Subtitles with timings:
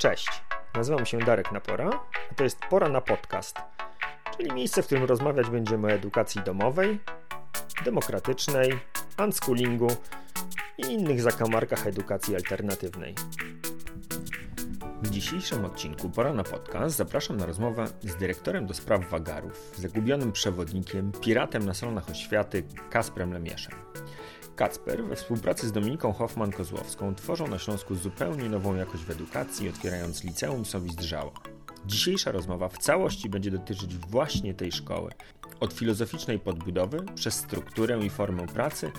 [0.00, 0.42] Cześć,
[0.74, 1.90] nazywam się Darek Napora,
[2.30, 3.56] a to jest Pora na Podcast,
[4.36, 7.00] czyli miejsce, w którym rozmawiać będziemy o edukacji domowej,
[7.84, 8.80] demokratycznej,
[9.24, 9.88] unschoolingu
[10.78, 13.14] i innych zakamarkach edukacji alternatywnej.
[15.02, 20.32] W dzisiejszym odcinku Pora na Podcast zapraszam na rozmowę z dyrektorem do spraw wagarów, zagubionym
[20.32, 23.74] przewodnikiem, piratem na stronach oświaty Kasprem Lemieszem.
[24.60, 30.24] Kacper we współpracy z Dominiką Hoffman-Kozłowską tworzą na Śląsku zupełnie nową jakość w edukacji, otwierając
[30.24, 31.32] liceum Sowizdrzała.
[31.86, 35.10] Dzisiejsza rozmowa w całości będzie dotyczyć właśnie tej szkoły.
[35.60, 38.92] Od filozoficznej podbudowy, przez strukturę i formę pracy,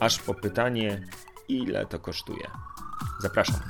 [0.00, 1.06] aż po pytanie,
[1.48, 2.50] ile to kosztuje.
[3.20, 3.60] Zapraszam.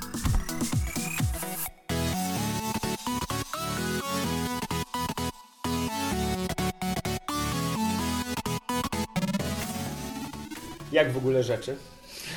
[10.95, 11.75] Jak w ogóle rzeczy?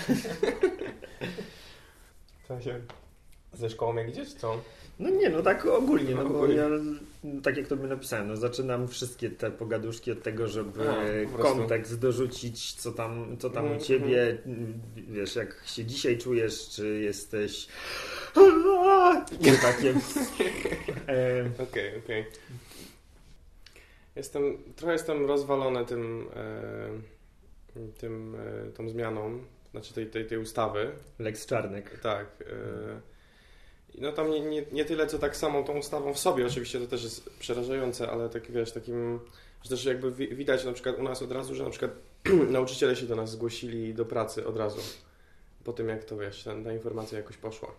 [2.48, 2.80] To się
[3.52, 4.60] ze szkołą jak idziesz, co?
[4.98, 6.54] No nie, no tak ogólnie, no bo Ogólnie.
[6.54, 6.68] ja,
[7.42, 10.84] tak jak to by napisałem, no zaczynam wszystkie te pogaduszki od tego, żeby
[11.37, 11.59] prostu.
[11.59, 14.38] kontekst dorzucić, co tam, co tam u Mhm, ciebie,
[14.96, 17.66] wiesz, jak się dzisiaj czujesz, czy jesteś
[19.40, 19.95] i takie
[21.62, 22.24] Okej, okej.
[24.16, 27.18] Jestem, trochę jestem rozwalony tym, e,
[27.98, 29.38] tym, e, tą zmianą,
[29.71, 30.90] znaczy tej, tej, tej ustawy.
[31.18, 32.01] Lex Czarnek.
[32.01, 32.26] Tak.
[32.46, 33.01] E,
[34.01, 36.87] no tam nie, nie, nie tyle, co tak samą tą ustawą w sobie, oczywiście to
[36.87, 39.21] też jest przerażające, ale tak wiesz, takim,
[39.62, 41.90] że też jakby wi- widać na przykład u nas od razu, że na przykład
[42.51, 44.80] nauczyciele się do nas zgłosili do pracy od razu,
[45.65, 47.74] po tym jak to wiesz, ta, ta informacja jakoś poszła.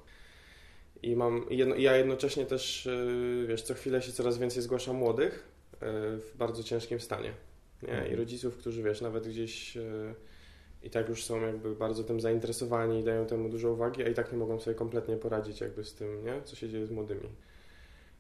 [1.04, 5.50] I mam, jedno, ja jednocześnie też, yy, wiesz, co chwilę się coraz więcej zgłasza młodych
[5.82, 7.34] w bardzo ciężkim stanie.
[7.84, 7.90] Nie?
[7.90, 8.18] I Mhm.
[8.18, 10.14] rodziców, którzy wiesz, nawet gdzieś yy,
[10.84, 14.14] i tak już są jakby bardzo tym zainteresowani i dają temu dużo uwagi, a i
[14.14, 16.42] tak nie mogą sobie kompletnie poradzić jakby z tym, nie?
[16.44, 17.30] co się dzieje z młodymi.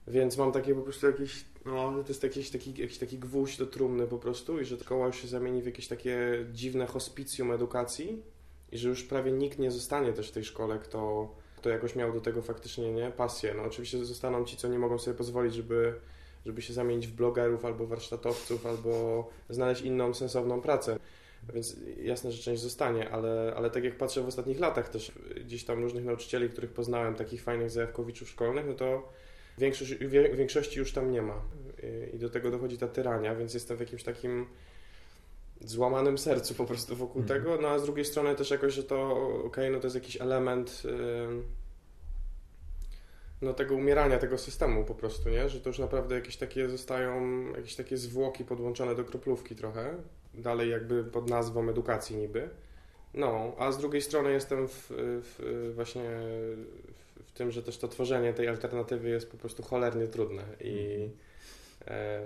[0.07, 3.65] Więc mam takie po prostu jakieś, no, to jest jakiś taki, jakiś taki gwóźdź do
[3.65, 8.23] trumny po prostu i że szkoła już się zamieni w jakieś takie dziwne hospicjum edukacji
[8.71, 12.13] i że już prawie nikt nie zostanie też w tej szkole, kto, kto jakoś miał
[12.13, 13.53] do tego faktycznie, nie, pasję.
[13.57, 15.93] No oczywiście zostaną ci, co nie mogą sobie pozwolić, żeby,
[16.45, 20.99] żeby się zamienić w blogerów albo warsztatowców, albo znaleźć inną sensowną pracę.
[21.53, 25.11] Więc jasne, że część zostanie, ale, ale tak jak patrzę w ostatnich latach też
[25.45, 29.09] gdzieś tam różnych nauczycieli, których poznałem, takich fajnych zajawkowiczów szkolnych, no to
[29.57, 29.95] większość,
[30.35, 31.41] większości już tam nie ma.
[32.13, 34.45] I- do tego dochodzi ta tyrania, więc jestem w jakimś takim
[35.61, 37.39] złamanym sercu po prostu wokół Mhm.
[37.41, 39.11] tego, no a z drugiej strony też jakoś, że to
[39.45, 41.43] okej, no to jest jakiś element ym,
[43.41, 45.49] no tego umierania tego systemu po prostu, nie?
[45.49, 49.95] Że to już naprawdę jakieś takie zostają, jakieś takie zwłoki podłączone do kroplówki trochę,
[50.33, 52.49] dalej jakby pod nazwą edukacji niby.
[53.13, 56.09] No, a z drugiej strony jestem w, w, właśnie
[57.25, 61.09] w, tym, że też to tworzenie tej alternatywy jest po prostu cholernie trudne i,
[61.87, 62.21] e,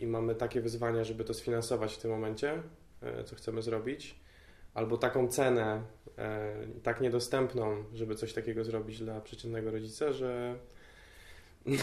[0.00, 2.62] i mamy takie wyzwania, żeby to sfinansować w tym momencie,
[3.02, 4.21] e, co chcemy zrobić,
[4.74, 5.82] albo taką cenę
[6.18, 10.58] e, tak niedostępną, żeby coś takiego zrobić dla przeciętnego rodzica, że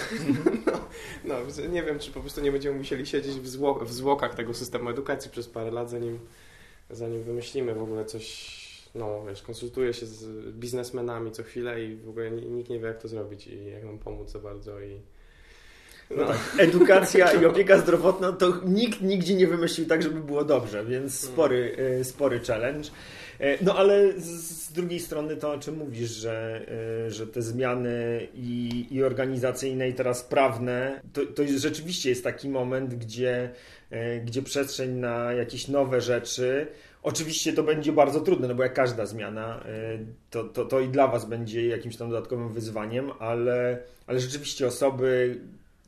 [0.66, 0.80] no,
[1.26, 4.54] no, nie wiem, czy po prostu nie będziemy musieli siedzieć w, zło, w zwłokach tego
[4.54, 6.20] systemu edukacji przez parę lat, zanim,
[6.90, 12.10] zanim wymyślimy w ogóle coś, no wiesz, konsultuję się z biznesmenami co chwilę i w
[12.10, 15.02] ogóle ni- nikt nie wie, jak to zrobić i jak nam pomóc za bardzo i
[16.18, 16.26] No.
[16.26, 21.20] Tak, edukacja i opieka zdrowotna to nikt nigdzie nie wymyślił tak, żeby było dobrze, więc
[21.20, 22.90] spory, e, spory challenge.
[23.40, 26.62] E, No ale z, drugiej strony to, o czym mówisz, że,
[27.08, 32.24] e, że te zmiany i, i organizacyjne i teraz prawne, to, to jest, rzeczywiście jest
[32.24, 33.50] taki moment, gdzie,
[34.26, 36.68] gdzie przestrzeń na jakieś nowe rzeczy,
[37.04, 39.64] Oczywiście to będzie bardzo trudne, no bo jak każda zmiana,
[40.30, 45.40] to, to, to i dla Was będzie jakimś tam dodatkowym wyzwaniem, ale, ale rzeczywiście osoby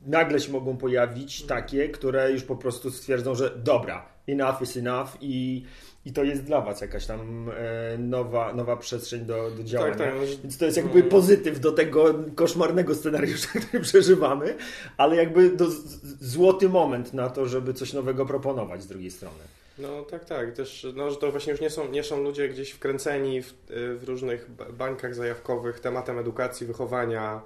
[0.06, 5.08] nagle się mogą pojawić takie, które już po prostu stwierdzą, że dobra, enough is enough
[5.20, 5.64] i,
[6.06, 9.94] i to jest dla Was jakaś tam e, nowa, nowa przestrzeń do, do działania.
[9.94, 11.08] tak, tak, Więc to jest jakby no.
[11.08, 14.54] pozytyw do tego koszmarnego scenariusza, który przeżywamy,
[14.96, 15.66] ale jakby do,
[16.20, 19.44] złoty moment na to, żeby coś nowego proponować z drugiej strony.
[19.78, 20.52] No tak, tak.
[20.52, 23.54] Też, no, że to właśnie już nie są, nie są ludzie gdzieś wkręceni w,
[23.98, 27.40] w różnych ba- bańkach zajawkowych tematem edukacji, wychowania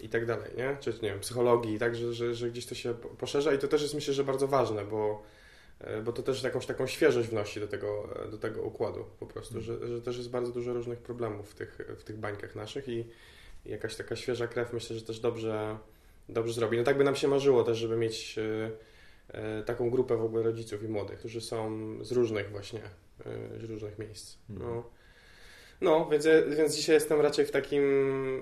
[0.00, 0.76] i tak dalej, nie?
[0.80, 3.68] Czy nie wiem, psychologii, tak, że, że, że gdzieś to się po- poszerza i to
[3.68, 5.22] też jest myślę, że bardzo ważne, bo,
[5.80, 9.26] e, bo to też jakąś taką świeżość wnosi do tego, e, do tego układu po
[9.26, 12.88] prostu, że, że też jest bardzo dużo różnych problemów w tych, w tych bańkach naszych
[12.88, 13.04] i
[13.66, 15.78] jakaś taka świeża krew myślę, że też dobrze,
[16.28, 16.78] dobrze zrobi.
[16.78, 18.38] No tak by nam się marzyło też, żeby mieć
[19.28, 22.80] e, taką grupę w ogóle rodziców i młodych, którzy są z różnych właśnie,
[23.60, 24.36] z różnych miejsc.
[24.48, 24.84] No.
[25.82, 27.82] No, więc, więc dzisiaj jestem raczej w takim,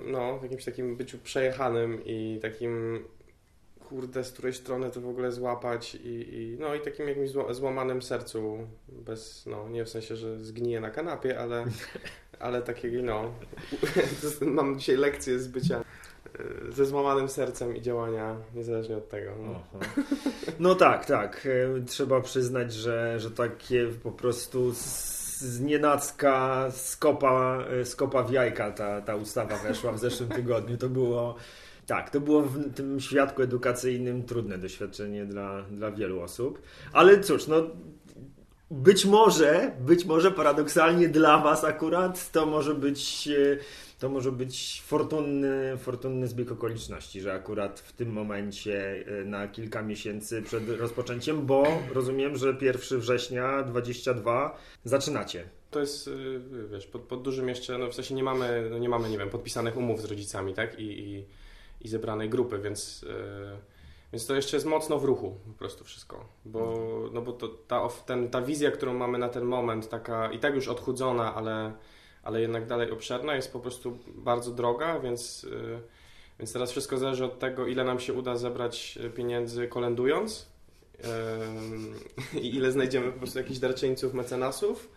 [0.06, 3.04] no, w jakimś takim byciu przejechanym i takim
[3.88, 8.02] kurde, z której strony to w ogóle złapać i, i no i takim jakimś złamanym
[8.02, 8.58] sercu,
[8.88, 11.64] bez, no nie w sensie, że zgniję na kanapie, ale,
[12.38, 13.32] ale takiego, no,
[14.56, 19.30] mam dzisiaj lekcję z bycia e, ze złamanym sercem i działania niezależnie od tego.
[19.42, 19.62] No,
[20.58, 21.46] no tak, tak.
[21.46, 24.72] E, trzeba przyznać, że, że takie po prostu
[25.40, 30.76] z nienacka skopa, skopa w jajka ta, ta ustawa weszła w zeszłym tygodniu.
[30.76, 31.34] To było
[31.86, 36.62] tak, to było w tym świadku edukacyjnym trudne doświadczenie dla, dla wielu osób.
[36.92, 37.56] Ale cóż, no
[38.70, 43.56] być może, być może paradoksalnie dla Was akurat to może być e,
[44.00, 49.82] to może być fortunny, fortunny zbieg okoliczności, że akurat w tym momencie e, na kilka
[49.82, 55.44] miesięcy przed rozpoczęciem, bo rozumiem, że 1 września 22 zaczynacie.
[55.70, 56.10] To jest, e,
[56.72, 59.30] wiesz, pod, pod dużym jeszcze, no w sensie nie mamy, no nie mamy, nie wiem,
[59.30, 60.78] podpisanych umów z rodzicami, tak?
[60.78, 61.24] I, i
[61.80, 63.58] i zebranej grupy, więc, e,
[64.12, 66.74] więc to jeszcze jest mocno w ruchu po prostu wszystko, bo,
[67.12, 70.54] no bo to, ta, ten, ta wizja, którą mamy na ten moment, taka i tak
[70.54, 71.72] już odchudzona, ale,
[72.22, 75.80] ale jednak dalej obszerna, jest po prostu bardzo droga, więc, e,
[76.38, 80.46] więc teraz wszystko zależy od tego, ile nam się uda zebrać pieniędzy kolendując
[82.42, 84.88] i ile znajdziemy po prostu jakichś darczyńców, mecenasów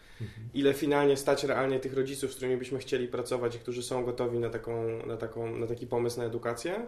[0.54, 4.40] ile finalnie stać realnie tych rodziców, z którymi byśmy chcieli pracować i którzy są gotowi
[4.40, 6.88] na, taką, na, taką, na taki pomysł na edukację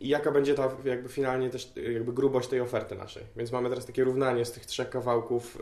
[0.00, 3.22] i jaka będzie ta jakby finalnie też jakby grubość tej oferty naszej.
[3.36, 5.58] Więc mamy teraz takie równanie z tych trzech kawałków,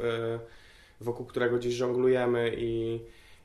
[1.00, 3.00] wokół którego gdzieś żonglujemy i,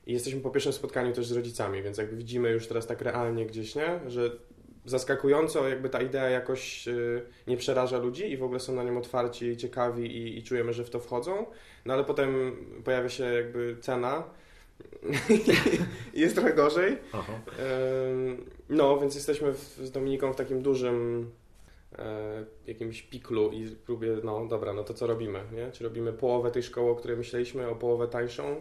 [0.08, 3.46] i jesteśmy po pierwszym spotkaniu też z rodzicami, więc jakby widzimy już teraz tak realnie
[3.46, 4.00] gdzieś, nie?
[4.06, 4.30] że
[4.84, 8.98] zaskakująco jakby ta idea jakoś y, nie przeraża ludzi i w ogóle są na nią
[8.98, 11.46] otwarci, ciekawi i, i czujemy, że w to wchodzą.
[11.84, 14.24] No ale potem pojawia się jakby cena
[16.14, 16.98] i jest trochę gorzej.
[17.12, 17.32] Aha.
[18.68, 21.30] No, więc jesteśmy w, z Dominiką w takim dużym
[21.98, 25.72] e, jakimś piklu i próbie, no dobra, no to co robimy, nie?
[25.72, 28.56] Czy robimy połowę tej szkoły, o której myśleliśmy, o połowę tańszą?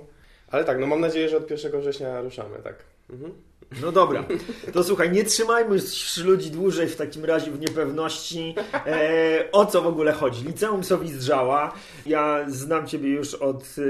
[0.51, 2.75] Ale tak, no mam nadzieję, że od 1 września ruszamy, tak.
[3.09, 3.33] Mhm.
[3.81, 4.25] No dobra,
[4.73, 5.77] to słuchaj, nie trzymajmy
[6.23, 8.55] ludzi dłużej w takim razie w niepewności.
[8.73, 10.45] E, o co w ogóle chodzi?
[10.45, 11.73] Liceum Sowizdrzała.
[12.05, 13.83] Ja znam Ciebie już od e,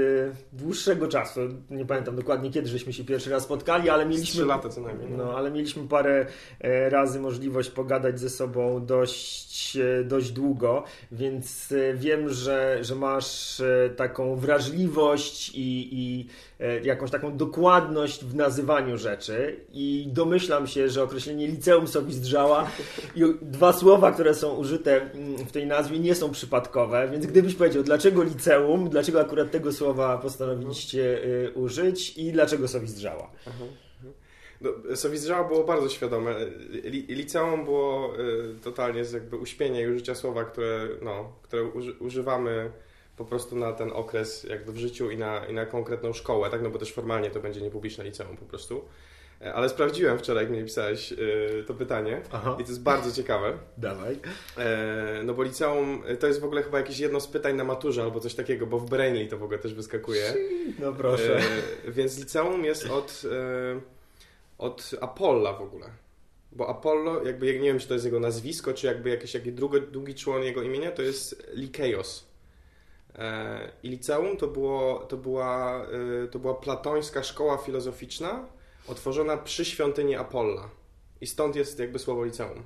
[0.52, 1.40] dłuższego czasu.
[1.70, 4.34] Nie pamiętam dokładnie kiedy żeśmy się pierwszy raz spotkali, ale mieliśmy.
[4.34, 5.10] Trzy lata co najmniej.
[5.10, 5.16] No.
[5.16, 6.26] no, ale mieliśmy parę
[6.60, 12.94] e, razy możliwość pogadać ze sobą dość, e, dość długo, więc e, wiem, że, że
[12.94, 16.26] masz e, taką wrażliwość i, i
[16.82, 22.70] jakąś taką dokładność w nazywaniu rzeczy i domyślam się, że określenie liceum sobie zdrzała
[23.16, 27.54] i dwa słowa, które są użyte mm, w tej nazwie nie są przypadkowe, więc gdybyś
[27.54, 33.30] powiedział, dlaczego liceum, dlaczego akurat tego słowa postanowiliście y, użyć i dlaczego sobie zdrzała?
[34.60, 36.34] No, Sowizdrzała było bardzo świadome.
[37.08, 41.64] Liceum było y, totalnie jakby uśpienie i użycia słowa, które, no, które
[42.00, 42.70] używamy
[43.16, 46.62] po prostu na ten okres jakby w życiu i na, i na konkretną szkołę, tak?
[46.62, 48.84] No bo też formalnie to będzie niepubliczne liceum po prostu.
[49.42, 52.56] E, ale sprawdziłem wczoraj, jak mi pisałeś yy, to pytanie Aha.
[52.60, 53.58] i to jest bardzo ciekawe.
[53.76, 54.18] Dawaj.
[54.58, 58.02] E, no bo liceum to jest w ogóle chyba jakieś jedno z pytań na maturze
[58.02, 60.34] albo coś takiego, bo w Brainly to w ogóle też wyskakuje.
[60.78, 61.38] No proszę.
[61.86, 63.80] E, więc liceum jest od, e,
[64.58, 65.86] od Apolla w ogóle.
[66.52, 69.80] Bo Apollo, jakby nie wiem, czy to jest jego nazwisko, czy jakby jakiś, jakiś drugi,
[69.80, 72.28] długi człon jego imienia, to jest Likeios.
[73.14, 75.86] E, I liceum to, było, to, była,
[76.30, 78.46] to była platońska szkoła filozoficzna,
[78.88, 80.68] otworzona przy świątyni Apolla.
[81.20, 82.62] I stąd jest jakby słowo liceum.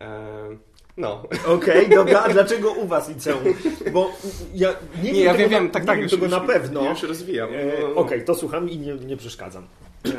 [0.00, 0.58] Eee,
[0.96, 1.12] no.
[1.56, 3.44] Okej, okay, dobra, a dlaczego u Was liceum?
[3.92, 4.10] Bo
[4.54, 6.40] ja nie, nie wiem, ja tego, wiem, tak, nie tak, wiem już, tego już, na
[6.40, 6.84] pewno.
[6.84, 7.54] Ja już rozwijam.
[7.54, 7.94] Eee, no, no.
[7.94, 9.66] Okej, okay, to słucham i nie, nie przeszkadzam.
[10.04, 10.12] Eee,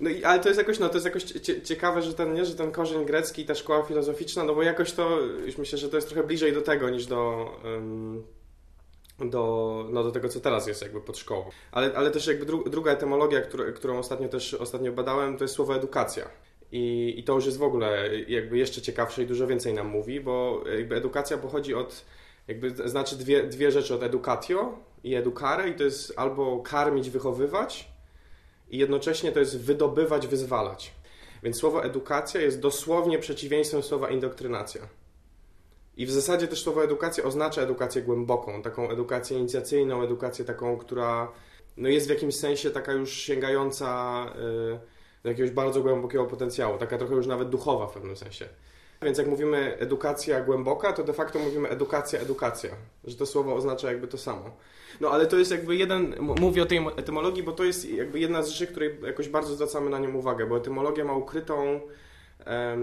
[0.00, 1.24] no i, ale to jest jakoś, no to jest jakoś
[1.64, 4.92] ciekawe, że ten, nie, że ten korzeń grecki i ta szkoła filozoficzna, no bo jakoś
[4.92, 7.50] to, już myślę, że to jest trochę bliżej do tego niż do...
[7.64, 8.22] Um,
[9.18, 11.50] do, no, do tego, co teraz jest jakby pod szkołą.
[11.72, 15.54] Ale, ale też jakby dru, druga etymologia, który, którą ostatnio też ostatnio badałem, to jest
[15.54, 16.28] słowo edukacja.
[16.72, 20.20] I, I to już jest w ogóle jakby jeszcze ciekawsze i dużo więcej nam mówi,
[20.20, 22.04] bo jakby edukacja pochodzi od,
[22.48, 27.88] jakby znaczy dwie, dwie rzeczy, od educatio i educare i to jest albo karmić, wychowywać
[28.70, 30.92] i jednocześnie to jest wydobywać, wyzwalać.
[31.42, 34.88] Więc słowo edukacja jest dosłownie przeciwieństwem słowa indoktrynacja.
[35.96, 41.32] I w zasadzie też słowo edukacja oznacza edukację głęboką, taką edukację inicjacyjną, edukację taką, która
[41.76, 44.26] no jest w jakimś sensie taka już sięgająca
[44.74, 48.48] y, do jakiegoś bardzo głębokiego potencjału, taka trochę już nawet duchowa w pewnym sensie.
[49.02, 52.70] Więc jak mówimy edukacja głęboka, to de facto mówimy edukacja, edukacja,
[53.04, 54.50] że to słowo oznacza jakby to samo.
[55.00, 58.42] No ale to jest jakby jeden, mówię o tej etymologii, bo to jest jakby jedna
[58.42, 61.80] z rzeczy, której jakoś bardzo zwracamy na nią uwagę, bo etymologia ma ukrytą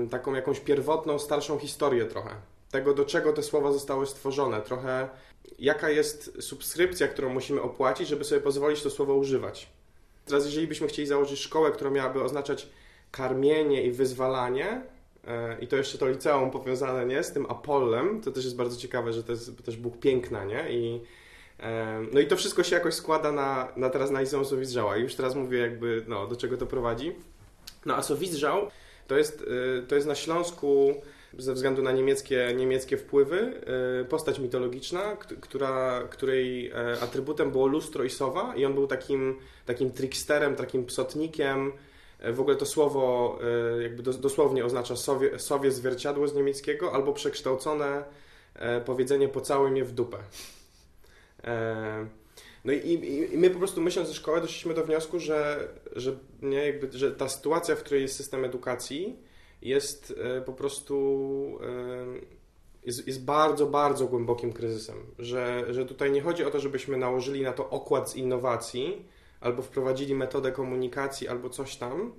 [0.09, 2.29] taką jakąś pierwotną, starszą historię trochę.
[2.71, 5.09] Tego, do czego te słowa zostały stworzone, trochę
[5.59, 9.69] jaka jest subskrypcja, którą musimy opłacić, żeby sobie pozwolić to słowo używać.
[10.25, 12.69] Teraz jeżeli byśmy chcieli założyć szkołę, która miałaby oznaczać
[13.11, 14.81] karmienie i wyzwalanie,
[15.27, 18.77] e, i to jeszcze to liceum powiązane nie z tym Apollem, to też jest bardzo
[18.77, 20.69] ciekawe, że to jest też Bóg piękna, nie?
[20.69, 21.01] I,
[21.59, 24.97] e, no i to wszystko się jakoś składa na, na teraz na Sowizdrzała.
[24.97, 27.15] I już teraz mówię jakby, no, do czego to prowadzi.
[27.85, 28.69] No a Sowizdrzał
[29.07, 29.45] to jest,
[29.77, 31.01] e, to jest na Śląsku
[31.37, 33.61] ze względu na niemieckie, niemieckie wpływy
[34.09, 36.71] postać mitologiczna, która, której
[37.01, 41.71] atrybutem było lustro i sowa i on był takim, takim tricksterem, takim psotnikiem,
[42.19, 43.39] E, w ogóle to słowo
[43.77, 48.03] e, jakby dosłownie oznacza sowie, sowie zwierciadło z niemieckiego albo przekształcone
[48.55, 50.17] e, powiedzenie pocałuje mnie w dupę.
[52.65, 56.65] No i, i, my po prostu myśląc ze szkoły doszliśmy do wniosku, że, że, nie,
[56.65, 59.19] jakby, że ta sytuacja, w której jest system edukacji
[59.61, 60.13] jest
[60.45, 61.59] po prostu
[62.85, 64.97] jest, jest bardzo, bardzo głębokim kryzysem.
[65.19, 69.05] Że, że tutaj nie chodzi o to, żebyśmy nałożyli na to okład z innowacji,
[69.41, 72.11] albo wprowadzili metodę komunikacji, albo coś tam,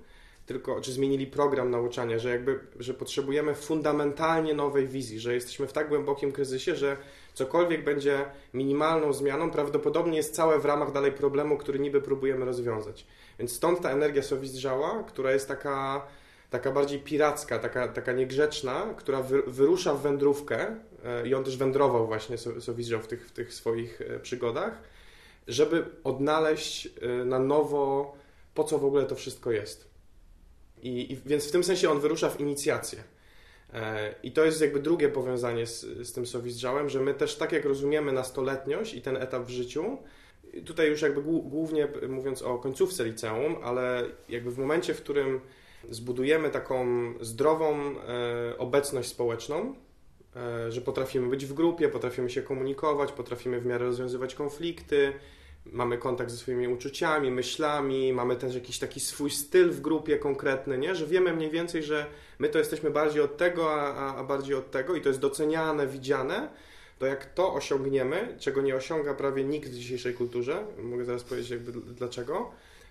[0.46, 5.72] tylko czy zmienili program nauczania, że jakby, że potrzebujemy fundamentalnie nowej wizji, że jesteśmy w
[5.72, 6.96] tak głębokim kryzysie, że
[7.34, 13.06] cokolwiek będzie minimalną zmianą, prawdopodobnie jest całe w ramach dalej problemu, który niby próbujemy rozwiązać.
[13.38, 16.06] Więc stąd ta energia Sowizdrzała, która jest taka,
[16.50, 21.56] taka bardziej piracka, taka, taka niegrzeczna, która wy, wyrusza w wędrówkę e, i on też
[21.56, 24.82] wędrował właśnie Sowizdrzał w tych, w tych swoich e, przygodach,
[25.48, 28.14] żeby odnaleźć y, na nowo,
[28.54, 29.90] po co w ogóle to wszystko jest.
[30.82, 33.04] I, i więc w tym sensie on wyrusza w inicjację.
[33.74, 37.52] E, I to jest jakby drugie powiązanie z, z tym sowizdrzałem, że my też tak
[37.52, 39.98] jak rozumiemy nastoletniość i ten etap w życiu,
[40.66, 45.40] tutaj już jakby głównie mówiąc o końcówce liceum, ale jakby w momencie, w którym
[45.88, 46.86] zbudujemy taką
[47.20, 49.74] zdrową e, obecność społeczną,
[50.36, 55.12] e, że potrafimy być w grupie, potrafimy się komunikować, potrafimy w miarę rozwiązywać konflikty,
[55.66, 60.78] mamy kontakt ze swoimi uczuciami, myślami, mamy też jakiś taki swój styl w grupie konkretny,
[60.78, 60.94] nie?
[60.94, 62.06] że wiemy mniej więcej, że
[62.38, 65.86] my to jesteśmy bardziej od tego, a, a bardziej od tego i to jest doceniane,
[65.86, 66.48] widziane,
[66.98, 71.50] to jak to osiągniemy, czego nie osiąga prawie nikt w dzisiejszej kulturze, mogę zaraz powiedzieć
[71.50, 72.50] jakby dlaczego,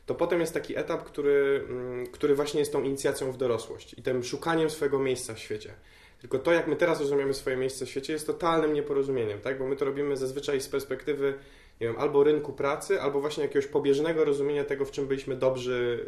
[0.10, 4.02] to potem jest taki etap, który, mm, który właśnie jest tą inicjacją w dorosłość i
[4.02, 5.74] tym szukaniem swojego miejsca w świecie.
[6.22, 9.60] Tylko to, jak my teraz rozumiemy swoje miejsce w świecie, jest totalnym nieporozumieniem, tak?
[9.60, 11.34] bo my to robimy zazwyczaj z perspektywy
[11.82, 16.06] nie wiem, albo rynku pracy, albo właśnie jakiegoś pobieżnego rozumienia tego, w czym byliśmy dobrzy,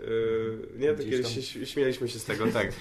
[0.71, 0.93] yy, nie?
[0.93, 2.73] Tak kiedyś się, śmieliśmy się z tego, tak, yy,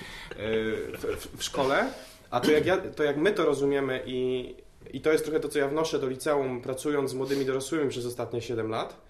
[0.99, 1.93] w, w, szkole,
[2.31, 4.55] a to jak, ja, to jak my to rozumiemy i,
[4.93, 8.07] i to jest trochę to, co ja wnoszę do liceum, pracując z młodymi dorosłymi przez
[8.07, 9.10] ostatnie 7 lat,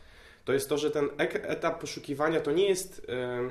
[0.51, 3.03] to jest to, że ten etap poszukiwania to nie jest...
[3.09, 3.51] Yy,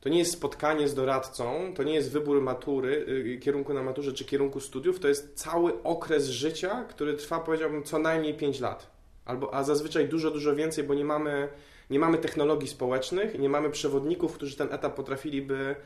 [0.00, 4.12] to nie jest spotkanie z doradcą, to nie jest wybór matury, yy, kierunku na maturze
[4.12, 8.90] czy kierunku studiów, to jest cały okres życia, który trwa, powiedziałbym, co najmniej 5 lat
[9.24, 11.48] albo, a zazwyczaj dużo, dużo więcej, bo nie mamy,
[11.90, 15.76] nie mamy technologii społecznych, nie mamy przewodników, którzy ten etap potrafiliby,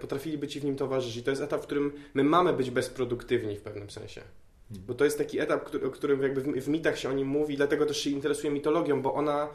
[0.00, 1.24] potrafiliby Ci w nim towarzyszyć.
[1.24, 4.20] To jest etap, w którym my mamy być bezproduktywni w pewnym sensie.
[4.68, 4.86] Hmm.
[4.86, 7.56] Bo to jest taki etap, o którym jakby w, w mitach się o nim mówi,
[7.56, 9.48] dlatego też się interesuje mitologią, bo ona,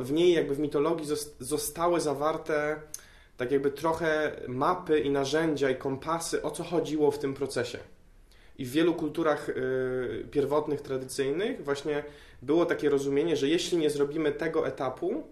[0.00, 1.06] w niej jakby w mitologii
[1.40, 2.80] zostały zawarte
[3.36, 7.78] tak jakby trochę mapy i narzędzia i kompasy, o co chodziło w tym procesie.
[8.58, 12.04] I w wielu kulturach y, pierwotnych, tradycyjnych właśnie
[12.42, 15.22] było takie rozumienie, że jeśli nie zrobimy tego etapu,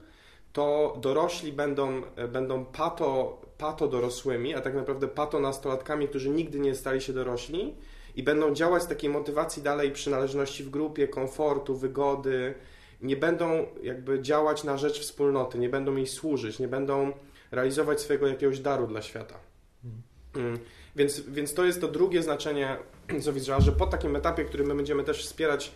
[0.53, 6.61] to dorośli będą, e, będą pato, pato dorosłymi, a tak naprawdę pato nastolatkami, którzy nigdy
[6.61, 7.75] nie stali się dorośli
[8.17, 12.55] i będą działać z takiej motywacji dalej przynależności w grupie, komfortu, wygody.
[13.03, 17.13] Nie będą jakby działać na rzecz wspólnoty, nie będą jej służyć, nie będą
[17.51, 19.35] realizować swojego jakiegoś daru dla świata.
[20.35, 20.59] Hmm.
[20.97, 22.77] Więc, więc to jest to drugie znaczenie
[23.19, 25.73] Zowidrza, że po takim etapie, który my będziemy też wspierać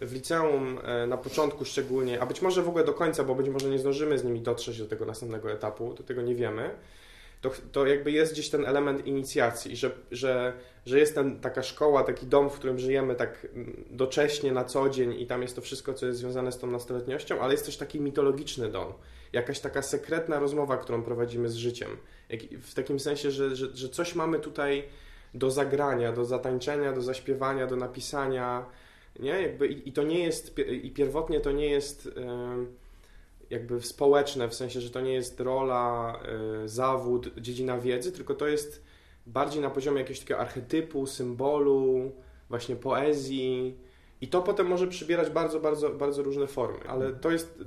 [0.00, 3.48] w liceum e, na początku szczególnie, a być może w ogóle do końca, bo być
[3.48, 6.70] może nie zdążymy z nimi dotrzeć do tego następnego etapu, do tego nie wiemy,
[7.40, 10.52] to, to jakby jest gdzieś ten element inicjacji, że, że,
[10.86, 14.88] że jest ten, taka szkoła, taki dom, w którym żyjemy tak mm, docześnie na co
[14.90, 17.76] dzień i tam jest to wszystko, co jest związane z tą nastoletniością, ale jest też
[17.76, 18.92] taki mitologiczny dom,
[19.32, 21.96] jakaś taka sekretna rozmowa, którą prowadzimy z życiem.
[22.62, 24.84] w takim sensie, że, że, że coś mamy tutaj
[25.34, 28.66] do zagrania, do zatańczenia, do zaśpiewania, do napisania,
[29.18, 29.42] nie?
[29.42, 32.10] Jakby i, i to nie jest, i pierwotnie to nie jest
[33.50, 36.20] jakby społeczne, w sensie, że to nie jest rola,
[36.64, 38.84] e, zawód, dziedzina wiedzy, tylko to jest
[39.26, 42.12] bardziej na poziomie jakiegoś takiego archetypu, symbolu,
[42.48, 43.78] właśnie poezji.
[44.20, 47.58] I to potem może przybierać bardzo, bardzo, bardzo różne formy, ale to jest,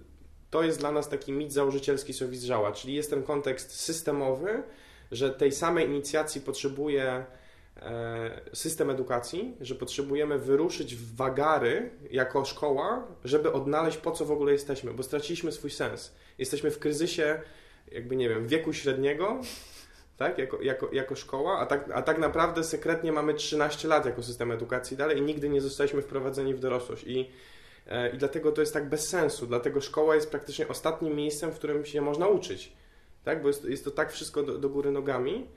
[0.50, 4.64] to jest dla nas taki mit założycielski Sowizżała, czyli jest ten kontekst systemowy,
[5.12, 7.26] że tej samej inicjacji potrzebuje
[8.54, 14.51] system edukacji, że potrzebujemy wyruszyć w wagary jako szkoła, żeby odnaleźć po co w ogóle
[14.51, 16.16] jesteśmy, bo straciliśmy swój sens.
[16.38, 17.42] Jesteśmy w kryzysie,
[17.92, 19.42] jakby nie wiem, wieku średniego,
[20.18, 24.24] tak, jako, jako, jako szkoła, a tak, a tak naprawdę sekretnie mamy 13 lat jako
[24.24, 27.04] system edukacji dalej i nigdy nie zostaliśmy wprowadzeni w dorosłość.
[27.08, 27.30] I,
[27.88, 31.56] e, I dlatego to jest tak bez sensu, dlatego szkoła jest praktycznie ostatnim miejscem, w
[31.56, 32.74] którym się można uczyć,
[33.24, 35.48] tak, bo jest, jest to tak wszystko do, do góry nogami.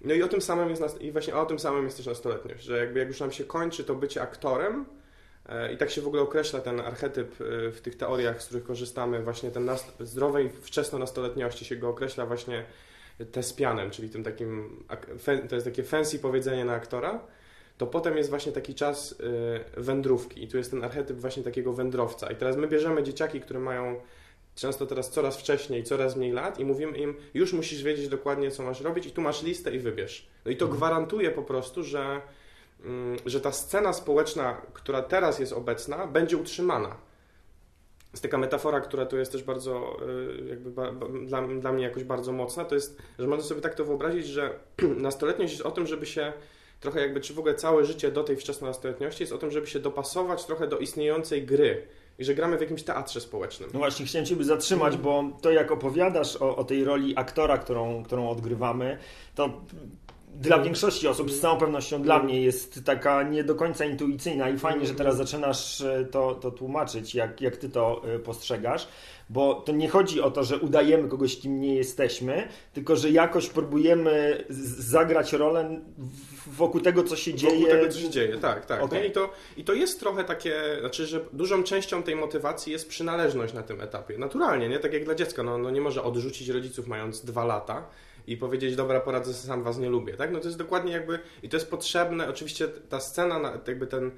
[0.00, 2.78] No i o tym samym jest, i właśnie o tym samym jest też nastoletniość, że
[2.78, 4.84] jakby jak już nam się kończy to bycie aktorem,
[5.46, 8.64] e, i tak się w ogóle określa ten archetyp e, w tych teoriach, z których
[8.64, 12.64] korzystamy, właśnie ten zdrowej wczesno-nastoletniości się go określa właśnie
[13.32, 14.84] tespianem, czyli tym takim,
[15.48, 17.20] to jest takie fancy powiedzenie na aktora,
[17.78, 21.72] to potem jest właśnie taki czas y, wędrówki i tu jest ten archetyp właśnie takiego
[21.72, 22.30] wędrowca.
[22.30, 24.00] I teraz my bierzemy dzieciaki, które mają
[24.58, 28.62] często teraz coraz wcześniej, coraz mniej lat i mówimy im, już musisz wiedzieć dokładnie, co
[28.62, 30.28] masz robić i tu masz listę i wybierz.
[30.44, 30.76] No i to mhm.
[30.76, 32.20] gwarantuje po prostu, że,
[32.84, 37.08] mm, że ta scena społeczna, która teraz jest obecna, będzie utrzymana
[38.12, 39.96] jest taka metafora, która tu jest też bardzo,
[40.42, 40.70] y, jakby
[41.26, 44.58] dla, dla mnie jakoś bardzo mocna, to jest, że można sobie tak to wyobrazić, że
[44.96, 46.32] nastoletniość jest o tym, żeby się
[46.80, 49.78] trochę jakby, czy w ogóle całe życie do tej wczesnonastoletniości jest o tym, żeby się
[49.78, 51.86] dopasować trochę do istniejącej gry
[52.18, 53.70] i że gramy w jakimś teatrze społecznym.
[53.72, 58.02] No właśnie, chciałem Ciebie zatrzymać, bo to jak opowiadasz o, o tej roli aktora, którą,
[58.02, 58.98] którą odgrywamy,
[59.34, 59.60] to
[60.38, 64.58] dla większości osób, z całą pewnością dla mnie jest taka nie do końca intuicyjna i
[64.58, 68.88] fajnie, że teraz zaczynasz e, to, to tłumaczyć, jak, jak ty to e, postrzegasz,
[69.30, 73.48] bo to nie chodzi o to, że udajemy kogoś, kim nie jesteśmy, tylko że jakoś
[73.48, 74.44] próbujemy
[74.78, 75.80] zagrać rolę
[76.46, 77.54] wokół tego, co się dzieje.
[77.54, 78.82] Wokół tego, co się dzieje, tak, tak.
[78.82, 78.98] Okay.
[79.00, 82.88] No i, to, I to jest trochę takie, znaczy, że dużą częścią tej motywacji jest
[82.88, 84.18] przynależność na tym etapie.
[84.18, 84.78] Naturalnie, nie?
[84.78, 87.88] Tak jak dla dziecka, no, no nie może odrzucić rodziców mając dwa lata,
[88.32, 90.32] i powiedzieć, dobra, poradzę sobie sam, was nie lubię, tak?
[90.32, 94.10] No to jest dokładnie jakby, i to jest potrzebne, oczywiście ta scena, jakby ten,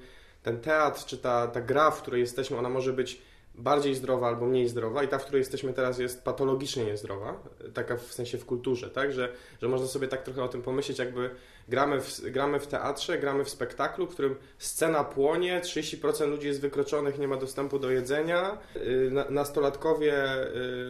[0.43, 3.21] ten teatr, czy ta, ta gra, w której jesteśmy, ona może być
[3.55, 7.97] bardziej zdrowa albo mniej zdrowa i ta, w której jesteśmy teraz jest patologicznie niezdrowa, taka
[7.97, 11.29] w sensie w kulturze, tak, że, że można sobie tak trochę o tym pomyśleć, jakby
[11.67, 16.61] gramy w, gramy w teatrze, gramy w spektaklu, w którym scena płonie, 30% ludzi jest
[16.61, 20.13] wykroczonych, nie ma dostępu do jedzenia, y, nastolatkowie,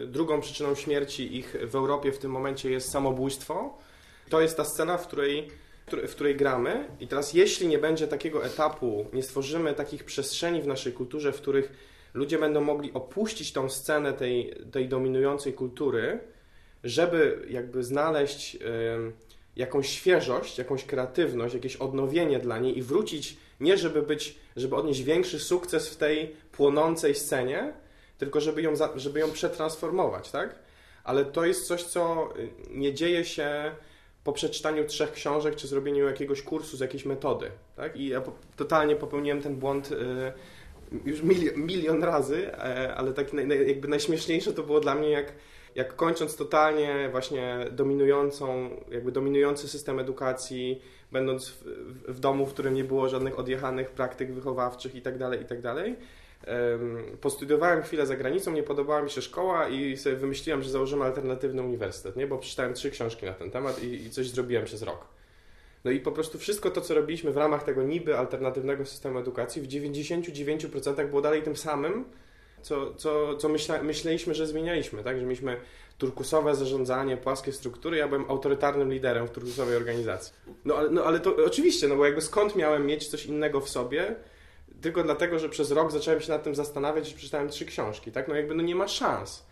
[0.02, 3.78] y, drugą przyczyną śmierci ich w Europie w tym momencie jest samobójstwo.
[4.28, 5.48] To jest ta scena, w której
[5.92, 6.88] w której gramy.
[7.00, 11.36] I teraz, jeśli nie będzie takiego etapu, nie stworzymy takich przestrzeni w naszej kulturze, w
[11.36, 11.72] których
[12.14, 16.20] ludzie będą mogli opuścić tą scenę tej, tej dominującej kultury,
[16.84, 18.58] żeby jakby znaleźć
[19.56, 25.02] jakąś świeżość, jakąś kreatywność, jakieś odnowienie dla niej i wrócić nie żeby być, żeby odnieść
[25.02, 27.72] większy sukces w tej płonącej scenie,
[28.18, 30.58] tylko żeby ją, żeby ją przetransformować, tak?
[31.04, 33.72] Ale to jest coś, co y, nie dzieje się
[34.24, 37.96] po przeczytaniu trzech książek czy zrobieniu jakiegoś kursu z jakiejś metody, tak?
[37.96, 38.22] I ja
[38.56, 39.96] totalnie popełniłem ten błąd y,
[41.04, 43.26] już milion, milion razy, e, ale tak
[43.66, 45.32] jakby najśmieszniejsze to było dla mnie, jak,
[45.74, 51.64] jak kończąc totalnie właśnie dominującą, jakby dominujący system edukacji, będąc w,
[52.08, 55.96] w domu, w którym nie było żadnych odjechanych praktyk wychowawczych itd., tak itd., tak
[57.20, 61.62] postudiowałem chwilę za granicą, nie podobała mi się szkoła i sobie wymyśliłem, że założymy alternatywny
[61.62, 62.26] uniwersytet, nie?
[62.26, 65.06] bo przeczytałem trzy książki na ten temat i, i coś zrobiłem przez rok.
[65.84, 69.62] No i po prostu wszystko to, co robiliśmy w ramach tego niby alternatywnego systemu edukacji,
[69.62, 72.04] w 99% było dalej tym samym,
[72.62, 75.18] co, co, co myśla, myśleliśmy, że zmienialiśmy, tak?
[75.18, 75.56] Że mieliśmy
[75.98, 80.32] turkusowe zarządzanie, płaskie struktury, ja byłem autorytarnym liderem w turkusowej organizacji.
[80.64, 83.68] No ale, no ale to oczywiście, no bo jakby skąd miałem mieć coś innego w
[83.68, 84.16] sobie,
[84.80, 88.28] tylko dlatego, że przez rok zacząłem się nad tym zastanawiać i przeczytałem trzy książki, tak?
[88.28, 89.46] No jakby no nie ma szans.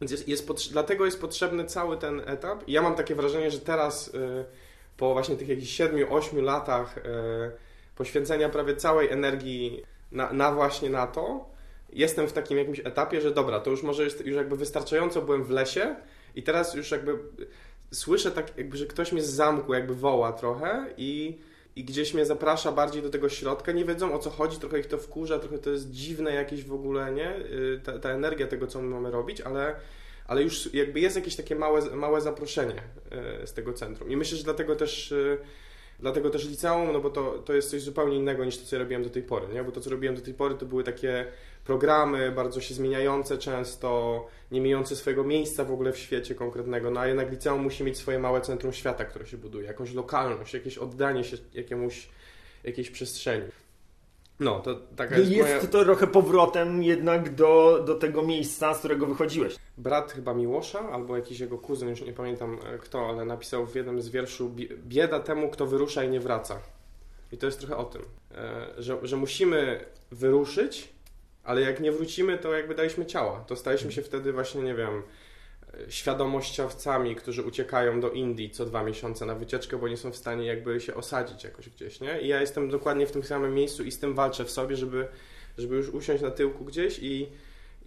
[0.00, 2.68] Więc jest, jest dlatego jest potrzebny cały ten etap.
[2.68, 4.12] I ja mam takie wrażenie, że teraz...
[4.14, 4.44] Yy,
[4.96, 7.02] po właśnie tych jakichś 7-8 latach e,
[7.96, 11.54] poświęcenia prawie całej energii na, na, właśnie na to,
[11.92, 15.44] jestem w takim jakimś etapie, że dobra, to już może jest, już jakby wystarczająco byłem
[15.44, 15.96] w lesie
[16.34, 17.18] i teraz już jakby
[17.90, 21.38] słyszę tak jakby, że ktoś mnie z zamku jakby woła trochę i,
[21.76, 24.86] i gdzieś mnie zaprasza bardziej do tego środka, nie wiedzą o co chodzi, trochę ich
[24.86, 27.36] to wkurza, trochę to jest dziwne jakieś w ogóle, nie?
[27.36, 29.74] Y, ta, ta energia tego, co my mamy robić, ale
[30.26, 34.10] ale już jakby jest jakieś takie małe, małe zaproszenie e, z tego centrum.
[34.10, 35.36] I myślę, że dlatego też e,
[35.98, 38.82] dlatego też liceum, no bo to, to jest coś zupełnie innego niż to, co ja
[38.82, 39.64] robiłem do tej pory, nie?
[39.64, 41.26] Bo to, co robiłem do tej pory, to były takie
[41.64, 47.00] programy bardzo się zmieniające często, nie mające swojego miejsca w ogóle w świecie konkretnego, no
[47.00, 50.78] a jednak liceum musi mieć swoje małe centrum świata, które się buduje, jakąś lokalność, jakieś
[50.78, 52.08] oddanie się jakiemuś,
[52.64, 53.44] jakiejś przestrzeni.
[54.40, 55.60] No, to taka jest, jest moja...
[55.60, 59.56] to trochę powrotem jednak do, do tego miejsca, z którego wychodziłeś.
[59.78, 63.74] Brat chyba Miłosza, albo jakiś jego kuzyn, już nie pamiętam e, kto, ale napisał w
[63.74, 64.54] jednym z wierszu
[64.86, 66.58] bieda temu, kto wyrusza i nie wraca.
[67.32, 68.02] I to jest trochę o tym,
[68.34, 70.88] e, że, że musimy wyruszyć,
[71.44, 73.44] ale jak nie wrócimy, to jakby daliśmy ciała.
[73.46, 75.02] To staliśmy się wtedy właśnie, nie wiem,
[75.88, 80.46] świadomościowcami, którzy uciekają do Indii co dwa miesiące na wycieczkę, bo nie są w stanie
[80.46, 82.20] jakby się osadzić jakoś gdzieś, nie?
[82.20, 85.08] I ja jestem dokładnie w tym samym miejscu i z tym walczę w sobie, żeby,
[85.58, 87.28] żeby już usiąść na tyłku gdzieś i,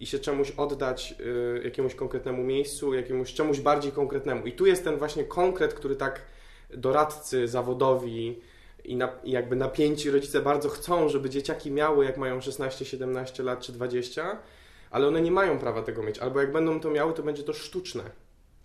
[0.00, 4.46] i się czemuś oddać, y, jakiemuś konkretnemu miejscu, jakiemuś czemuś bardziej konkretnemu.
[4.46, 6.22] I tu jest ten właśnie konkret, który tak
[6.70, 8.40] doradcy zawodowi
[8.84, 13.42] i, na, i jakby napięci rodzice bardzo chcą, żeby dzieciaki miały, jak mają 16, 17
[13.42, 14.38] lat czy 20,
[14.90, 16.18] ale one nie mają prawa tego mieć.
[16.18, 18.10] Albo jak będą to miały, to będzie to sztuczne.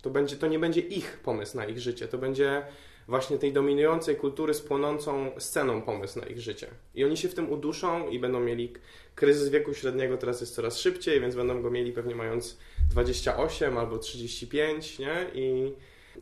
[0.02, 2.08] To, będzie, to nie będzie ich pomysł na ich życie.
[2.08, 2.62] To będzie
[3.08, 6.66] właśnie tej dominującej kultury z płonącą sceną pomysł na ich życie.
[6.94, 8.72] I oni się w tym uduszą i będą mieli
[9.14, 12.58] kryzys wieku średniego, teraz jest coraz szybciej, więc będą go mieli pewnie mając
[12.90, 15.26] 28 albo 35, nie?
[15.34, 15.72] I,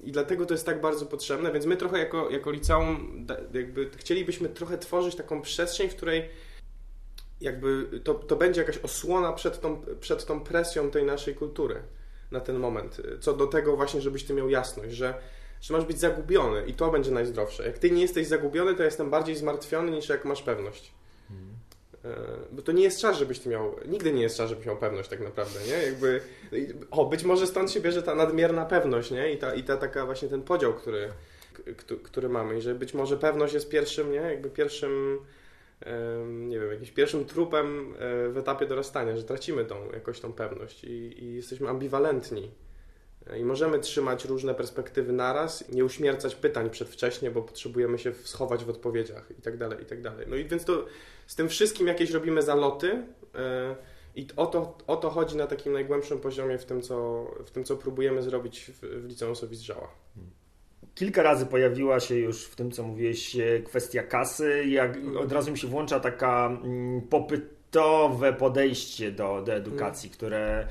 [0.04, 4.48] i dlatego to jest tak bardzo potrzebne, więc my trochę jako, jako liceum jakby chcielibyśmy
[4.48, 6.22] trochę tworzyć taką przestrzeń, w której
[7.42, 11.82] jakby to, to będzie jakaś osłona przed tą, przed tą presją tej naszej kultury
[12.30, 13.00] na ten moment.
[13.20, 15.14] Co do tego właśnie, żebyś ty miał jasność, że,
[15.60, 17.66] że masz być zagubiony i to będzie najzdrowsze.
[17.66, 20.92] Jak ty nie jesteś zagubiony, to jestem bardziej zmartwiony niż jak masz pewność.
[21.28, 21.52] Hmm.
[22.52, 25.08] Bo to nie jest czas, żebyś ty miał, nigdy nie jest czas, żebyś miał pewność
[25.08, 25.86] tak naprawdę, nie?
[25.86, 26.20] Jakby,
[26.90, 29.32] o, być może stąd się bierze ta nadmierna pewność, nie?
[29.32, 31.08] I ta, i ta taka właśnie ten podział, który,
[32.02, 34.18] który mamy i że być może pewność jest pierwszym, nie?
[34.18, 35.18] Jakby pierwszym
[36.28, 40.84] nie wiem, jakimś pierwszym trupem e, w etapie dorastania, że tracimy tą, jakoś tą pewność
[40.84, 42.50] i, i jesteśmy ambiwalentni.
[43.26, 48.64] E, I możemy trzymać różne perspektywy naraz, nie uśmiercać pytań przedwcześnie, bo potrzebujemy się schować
[48.64, 50.26] w odpowiedziach i tak dalej, i tak dalej.
[50.28, 50.86] No i więc to
[51.26, 53.02] z tym wszystkim jakieś robimy zaloty
[53.34, 53.76] e,
[54.14, 57.64] i o to, o to chodzi na takim najgłębszym poziomie w tym, co, w tym,
[57.64, 59.88] co próbujemy zrobić w, w Liceum Sowizdrzała.
[60.14, 60.41] Hmm.
[60.94, 64.64] Kilka razy pojawiła się już w tym, co mówiłeś, kwestia kasy.
[64.66, 70.16] Jak od razu mi się włącza taka mm, popytowe podejście do, do edukacji, mm.
[70.16, 70.68] które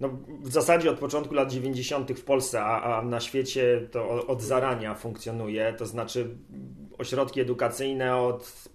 [0.00, 0.08] no,
[0.42, 2.12] w zasadzie od początku lat 90.
[2.12, 5.72] w Polsce, a, a na świecie to od zarania funkcjonuje.
[5.72, 6.36] To znaczy
[6.98, 8.68] ośrodki edukacyjne od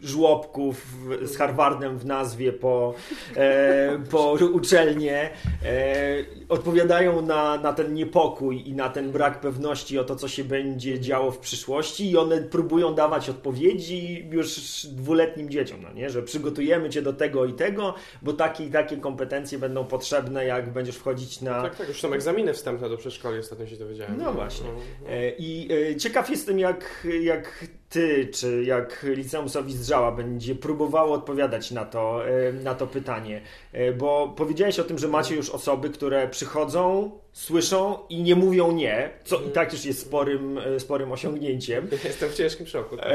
[0.00, 0.86] żłobków
[1.22, 2.94] z Harvardem w nazwie po,
[3.36, 5.30] e, po uczelnie
[5.64, 10.44] e, odpowiadają na, na ten niepokój i na ten brak pewności o to, co się
[10.44, 16.10] będzie działo w przyszłości i one próbują dawać odpowiedzi już dwuletnim dzieciom, no nie?
[16.10, 20.72] że przygotujemy cię do tego i tego, bo takie i takie kompetencje będą potrzebne, jak
[20.72, 21.62] będziesz wchodzić na...
[21.62, 24.18] Tak, tak, już są egzaminy wstępne do przedszkoli, ostatnio się dowiedziałem.
[24.18, 24.66] No właśnie.
[24.66, 25.08] No, no.
[25.08, 31.70] E, I e, ciekaw jestem, jak, jak ty, czy jak Liceum Sowizdrzała będzie próbowało odpowiadać
[31.70, 33.40] na to, e, na to pytanie?
[33.72, 38.72] E, bo powiedziałeś o tym, że macie już osoby, które przychodzą, słyszą i nie mówią
[38.72, 41.88] nie, co i tak już jest sporym, e, sporym osiągnięciem.
[42.04, 42.96] Jestem w ciężkim szoku.
[42.96, 43.08] Tak.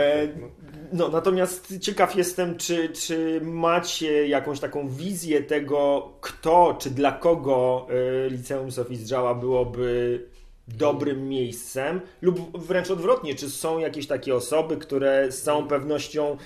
[0.93, 7.88] No, natomiast ciekaw jestem, czy, czy macie jakąś taką wizję tego, kto, czy dla kogo
[8.29, 10.19] Liceum Sowizdrzała byłoby
[10.67, 16.38] dobrym miejscem, lub wręcz odwrotnie, czy są jakieś takie osoby, które z całą pewnością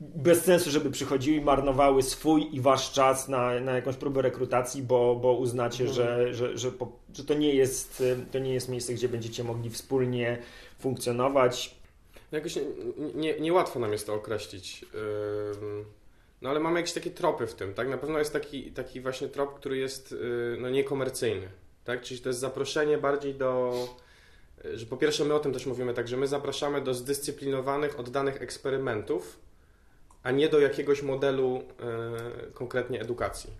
[0.00, 4.82] bez sensu, żeby przychodziły i marnowały swój i wasz czas na, na jakąś próbę rekrutacji,
[4.82, 5.94] bo, bo uznacie, mhm.
[5.94, 9.70] że, że, że, po, że, to, nie jest, to nie jest miejsce, gdzie będziecie mogli
[9.70, 10.38] wspólnie
[10.78, 11.74] funkcjonować.
[12.32, 12.58] No jakoś
[13.14, 14.84] nie, niełatwo nam jest to określić.
[16.42, 17.88] No ale mamy jakieś takie tropy w tym, tak?
[17.88, 21.48] Na pewno jest taki, taki właśnie trop, który jest y, no, niekomercyjny
[21.86, 22.02] tak?
[22.02, 23.72] Czyli to jest zaproszenie bardziej do,
[24.74, 28.42] że po pierwsze my o tym też mówimy tak, że my zapraszamy do zdyscyplinowanych, oddanych
[28.42, 29.40] eksperymentów,
[30.22, 33.50] a nie do jakiegoś modelu e, konkretnie edukacji.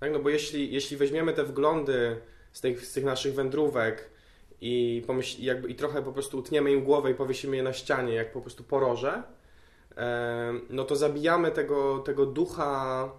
[0.00, 0.12] Tak?
[0.12, 2.16] No bo jeśli, jeśli weźmiemy te wglądy
[2.52, 4.10] z tych, z tych naszych wędrówek
[4.60, 8.14] i, pomyśl, jakby, i trochę po prostu utniemy im głowę i powiesimy je na ścianie,
[8.14, 9.22] jak po prostu poroże,
[9.96, 13.10] e, no to zabijamy tego, tego ducha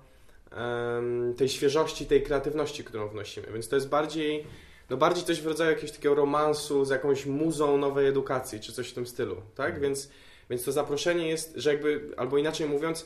[1.38, 3.48] tej świeżości, tej kreatywności, którą wnosimy.
[3.54, 4.46] Więc to jest bardziej,
[4.90, 8.90] no bardziej coś w rodzaju jakiegoś takiego romansu z jakąś muzą nowej edukacji, czy coś
[8.90, 9.66] w tym stylu, tak?
[9.66, 9.82] Mhm.
[9.82, 10.10] Więc,
[10.50, 13.06] więc to zaproszenie jest, że jakby, albo inaczej mówiąc,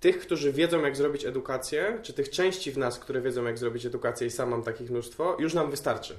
[0.00, 3.86] tych, którzy wiedzą, jak zrobić edukację, czy tych części w nas, które wiedzą, jak zrobić
[3.86, 6.14] edukację i sam mam takich mnóstwo, już nam wystarczy.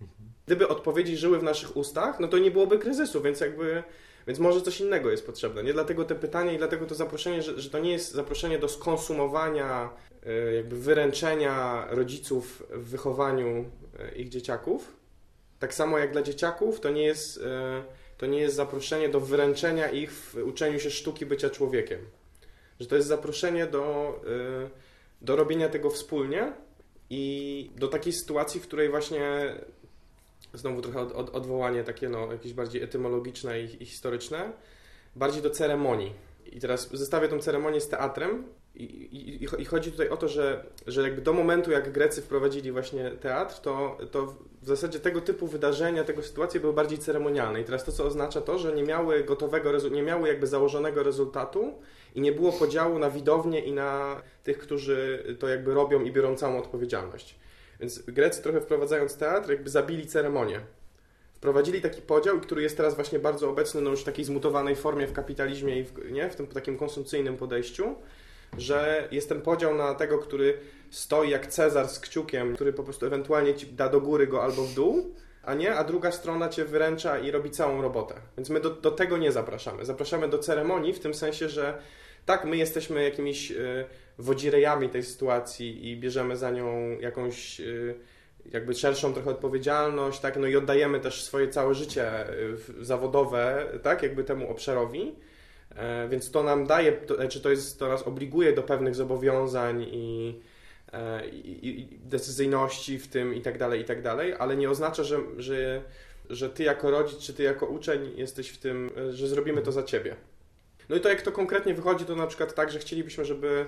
[0.00, 0.30] Mhm.
[0.46, 3.82] Gdyby odpowiedzi żyły w naszych ustach, no to nie byłoby kryzysu, więc jakby
[4.26, 5.62] Więc może coś innego jest potrzebne.
[5.62, 8.68] Nie dlatego te pytania i dlatego to zaproszenie, że, że to nie jest zaproszenie do
[8.68, 9.90] skonsumowania,
[10.26, 13.64] e, jakby wyręczenia rodziców w wychowaniu
[13.98, 14.96] e, ich dzieciaków.
[15.58, 17.82] Tak samo jak dla dzieciaków to nie jest, e,
[18.18, 21.98] to nie jest zaproszenie do wyręczenia ich w uczeniu się sztuki bycia człowiekiem.
[22.80, 24.20] Że to jest zaproszenie do,
[25.20, 26.52] do robienia tego wspólnie
[27.10, 29.54] i do takiej sytuacji, w której właśnie
[30.54, 34.52] znowu trochę od, od, odwołanie takie no, jakieś bardziej etymologiczne i, i, historyczne,
[35.16, 36.12] bardziej do ceremonii.
[36.46, 40.64] I teraz zestawię tą ceremonię z teatrem i, i, i, chodzi tutaj o to, że,
[40.86, 44.26] że jakby do momentu, jak Grecy wprowadzili właśnie teatr, to, to
[44.62, 47.60] w zasadzie tego typu wydarzenia, tego sytuacje były bardziej ceremonialne.
[47.60, 51.74] I teraz to, co oznacza to, że nie miały gotowego, nie miały jakby założonego rezultatu
[52.14, 56.36] i nie było podziału na widownię i na tych, którzy to jakby robią i biorą
[56.36, 57.38] całą odpowiedzialność.
[57.82, 60.60] Więc Grecy trochę wprowadzając teatr, jakby zabili ceremonię.
[61.34, 65.06] Wprowadzili taki podział, który jest teraz właśnie bardzo obecny no już w takiej zmutowanej formie
[65.06, 67.94] w kapitalizmie i w, nie, w tym takim konsumpcyjnym podejściu,
[68.58, 70.58] że jest ten podział na tego, który
[70.90, 74.62] stoi jak Cezar z kciukiem, który po prostu ewentualnie ci da do góry go albo
[74.64, 78.14] w dół, a nie, a druga strona cię wyręcza i robi całą robotę.
[78.36, 79.84] Więc my do, do tego nie zapraszamy.
[79.84, 81.78] Zapraszamy do ceremonii w tym sensie, że
[82.26, 83.84] tak, my jesteśmy jakimiś y,
[84.18, 87.94] wodzirejami tej sytuacji i bierzemy za nią jakąś y,
[88.52, 94.02] jakby szerszą trochę odpowiedzialność, tak, no i oddajemy też swoje całe życie y, zawodowe, tak,
[94.02, 95.14] jakby temu obszarowi,
[95.76, 99.82] e, więc to nam daje, to, znaczy to, jest, to nas obliguje do pewnych zobowiązań
[99.82, 100.40] i,
[100.92, 105.04] e, i, i decyzyjności w tym i tak dalej, i tak dalej, ale nie oznacza,
[105.04, 105.82] że, że,
[106.30, 109.82] że ty jako rodzic, czy ty jako uczeń jesteś w tym, że zrobimy to za
[109.82, 110.16] ciebie.
[110.88, 113.66] No i to jak to konkretnie wychodzi, to na przykład tak, że chcielibyśmy, żeby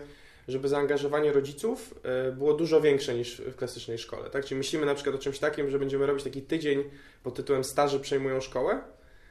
[0.48, 4.30] żeby zaangażowanie rodziców e, było dużo większe niż w klasycznej szkole.
[4.30, 4.44] Tak?
[4.44, 6.84] Czyli myślimy na przykład o czymś takim, że będziemy robić taki tydzień
[7.22, 8.80] pod tytułem Starzy przejmują szkołę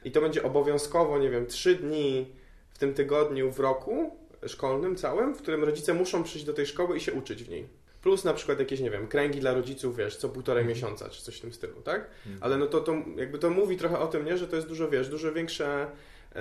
[0.04, 2.26] i to będzie obowiązkowo, nie wiem, trzy dni
[2.70, 6.96] w tym tygodniu w roku szkolnym całym, w którym rodzice muszą przyjść do tej szkoły
[6.96, 7.68] i się uczyć w niej.
[8.02, 10.76] Plus na przykład jakieś, nie wiem, kręgi dla rodziców, wiesz, co półtorej mhm.
[10.76, 12.10] miesiąca, czy coś w tym stylu, tak?
[12.26, 12.38] Mhm.
[12.40, 14.90] Ale no to, to jakby to mówi trochę o tym, nie, że to jest dużo,
[14.90, 15.86] wiesz, dużo większe,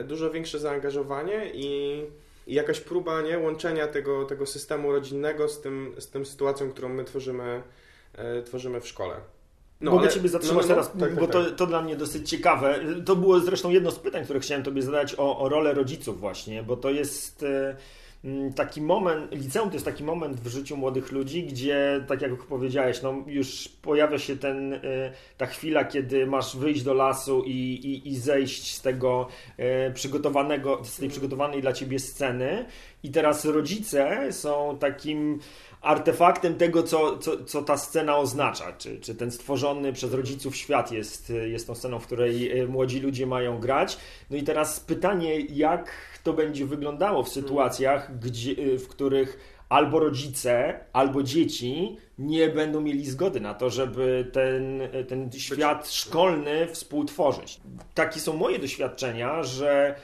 [0.03, 2.01] dużo większe zaangażowanie i
[2.47, 6.89] i jakaś próba nie, łączenia tego, tego systemu rodzinnego z tym, z tym sytuacją, którą
[6.89, 7.63] my tworzymy,
[8.13, 9.15] e, tworzymy w szkole.
[9.81, 11.55] No, Mogę ale, Ciebie zatrzymać no, no, no, teraz, tak, bo tak, to, tak.
[11.55, 12.79] to dla mnie dosyć ciekawe.
[13.05, 16.63] To było zresztą jedno z pytań, które chciałem Tobie zadać o, o rolę rodziców właśnie,
[16.63, 17.43] bo to jest...
[17.43, 17.75] E,
[18.55, 23.01] taki moment, liceum to jest taki moment w życiu młodych ludzi, gdzie, tak jak powiedziałeś,
[23.01, 24.79] no już pojawia się ten, y,
[25.37, 29.27] ta chwila, kiedy masz wyjść do lasu i, i, i zejść z tego
[29.87, 32.65] y, przygotowanego, z tej przygotowanej dla ciebie sceny.
[33.03, 35.39] I teraz rodzice są takim
[35.81, 38.73] artefaktem tego, co, co, co ta scena oznacza.
[38.73, 42.99] Czy, czy ten stworzony przez rodziców świat jest, jest tą sceną, w której y, młodzi
[42.99, 43.97] ludzie mają grać.
[44.29, 49.99] No i teraz pytanie, jak to będzie wyglądało w sytuacjach, gdzie, y, w których albo
[49.99, 57.61] rodzice, albo dzieci nie będą mieli zgody na to, żeby ten, ten świat szkolny współtworzyć.
[57.93, 59.95] Takie są moje doświadczenia, że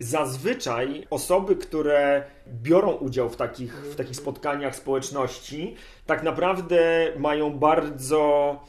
[0.00, 2.24] zazwyczaj osoby, które
[2.62, 5.74] biorą udział w takich, w takich spotkaniach społeczności,
[6.06, 8.60] tak naprawdę mają bardzo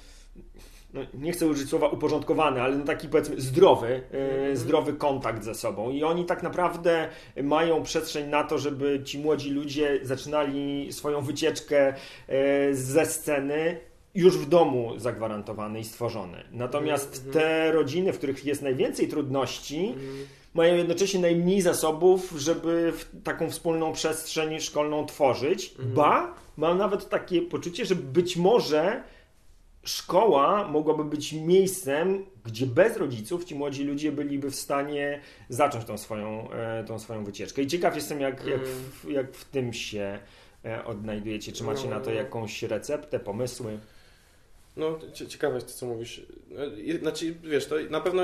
[0.94, 4.58] no, nie chcę użyć słowa uporządkowany, ale no taki powiedzmy zdrowy, mm.
[4.58, 5.90] zdrowy kontakt ze sobą.
[5.90, 7.10] I oni tak naprawdę
[7.44, 11.94] mają przestrzeń na to, żeby ci młodzi ludzie zaczynali swoją wycieczkę
[12.28, 13.80] e, ze sceny
[14.16, 16.44] już w domu zagwarantowany i stworzony.
[16.52, 17.34] Natomiast mm.
[17.34, 20.00] te rodziny, w których jest najwięcej trudności, mm.
[20.54, 25.76] mają jednocześnie najmniej zasobów, żeby taką wspólną przestrzeń szkolną tworzyć.
[25.80, 29.04] Ba, mam nawet takie poczucie, że być może
[29.84, 35.98] szkoła mogłaby być miejscem, gdzie bez rodziców ci młodzi ludzie byliby w stanie zacząć tą
[35.98, 37.62] swoją, e, tą swoją wycieczkę.
[37.62, 39.16] I ciekaw jestem, jak, jak, w, mm.
[39.16, 40.20] jak w tym się
[40.66, 41.52] e, odnajdujecie.
[41.52, 42.16] Czy macie no, na to no.
[42.16, 43.80] jakąś receptę, pomysły?
[44.78, 46.26] No, ciekawe jest to, co mówisz.
[46.50, 46.62] No,
[47.02, 48.24] znaczy, wiesz, to na pewno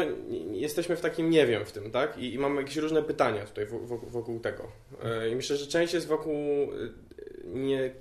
[0.51, 2.17] jesteśmy w takim nie wiem w tym, tak?
[2.17, 4.71] I, i mamy jakieś różne pytania tutaj wokół, wokół tego.
[5.03, 6.35] E, I myślę, że część jest wokół
[7.45, 7.91] nie,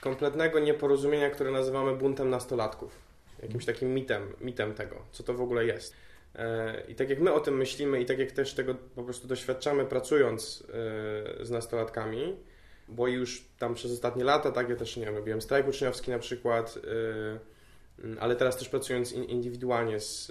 [0.00, 2.98] kompletnego nieporozumienia, które nazywamy buntem nastolatków.
[3.42, 5.94] Jakimś takim mitem, mitem tego, co to w ogóle jest.
[6.34, 9.28] E, I tak jak my o tym myślimy i tak jak też tego po prostu
[9.28, 10.64] doświadczamy pracując
[11.40, 12.36] e, z nastolatkami,
[12.88, 16.18] bo już tam przez ostatnie lata, tak, ja też, nie wiem, robiłem strajk uczniowski na
[16.18, 16.78] przykład,
[18.04, 20.26] e, ale teraz też pracując indywidualnie z,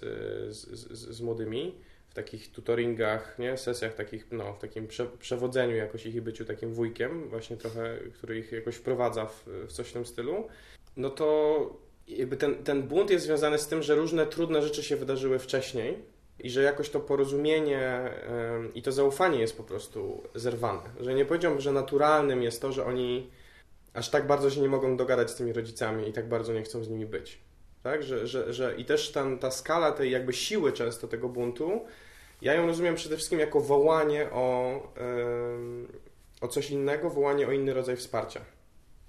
[0.50, 1.76] z, z, z młodymi,
[2.18, 3.58] takich tutoringach, nie?
[3.58, 7.98] sesjach takich, no, w takim prze, przewodzeniu jakoś ich i byciu takim wujkiem, właśnie trochę,
[8.14, 10.48] który ich jakoś wprowadza w, w coś w tym stylu,
[10.98, 14.96] no to jakby ten, ten bunt jest związany z tym, że różne trudne rzeczy się
[14.96, 15.98] wydarzyły wcześniej
[16.40, 18.10] i że jakoś to porozumienie
[18.76, 20.82] i to zaufanie jest po prostu zerwane.
[21.00, 23.30] Że nie powiedziałbym, że naturalnym jest to, że oni
[23.94, 26.84] aż tak bardzo się nie mogą dogadać z tymi rodzicami i tak bardzo nie chcą
[26.84, 27.40] z nimi być.
[27.84, 28.04] Tak?
[28.04, 31.82] Że, że, że I też ten, ta skala tej jakby siły często tego buntu,
[32.42, 34.74] ja ją rozumiem przede wszystkim jako wołanie o,
[36.42, 38.42] o coś innego, wołanie o inny rodzaj wsparcia.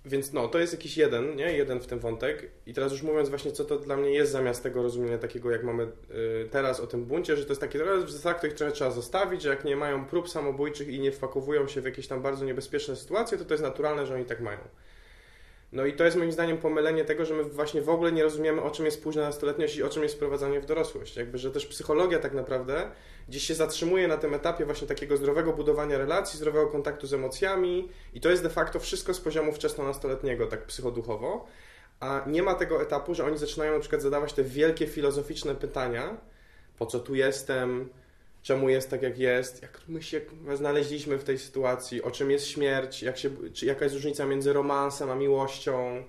[0.04, 1.52] Więc no, to jest jakiś jeden, nie?
[1.56, 2.50] Jeden w tym wątek.
[2.66, 5.64] I teraz już mówiąc właśnie, co to dla mnie jest zamiast tego rozumienia takiego, jak
[5.64, 8.72] mamy y, teraz o tym buncie, że to jest takie, że tak, to ich trochę
[8.72, 12.22] trzeba zostawić, że jak nie mają prób samobójczych i nie wpakowują się w jakieś tam
[12.22, 14.58] bardzo niebezpieczne sytuacje, to to jest naturalne, że oni tak mają.
[15.72, 18.62] No i to jest moim zdaniem pomylenie tego, że my właśnie w ogóle nie rozumiemy,
[18.62, 21.16] o czym jest późna nastoletniość i o czym jest wprowadzanie w dorosłość.
[21.16, 22.90] Jakby, że też psychologia tak naprawdę
[23.28, 27.88] gdzieś się zatrzymuje na tym etapie właśnie takiego zdrowego budowania relacji, zdrowego kontaktu z emocjami
[28.14, 31.46] i to jest de facto wszystko z poziomu wczesno-nastoletniego, tak psychoduchowo,
[32.00, 36.16] a nie ma tego etapu, że oni zaczynają na przykład zadawać te wielkie filozoficzne pytania,
[36.78, 37.88] po co tu jestem,
[38.42, 40.20] czemu jest tak, jak jest, jak my się
[40.54, 44.52] znaleźliśmy w tej sytuacji, o czym jest śmierć, jak się, czy jaka jest różnica między
[44.52, 46.04] romansem a miłością.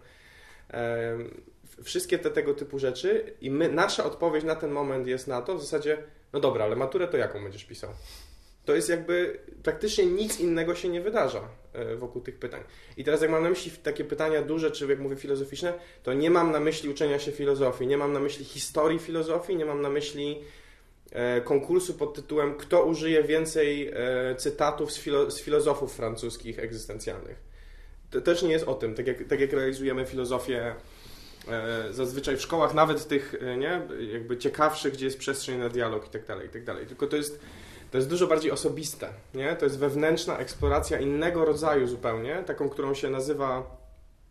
[1.84, 5.56] Wszystkie te tego typu rzeczy i my, nasza odpowiedź na ten moment jest na to
[5.56, 5.98] w zasadzie,
[6.34, 7.90] no dobra, ale maturę to jaką będziesz pisał?
[8.66, 12.64] To jest jakby praktycznie nic innego się nie wydarza e, wokół tych pytań.
[12.98, 16.30] I teraz jak mam na myśli takie pytania duże, czy jak mówię filozoficzne, to nie
[16.30, 19.90] mam na myśli uczenia się filozofii, nie mam na myśli historii filozofii, nie mam na
[19.90, 20.44] myśli
[21.44, 27.50] konkursu pod tytułem Kto użyje więcej e, cytatów z, filo z filozofów francuskich egzystencjalnych.
[28.12, 30.76] To też nie jest o tym, tak jak, tak jak realizujemy filozofię
[31.48, 33.82] e, zazwyczaj w szkołach, nawet tych nie,
[34.14, 36.88] jakby ciekawszych, gdzie jest przestrzeń na dialog i tak dalej, i tak dalej.
[36.88, 37.40] Tylko to jest,
[37.92, 39.56] to jest dużo bardziej osobiste, nie?
[39.56, 43.78] To jest wewnętrzna eksploracja innego rodzaju zupełnie, taką, którą się nazywa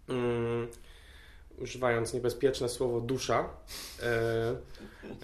[0.09, 0.69] mm,
[1.61, 3.49] używając niebezpieczne słowo dusza.
[4.03, 4.57] E,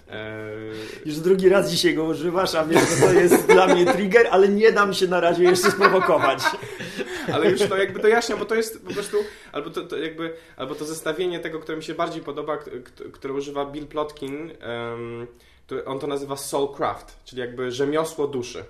[0.09, 0.49] e,
[1.05, 4.71] Już drugi raz dzisiaj go używasz, a że to jest dla mnie trigger, ale nie
[4.71, 6.43] dam się na razie jeszcze sprowokować.
[7.33, 9.17] ale już to jakby dojaśniam, bo to jest po prostu,
[9.51, 12.57] albo to, to jakby, albo to zestawienie tego, które mi się bardziej podoba,
[13.13, 14.51] które używa Bill Plotkin,
[14.91, 15.27] um,
[15.85, 18.63] on to nazywa soulcraft, czyli jakby rzemiosło duszy.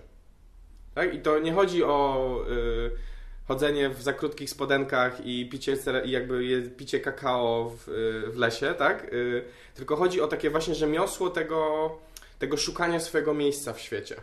[0.95, 1.13] Tak?
[1.13, 2.39] I to nie chodzi o...
[2.49, 3.14] Y,
[3.47, 8.73] chodzenie w za krótkich spodenkach i picie, i jakby picie kakao w, y, w lesie,
[8.77, 9.13] tak?
[9.13, 9.43] Y,
[9.75, 11.91] tylko chodzi o takie właśnie rzemiosło tego,
[12.39, 14.15] tego szukania swojego miejsca w świecie,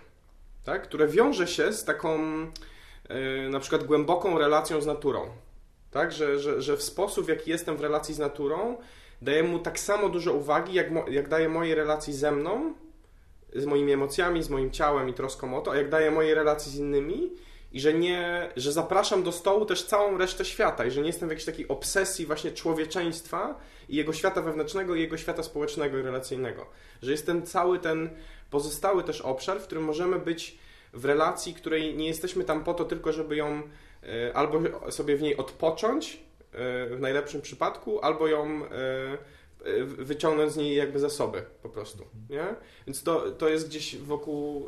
[0.65, 0.83] tak?
[0.83, 5.31] Które wiąże się z taką y, na przykład głęboką relacją z naturą,
[5.91, 6.13] tak?
[6.13, 8.77] Że, że, że w sposób, w jaki jestem w relacji z naturą,
[9.23, 12.75] daję mu tak samo dużo uwagi, jak, jak daję mojej relacji ze mną,
[13.55, 16.73] z moimi emocjami, z moim ciałem i troską o to, a jak daję mojej relacji
[16.73, 17.31] z innymi,
[17.73, 21.29] i że nie, że zapraszam do stołu też całą resztę świata i że nie jestem
[21.29, 26.03] w jakiejś takiej obsesji właśnie człowieczeństwa i jego świata wewnętrznego i jego świata społecznego i
[26.03, 26.67] relacyjnego.
[27.03, 28.11] Że jest ten cały ten
[28.51, 30.59] pozostały też obszar, w którym możemy być
[30.93, 33.63] w relacji, której nie jesteśmy tam po to tylko, żeby ją
[34.03, 36.17] e, albo sobie w niej odpocząć
[36.53, 39.19] e, w najlepszym przypadku, albo ją e,
[39.85, 42.55] wyciągnąć z niej jakby zasoby po prostu, nie?
[42.87, 44.67] Więc to, to jest gdzieś wokół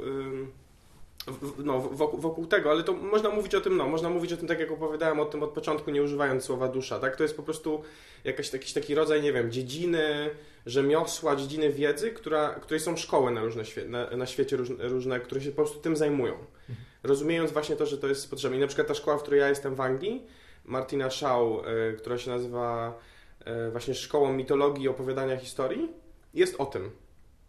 [1.58, 4.48] no, wokół, wokół, tego, ale to można mówić o tym, no, można mówić o tym
[4.48, 7.16] tak jak opowiadałem o tym od początku, nie używając słowa dusza, tak?
[7.16, 7.82] To jest po prostu
[8.24, 10.30] jakaś, jakiś taki rodzaj, nie wiem, dziedziny,
[10.66, 15.20] rzemiosła, dziedziny wiedzy, która, której są szkoły na, różne świe na, na świecie różne, różne,
[15.20, 16.32] które się po prostu tym zajmują.
[16.34, 16.76] Mhm.
[17.02, 18.56] Rozumiejąc właśnie to, że to jest potrzebne.
[18.56, 20.26] I na przykład ta szkoła, w której ja jestem w Anglii,
[20.64, 21.42] Martina Shaw,
[21.92, 22.98] y, która się nazywa
[23.40, 25.92] y, właśnie Szkołą Mitologii i Opowiadania Historii,
[26.34, 26.90] jest o tym.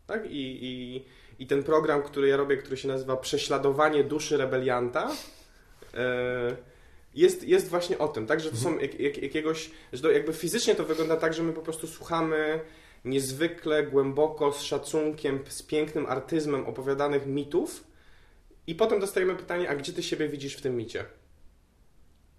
[0.07, 0.25] Tak?
[0.25, 1.05] I, i
[1.39, 5.11] i ten program, który ja robię, który się nazywa Prześladowanie duszy rebelianta,
[5.93, 6.55] e,
[7.15, 10.33] jest, jest właśnie o tym, tak, że to są jak, jak, jakiegoś, że to jakby
[10.33, 12.59] fizycznie to wygląda tak, że my po prostu słuchamy
[13.05, 17.83] niezwykle głęboko, z szacunkiem, z pięknym artyzmem opowiadanych mitów
[18.67, 21.05] i potem dostajemy pytanie, a gdzie ty siebie widzisz w tym micie?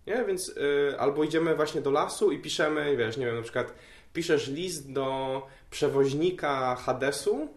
[0.07, 0.25] Nie?
[0.25, 3.75] Więc y, albo idziemy właśnie do lasu i piszemy, wiesz, nie wiem, na przykład
[4.13, 7.49] piszesz list do przewoźnika Hadesu,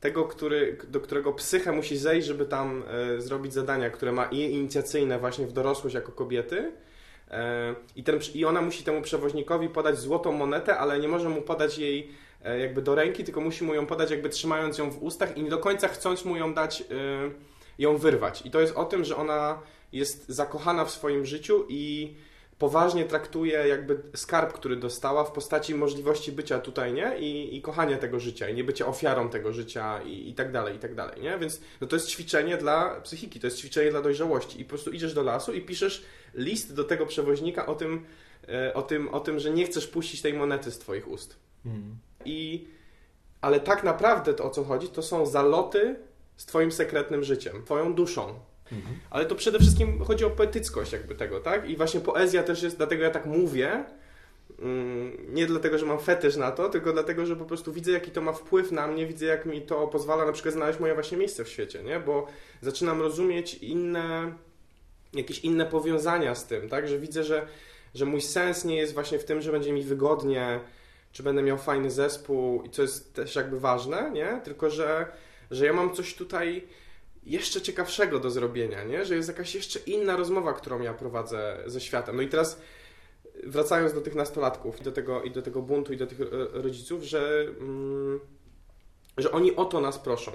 [0.00, 4.40] tego, który, do którego psycha musi zejść, żeby tam e, zrobić zadania, które ma i
[4.40, 6.72] inicjacyjne właśnie w dorosłość jako kobiety.
[7.30, 11.42] E, i, ten, I ona musi temu przewoźnikowi podać złotą monetę, ale nie może mu
[11.42, 12.10] podać jej
[12.44, 15.42] e, jakby do ręki, tylko musi mu ją podać jakby trzymając ją w ustach i
[15.42, 16.84] nie do końca chcąc mu ją dać, e,
[17.78, 18.46] ją wyrwać.
[18.46, 19.58] I to jest o tym, że ona
[19.92, 22.14] jest zakochana w swoim życiu i
[22.58, 27.18] poważnie traktuje jakby skarb, który dostała w postaci możliwości bycia tutaj, nie?
[27.18, 30.76] I, i kochania tego życia, i nie bycia ofiarą tego życia i, i tak dalej,
[30.76, 31.38] i tak dalej, nie?
[31.38, 34.90] Więc no to jest ćwiczenie dla psychiki, to jest ćwiczenie dla dojrzałości i po prostu
[34.90, 36.04] idziesz do lasu i piszesz
[36.34, 38.04] list do tego przewoźnika o tym,
[38.48, 41.36] e, o tym, o tym że nie chcesz puścić tej monety z twoich ust.
[41.66, 41.96] Mhm.
[42.24, 42.68] I
[43.40, 45.96] ale tak naprawdę to o co chodzi, to są zaloty
[46.36, 48.34] z twoim sekretnym życiem, twoją duszą.
[48.72, 48.98] Mhm.
[49.10, 51.70] Ale to przede wszystkim chodzi o poetyckość jakby tego, tak?
[51.70, 53.84] I właśnie poezja też jest, dlatego ja tak mówię,
[54.58, 58.10] mm, nie dlatego, że mam fetysz na to, tylko dlatego, że po prostu widzę, jaki
[58.10, 61.18] to ma wpływ na mnie, widzę, jak mi to pozwala na przykład znaleźć moje właśnie
[61.18, 62.00] miejsce w świecie, nie?
[62.00, 62.26] Bo
[62.60, 64.32] zaczynam rozumieć inne,
[65.12, 66.88] jakieś inne powiązania z tym, tak?
[66.88, 67.46] Że widzę, że,
[67.94, 70.60] że mój sens nie jest właśnie w tym, że będzie mi wygodnie,
[71.12, 74.40] czy będę miał fajny zespół i co jest też jakby ważne, nie?
[74.44, 75.06] Tylko, że,
[75.50, 76.66] że ja mam coś tutaj
[77.26, 79.04] jeszcze ciekawszego do zrobienia, nie?
[79.04, 82.16] Że jest jakaś jeszcze inna rozmowa, którą ja prowadzę ze światem.
[82.16, 82.60] No i teraz
[83.44, 86.18] wracając do tych nastolatków i do tego, i do tego buntu i do tych
[86.52, 88.20] rodziców, że, mm,
[89.16, 90.32] że oni o to nas proszą.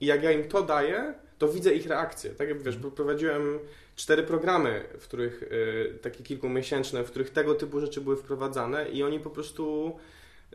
[0.00, 2.30] I jak ja im to daję, to widzę ich reakcję.
[2.30, 3.58] Tak jak wiesz, prowadziłem
[3.96, 9.02] cztery programy, w których y, takie kilkumiesięczne, w których tego typu rzeczy były wprowadzane i
[9.02, 9.96] oni po prostu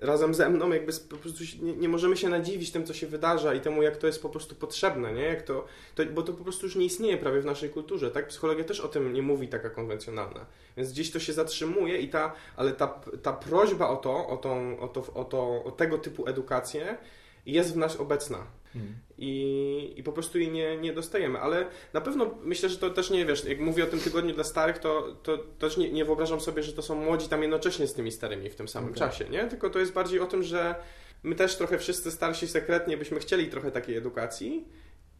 [0.02, 3.54] razem ze mną jakby po prostu nie, nie, możemy się nadziwić tym, co się wydarza
[3.54, 5.22] i temu, jak to jest po prostu potrzebne, nie?
[5.22, 8.28] Jak to, to, bo to po prostu już nie istnieje prawie w naszej kulturze, tak?
[8.28, 10.45] Psychologia też o tym nie mówi taka konwencjonalna.
[10.78, 12.88] Więc gdzieś to się zatrzymuje i ta, ale ta,
[13.24, 16.97] ta prośba o to, o, tą, o, to, o, to, o tego typu edukację
[17.46, 18.48] jest w nas obecna.
[18.74, 18.94] Hmm.
[19.18, 21.40] I, I po prostu jej nie, nie dostajemy.
[21.40, 24.44] Ale na pewno myślę, że to też nie wiesz, jak mówię o tym tygodniu dla
[24.44, 27.94] starych, to, to, też nie, nie wyobrażam sobie, że to są młodzi tam jednocześnie z
[27.94, 29.00] tymi starymi w tym samym okay.
[29.00, 29.46] czasie, nie?
[29.48, 30.76] Tylko to jest bardziej o tym, że
[31.24, 34.66] my też trochę wszyscy starsi sekretnie byśmy chcieli trochę takiej edukacji.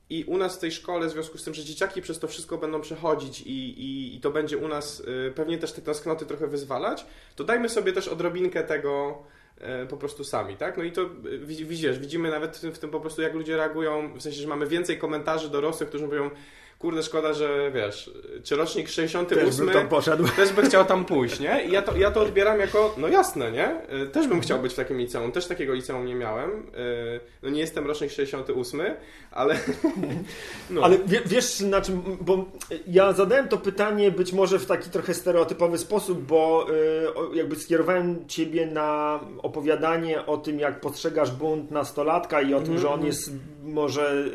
[0.09, 2.57] I u nas w tej szkole, w związku z tym, że dzieciaki przez to wszystko
[2.57, 6.47] będą przechodzić i, i, i to będzie u nas y, pewnie też te tęsknoty trochę
[6.47, 7.05] wyzwalać,
[7.36, 9.24] to dajmy sobie też odrobinkę tego,
[9.89, 10.78] po prostu sami, tak?
[10.78, 11.10] No i to
[11.45, 14.97] widzisz, widzimy nawet w tym po prostu jak ludzie reagują, w sensie, że mamy więcej
[14.97, 16.30] komentarzy dorosłych, którzy mówią
[16.80, 18.11] kurde, szkoda, że wiesz,
[18.43, 20.23] czy rocznik 68 też, by tam poszedł.
[20.36, 21.63] też by chciał tam pójść, nie?
[21.65, 23.67] I ja to, ja to odbieram jako, no jasne, nie?
[23.67, 26.49] E, też bym chciał być w takim liceum, też takiego liceum nie miałem.
[26.51, 28.82] E, no nie jestem rocznik 68,
[29.32, 29.55] ale...
[30.69, 30.82] No.
[30.84, 32.45] Ale wiesz na czym, bo
[32.88, 36.67] ja zadałem to pytanie być może w taki trochę stereotypowy sposób, bo
[37.34, 42.67] e, jakby skierowałem ciebie na opowiadanie o tym, jak postrzegasz bunt nastolatka i o tym,
[42.67, 42.82] mm -hmm.
[42.82, 43.32] że on jest
[43.63, 44.25] może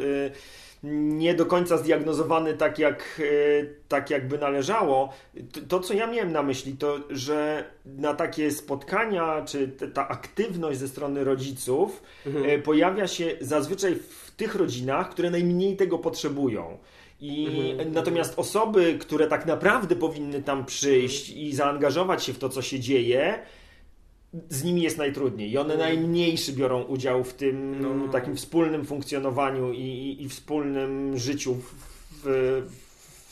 [0.93, 5.13] nie do końca zdiagnozowany tak, jak, e, tak jakby należało.
[5.69, 10.89] To, co ja miałem na myśli, to że na takie spotkania, czy ta aktywność ze
[10.89, 12.51] strony rodziców mhm.
[12.51, 16.79] E, pojawia się zazwyczaj w tych rodzinach, które najmniej tego potrzebują.
[17.21, 17.93] I mhm.
[17.93, 22.81] natomiast osoby, które tak naprawdę powinny tam przyjść i zaangażować się w to, co się
[22.81, 23.39] dzieje,
[24.49, 27.95] z nimi jest najtrudniej i one najmniejszy biorą udział w tym no.
[27.95, 28.13] no.
[28.13, 31.75] takim wspólnym funkcjonowaniu i, i, i wspólnym życiu w,
[32.11, 32.63] w,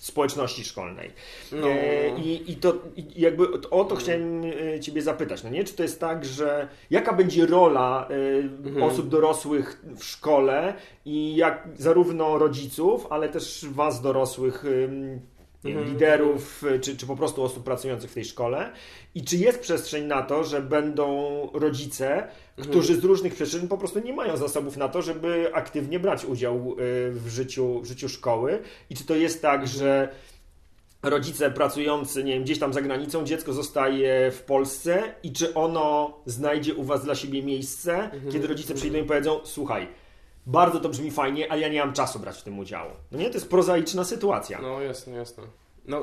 [0.02, 1.10] w społeczności szkolnej.
[1.52, 1.68] No.
[1.68, 4.42] E, I, I to i jakby o to chciałem
[4.74, 5.64] e, Ciebie zapytać, no nie?
[5.64, 8.14] Czy to jest tak, że jaka będzie rola e,
[8.68, 8.82] mhm.
[8.82, 10.74] osób dorosłych w szkole
[11.04, 15.20] i jak zarówno rodziców, ale też Was dorosłych wiem,
[15.64, 15.88] mhm.
[15.88, 18.72] liderów, czy, czy po prostu osób pracujących w tej szkole.
[19.14, 22.68] I czy jest przestrzeń na to, że będą rodzice, mhm.
[22.68, 26.56] którzy z różnych przyczyn po prostu nie mają zasobów na to, żeby aktywnie brać udział
[26.56, 26.74] y,
[27.10, 28.58] w życiu, w życiu szkoły?
[28.90, 29.78] I czy to jest tak, mhm.
[29.78, 30.08] że
[31.02, 36.16] rodzice pracujący, nie wiem, gdzieś tam za granicą, dziecko zostaje w Polsce i czy ono
[36.26, 39.88] znajdzie u Was dla siebie miejsce, kiedy rodzice przyjdą i powiedzą, słuchaj,
[40.46, 42.90] bardzo to brzmi fajnie, ale ja nie mam czasu brać w tym udziału.
[43.12, 44.58] No nie, to jest prozaiczna sytuacja.
[44.62, 45.44] No jasne, jasne.
[45.86, 46.02] No,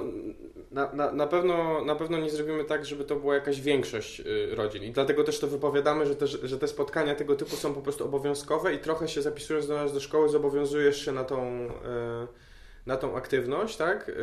[0.72, 4.56] na, na, na, pewno, na pewno nie zrobimy tak, żeby to była jakaś większość y,
[4.56, 4.84] rodzin.
[4.84, 8.06] I dlatego też to wypowiadamy, że te, że te spotkania tego typu są po prostu
[8.06, 11.70] obowiązkowe i trochę się zapisując do nas do szkoły, zobowiązujesz się na tą, y,
[12.86, 14.10] na tą aktywność, tak?
[14.10, 14.14] Y,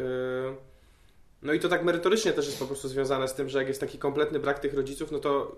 [1.43, 3.81] no i to tak merytorycznie też jest po prostu związane z tym, że jak jest
[3.81, 5.57] taki kompletny brak tych rodziców, no to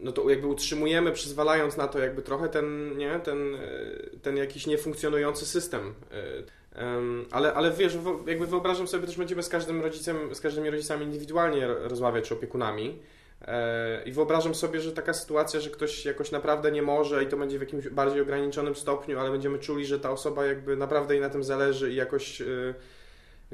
[0.00, 3.56] no to jakby utrzymujemy, przyzwalając na to jakby trochę ten, nie, ten,
[4.22, 5.94] ten jakiś niefunkcjonujący system.
[7.30, 11.66] Ale, ale wiesz, jakby wyobrażam sobie też będziemy z każdym rodzicem, z każdymi rodzicami indywidualnie
[11.66, 12.98] rozmawiać, czy opiekunami.
[13.42, 17.36] E, I wyobrażam sobie, że taka sytuacja, że ktoś jakoś naprawdę nie może i to
[17.36, 21.22] będzie w jakimś bardziej ograniczonym stopniu, ale będziemy czuli, że ta osoba jakby naprawdę jej
[21.22, 22.42] na tym zależy i jakoś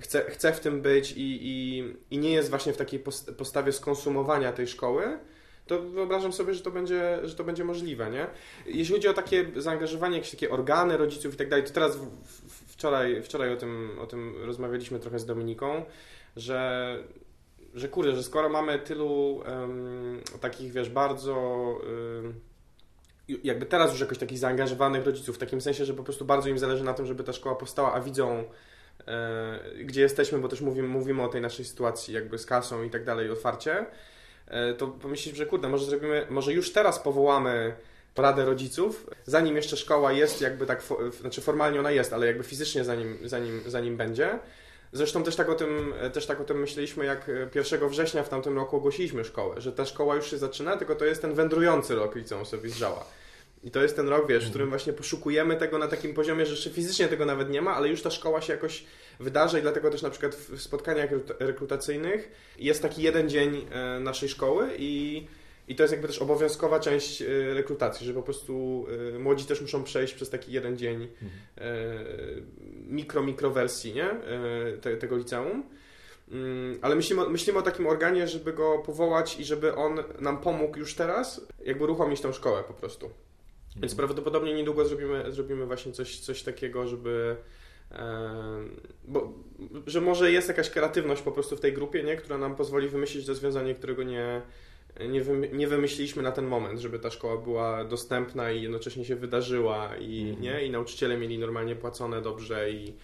[0.00, 3.00] chce, chce w tym być i, i, i nie jest właśnie w takiej
[3.36, 5.18] postawie skonsumowania tej szkoły,
[5.68, 8.26] to wyobrażam sobie, że to będzie, że to będzie możliwe, nie?
[8.66, 12.02] Jeśli chodzi o takie zaangażowanie, jakieś takie organy rodziców i tak dalej, to teraz w,
[12.26, 15.84] w, wczoraj, wczoraj o, tym, o tym rozmawialiśmy trochę z Dominiką,
[16.36, 16.98] że
[17.74, 21.34] że kurde, że skoro mamy tylu um, takich, wiesz, bardzo
[22.22, 22.40] um,
[23.44, 26.58] jakby teraz już jakoś takich zaangażowanych rodziców, w takim sensie, że po prostu bardzo im
[26.58, 28.44] zależy na tym, żeby ta szkoła powstała, a widzą
[29.06, 32.90] e, gdzie jesteśmy, bo też mówimy, mówimy o tej naszej sytuacji jakby z kasą i
[32.90, 33.86] tak dalej otwarcie,
[34.78, 37.74] to pomyśleć, że kurde, może zrobimy, może już teraz powołamy
[38.16, 40.82] radę rodziców, zanim jeszcze szkoła jest jakby tak,
[41.20, 44.38] znaczy formalnie ona jest, ale jakby fizycznie zanim, zanim, zanim będzie.
[44.92, 48.56] Zresztą też tak, o tym, też tak o tym myśleliśmy, jak 1 września w tamtym
[48.56, 52.14] roku ogłosiliśmy szkołę, że ta szkoła już się zaczyna, tylko to jest ten wędrujący rok
[52.14, 53.04] liceum sobie zżała.
[53.62, 56.52] I to jest ten rok, wiesz, w którym właśnie poszukujemy tego na takim poziomie, że
[56.52, 58.84] jeszcze fizycznie tego nawet nie ma, ale już ta szkoła się jakoś
[59.20, 64.28] wydarza i dlatego też na przykład w spotkaniach rekrutacyjnych jest taki jeden dzień e, naszej
[64.28, 65.26] szkoły i
[65.68, 69.60] i to jest jakby też obowiązkowa część e, rekrutacji, że po prostu e, młodzi też
[69.60, 72.46] muszą przejść przez taki jeden dzień mhm.
[72.86, 74.10] mikro, mikro wersji nie?
[74.80, 75.62] Te, tego liceum.
[76.30, 80.78] Mm, ale myślimy, myślimy o takim organie, żeby go powołać i żeby on nam pomógł
[80.78, 83.10] już teraz, jakby uruchomić tą szkołę po prostu.
[83.76, 87.36] Więc prawdopodobnie niedługo zrobimy, zrobimy właśnie coś, coś takiego, żeby.
[89.04, 89.32] bo,
[89.86, 92.16] że może jest jakaś kreatywność po prostu w tej grupie, nie?
[92.16, 94.42] która nam pozwoli wymyślić rozwiązanie, którego nie,
[95.00, 99.96] nie, nie wymyśliliśmy na ten moment, żeby ta szkoła była dostępna i jednocześnie się wydarzyła
[99.96, 100.42] i, mhm.
[100.42, 100.66] nie?
[100.66, 102.94] I nauczyciele mieli normalnie płacone dobrze i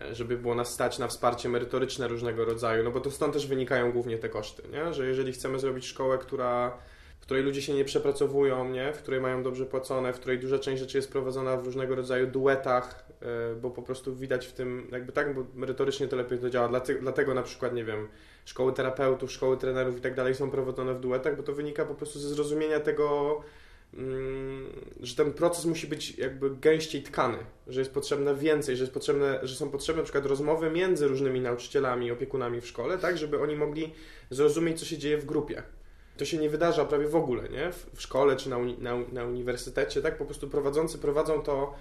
[0.00, 3.46] e, żeby było nas stać na wsparcie merytoryczne różnego rodzaju, no bo to stąd też
[3.46, 4.94] wynikają głównie te koszty, nie?
[4.94, 6.78] że jeżeli chcemy zrobić szkołę, która
[7.26, 8.92] której ludzie się nie przepracowują, nie?
[8.92, 12.26] w której mają dobrze płacone, w której duża część rzeczy jest prowadzona w różnego rodzaju
[12.26, 16.50] duetach, e, bo po prostu widać w tym, jakby tak, bo merytorycznie to lepiej to
[16.50, 16.80] działa.
[17.00, 18.08] Dlatego, na przykład, nie wiem,
[18.44, 21.94] szkoły terapeutów, szkoły trenerów i tak dalej są prowadzone w duetach, bo to wynika po
[21.94, 23.40] prostu ze zrozumienia tego,
[23.94, 24.66] mm,
[25.00, 29.40] że ten proces musi być jakby gęściej tkany, że jest potrzebne więcej, że, jest potrzebne,
[29.42, 33.56] że są potrzebne na przykład rozmowy między różnymi nauczycielami, opiekunami w szkole, tak, żeby oni
[33.56, 33.92] mogli
[34.30, 35.62] zrozumieć, co się dzieje w grupie.
[36.16, 37.72] To się nie wydarza prawie w ogóle, nie?
[37.72, 40.18] W, szkole czy na, uni na, na, uniwersytecie, tak?
[40.18, 41.74] Po prostu prowadzący prowadzą to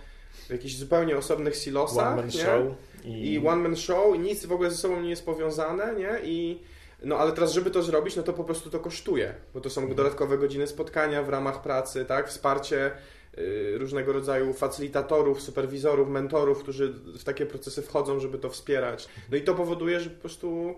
[0.48, 2.32] w jakichś zupełnie osobnych silosach, one man nie?
[2.32, 2.64] Show
[3.04, 3.34] i...
[3.34, 6.20] I one man show i nic w ogóle ze sobą nie jest powiązane, nie?
[6.24, 6.60] I
[7.04, 9.82] no ale teraz, żeby to zrobić, no to po prostu to kosztuje, bo to są
[9.82, 9.98] mhm.
[9.98, 12.30] dodatkowe godziny spotkania w ramach pracy, tak?
[12.30, 12.92] Wsparcie
[13.38, 19.08] y, różnego rodzaju facylitatorów, superwizorów, mentorów, którzy w takie procesy wchodzą, żeby to wspierać.
[19.32, 20.76] No i to powoduje, że po prostu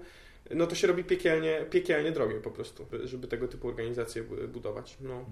[0.56, 4.98] no to się robi piekielnie, piekielnie drogie po prostu, żeby tego typu organizacje budować.
[5.02, 5.26] No.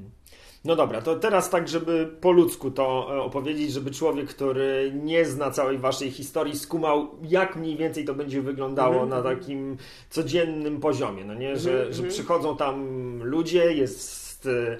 [0.65, 5.25] no dobra, to teraz tak, żeby po ludzku to e, opowiedzieć, żeby człowiek, który nie
[5.25, 9.09] zna całej waszej historii, skumał, jak mniej więcej to będzie wyglądało mm -hmm.
[9.09, 9.77] na takim
[10.09, 11.57] codziennym poziomie, no nie?
[11.57, 11.93] Że, mm -hmm.
[11.93, 12.09] że mhm.
[12.09, 14.77] przychodzą tam ludzie, jest e,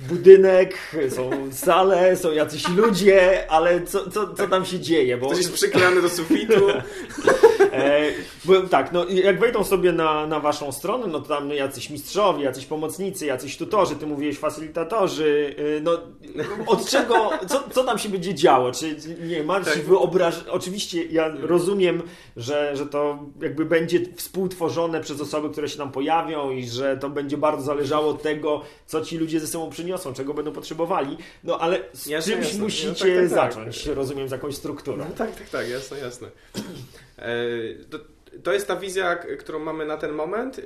[0.00, 5.16] budynek, są sale, są jacyś ludzie, ale co, co, co tam się dzieje?
[5.16, 5.26] Bo...
[5.26, 6.66] Ktoś jest przyklejony do sufitu.
[7.76, 8.12] E,
[8.70, 12.66] tak, no jak wejdą sobie na, na waszą stronę, no to tam jacyś mistrzowie, jacyś
[12.66, 15.98] pomocnicy, jacyś tutorzy, ty mówiłeś facylitatorzy, y, no
[16.66, 18.72] od czego, co, co tam się będzie działo?
[18.72, 18.96] Czy
[19.28, 19.78] nie, masz tak.
[19.78, 20.44] wyobraż...
[20.50, 22.02] Oczywiście ja rozumiem,
[22.36, 27.10] że, że to jakby będzie współtworzone przez osoby, które się tam pojawią i że to
[27.10, 31.58] będzie bardzo zależało od tego, co ci ludzie ze sobą przyniosą, czego będą potrzebowali, no
[31.58, 32.62] ale z jasne, czymś jasne.
[32.62, 33.28] musicie no, tak, tak, tak.
[33.28, 34.96] zacząć, rozumiem, z jakąś strukturą.
[34.96, 36.28] No, tak, tak, tak, jasne, jasne.
[37.18, 37.28] E,
[38.42, 40.60] to, jest ta wizja, którą mamy na ten moment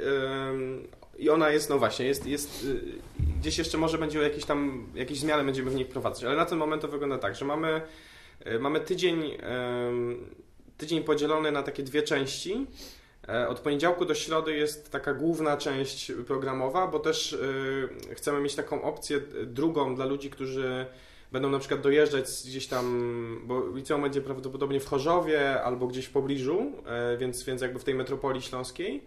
[1.20, 2.80] i ona jest, no właśnie, jest, jest y,
[3.40, 6.58] gdzieś jeszcze może będzie jakieś tam, jakieś zmiany będziemy w niej wprowadzać, ale na ten
[6.58, 7.80] moment to wygląda tak, że mamy,
[8.44, 9.38] e, mamy tydzień,
[10.76, 12.66] tydzień podzielony na takie dwie części.
[13.28, 17.38] E, od poniedziałku do środy jest taka główna część programowa, bo też
[18.14, 20.86] chcemy mieć taką opcję drugą dla ludzi, którzy
[21.32, 26.10] będą na przykład dojeżdżać gdzieś tam, bo liceum będzie prawdopodobnie w Chorzowie albo gdzieś w
[26.10, 29.04] pobliżu, e, więc, więc jakby w tej metropolii śląskiej.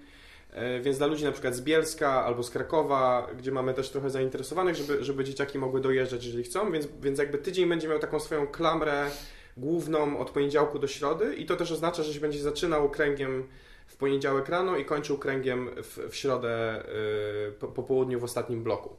[0.52, 4.10] E, więc dla ludzi na przykład z Bielska albo z Krakowa, gdzie mamy też trochę
[4.10, 8.20] zainteresowanych, żeby, żeby dzieciaki mogły dojeżdżać, jeżeli chcą, więc, więc jakby tydzień będzie miał taką
[8.20, 9.12] swoją klamrę
[9.58, 13.48] główną od poniedziałku do środy i to też oznacza, że się będzie zaczynał kręgiem
[13.88, 16.84] w poniedziałek rano i kończył kręgiem w, w środę
[17.46, 18.96] yy, po, po południu w ostatnim bloku.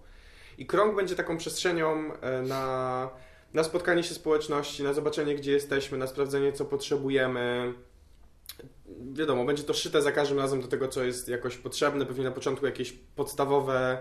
[0.59, 3.11] I krąg będzie taką przestrzenią e, na,
[3.55, 7.75] na spotkanie się społeczności, na zobaczenie, gdzie jesteśmy, na sprawdzenie, co potrzebujemy.
[9.13, 12.07] Wiadomo, będzie to szyte za każdym razem do tego, co jest jakoś potrzebne.
[12.07, 13.99] Pewnie na początku jakieś podstawowe,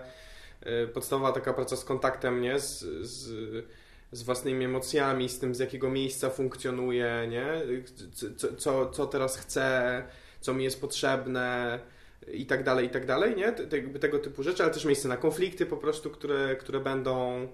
[0.62, 2.60] e, podstawowa taka praca z kontaktem, nie?
[2.60, 3.66] Z, z,
[4.12, 7.48] z własnymi emocjami, z tym, z jakiego miejsca funkcjonuje, nie?
[8.38, 10.04] Co, co, co teraz chcę,
[10.42, 11.80] co mi jest potrzebne
[12.32, 13.52] i tak dalej, i tak dalej, nie?
[13.52, 17.48] Te, tego typu rzeczy, ale też miejsce na konflikty po prostu, które, które będą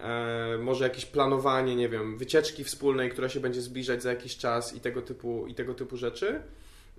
[0.00, 4.74] e, może jakieś planowanie, nie wiem, wycieczki wspólnej, która się będzie zbliżać za jakiś czas
[4.74, 6.42] i tego typu, i tego typu rzeczy.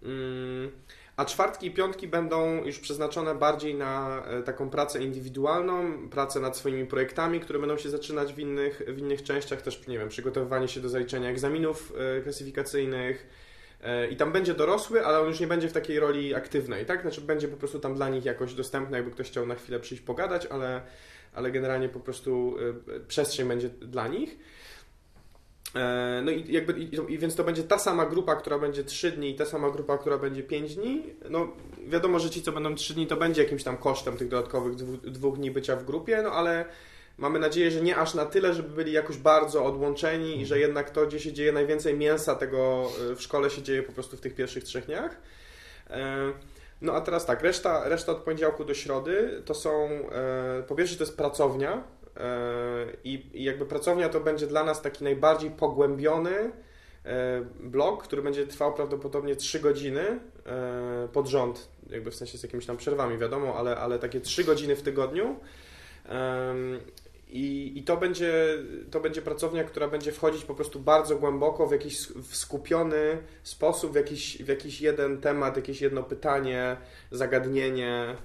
[0.03, 0.71] Mm,
[1.17, 6.57] a czwartki i piątki będą już przeznaczone bardziej na e, taką pracę indywidualną, pracę nad
[6.57, 10.67] swoimi projektami, które będą się zaczynać w innych, w innych częściach, też, nie wiem, przygotowywanie
[10.67, 13.27] się do zaliczenia egzaminów e, klasyfikacyjnych,
[14.11, 17.01] I tam będzie dorosły, ale on już nie będzie w takiej roli aktywnej, tak?
[17.01, 20.03] Znaczy będzie po prostu tam dla nich jakoś dostępny, jakby ktoś chciał na chwilę przyjść
[20.03, 20.81] pogadać, ale,
[21.33, 22.55] ale generalnie po prostu
[23.07, 24.37] przestrzeń będzie dla nich.
[25.75, 26.73] E, no i jakby,
[27.09, 29.97] i, więc to będzie ta sama grupa, która będzie 3 dni i ta sama grupa,
[29.97, 31.03] która będzie 5 dni.
[31.29, 31.47] No
[31.87, 34.99] wiadomo, że ci, co będą 3 dni, to będzie jakimś tam kosztem tych dodatkowych dwóch,
[35.01, 36.65] dwóch dni bycia w grupie, no ale
[37.19, 40.89] mamy nadzieję, że nie aż na tyle, żeby byli jakoś bardzo odłączeni i że jednak
[40.89, 44.21] to, gdzie się dzieje najwięcej mięsa tego e, w szkole się dzieje po prostu w
[44.21, 45.17] tych pierwszych trzech dniach.
[45.89, 46.17] E,
[46.81, 49.89] no a teraz tak, reszta, reszta od poniedziałku do środy to są,
[50.67, 51.83] po pierwsze to jest pracownia,
[53.03, 56.51] i, I, jakby pracownia to będzie dla nas taki najbardziej pogłębiony
[57.05, 62.43] e, blog, który będzie trwał prawdopodobnie 3 godziny e, pod rząd, jakby w sensie z
[62.43, 65.35] jakimiś tam przerwami, wiadomo, ale, ale takie 3 godziny w tygodniu.
[67.29, 68.57] I, I, to, będzie,
[68.91, 73.91] to będzie pracownia, która będzie wchodzić po prostu bardzo głęboko w jakiś w skupiony sposób,
[73.91, 76.77] w jakiś, w jakiś jeden temat, jakieś jedno pytanie,
[77.11, 78.15] zagadnienie.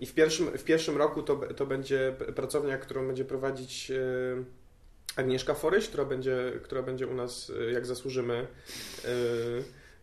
[0.00, 4.44] I w pierwszym, w pierwszym roku to, to będzie pracownia, którą będzie prowadzić e,
[5.16, 8.34] Agnieszka Foryś, która będzie, która będzie u nas, e, jak zasłużymy,
[9.04, 9.08] e,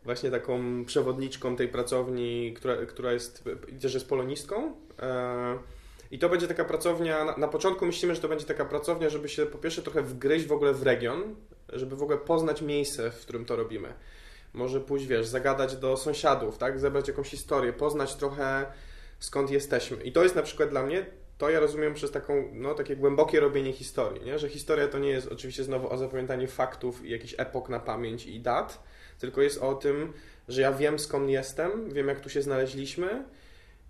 [0.04, 3.44] właśnie taką przewodniczką tej pracowni, która, która jest,
[3.82, 4.74] też jest polonistką.
[6.12, 9.30] I to będzie taka pracownia, na, na, początku myślimy, że to będzie taka pracownia, żeby
[9.30, 11.36] się po pierwsze trochę wgryźć w ogóle w region,
[11.74, 13.94] żeby w ogóle poznać miejsce, w którym to robimy.
[14.54, 18.66] Może pójść, wiesz, zagadać do sąsiadów, tak, zebrać jakąś historię, poznać trochę
[19.20, 20.04] skąd jesteśmy.
[20.04, 21.06] I to jest na przykład dla mnie,
[21.38, 24.40] to ja rozumiem przez taką, no, takie głębokie robienie historii, nie?
[24.40, 28.26] że historia to nie jest oczywiście znowu o zapamiętaniu faktów i jakichś epok na pamięć
[28.26, 28.84] i dat,
[29.20, 30.14] tylko jest o tym,
[30.48, 33.24] że ja wiem skąd jestem, wiem jak tu się znaleźliśmy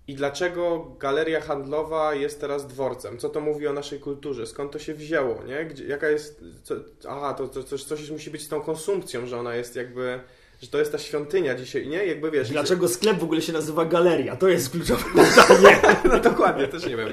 [0.09, 4.79] i dlaczego galeria handlowa jest teraz dworcem, co to mówi o naszej kulturze, skąd to
[4.79, 5.65] się wzięło, nie?
[5.65, 6.75] Gdzie, jaka jest, co,
[7.09, 10.19] aha, to, to, to coś musi być z tą konsumpcją, że ona jest jakby
[10.61, 12.05] że to jest ta świątynia dzisiaj, nie?
[12.05, 12.49] Jakby wiesz...
[12.49, 14.35] Dlaczego sklep w ogóle się nazywa galeria?
[14.35, 15.81] To jest kluczowe pytanie.
[16.03, 17.09] no dokładnie, też nie wiem.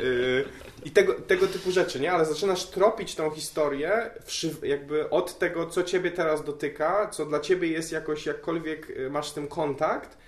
[0.00, 0.44] Y,
[0.84, 2.12] I tego, tego typu rzeczy, nie?
[2.12, 4.10] Ale zaczynasz tropić tą historię
[4.62, 9.28] jakby od tego, co ciebie teraz dotyka, co dla ciebie jest jakoś, jakkolwiek y, masz
[9.28, 10.18] z tym kontakt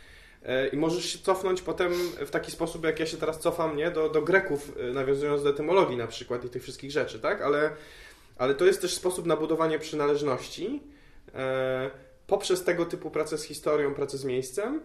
[0.72, 1.92] i możesz się cofnąć potem
[2.26, 3.90] w taki sposób, jak ja się teraz cofam, nie?
[3.90, 7.42] Do, do Greków, nawiązując do etymologii na przykład i tych wszystkich rzeczy, tak?
[7.42, 7.70] Ale,
[8.36, 10.82] ale to jest też sposób na budowanie przynależności,
[12.26, 14.80] poprzez tego typu pracę z historią, pracę z miejscem,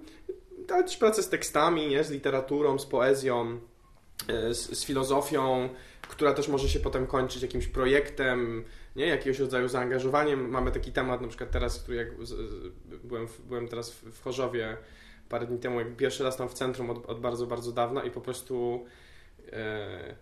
[0.70, 2.04] ale też pracę z tekstami, nie?
[2.04, 3.60] z literaturą, z poezją,
[4.28, 5.70] e, z, z, filozofią,
[6.10, 8.64] która też może się potem kończyć jakimś projektem,
[8.95, 9.08] nie?
[9.08, 10.49] jakiegoś rodzaju zaangażowaniem.
[10.49, 12.34] Mamy taki temat, na przykład teraz, który jak z,
[13.04, 14.78] byłem, w, byłem teraz w, w Chorzowie
[15.34, 18.12] parę dni temu, jak pierwszy raz tam w centrum od, od bardzo, bardzo dawna i
[18.12, 18.86] po prostu
[19.52, 20.16] e,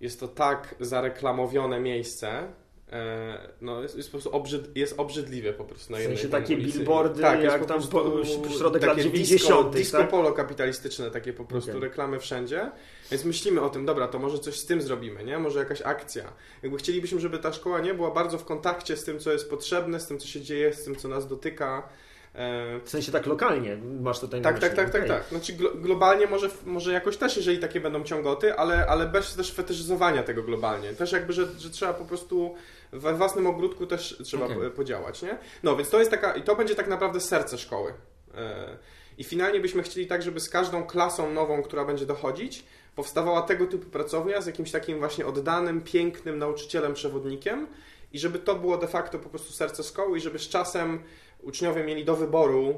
[0.00, 2.48] jest to tak zareklamowione miejsce,
[2.92, 6.32] E, no, jest, jest po prostu obrzyd, jest obrzydliwe po prostu na jednej W sensie
[6.32, 6.78] takie ulicy.
[6.78, 8.24] billboardy, tak, jak tam po,
[8.58, 9.38] środek lat 90.
[9.40, 10.10] Disco, disco tak?
[10.10, 11.80] polo kapitalistyczne, takie po prostu okay.
[11.82, 12.70] reklamy wszędzie.
[13.10, 15.38] Więc myślimy o tym, dobra, to może coś z tym zrobimy, nie?
[15.38, 16.32] Może jakaś akcja.
[16.62, 20.00] Jakby chcielibyśmy, żeby ta szkoła nie była bardzo w kontakcie z tym, co jest potrzebne,
[20.00, 21.88] z tym, co się dzieje, z tym, co nas dotyka.
[22.34, 25.24] E, w sensie tak lokalnie masz tutaj tak, tak, tak, tak, tak.
[25.28, 30.22] Znaczy globalnie może, może jakoś też, jeżeli takie będą ciągoty, ale, ale bez też fetyszyzowania
[30.22, 30.92] tego globalnie.
[30.92, 32.54] Też jakby, że, że trzeba po prostu
[32.92, 34.70] we własnym ogródku też trzeba okay.
[34.70, 35.38] podziałać, nie?
[35.62, 37.94] No, więc to jest taka, i to będzie tak naprawdę serce szkoły.
[38.34, 38.76] E,
[39.18, 42.64] I finalnie byśmy chcieli tak, żeby z każdą klasą nową, która będzie dochodzić,
[42.96, 47.66] powstawała tego typu pracownia z jakimś takim właśnie oddanym, pięknym nauczycielem, przewodnikiem
[48.12, 51.02] i żeby to było de facto po prostu serce szkoły i żeby z czasem
[51.42, 52.74] uczniowie mieli do wyboru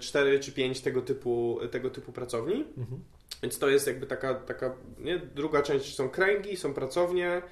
[0.00, 2.64] 4 e, czy 5 tego typu, tego typu pracowni.
[2.78, 3.00] Mhm.
[3.42, 5.18] Więc to jest jakby taka, taka nie?
[5.18, 7.42] druga część są kręgi, są pracownie,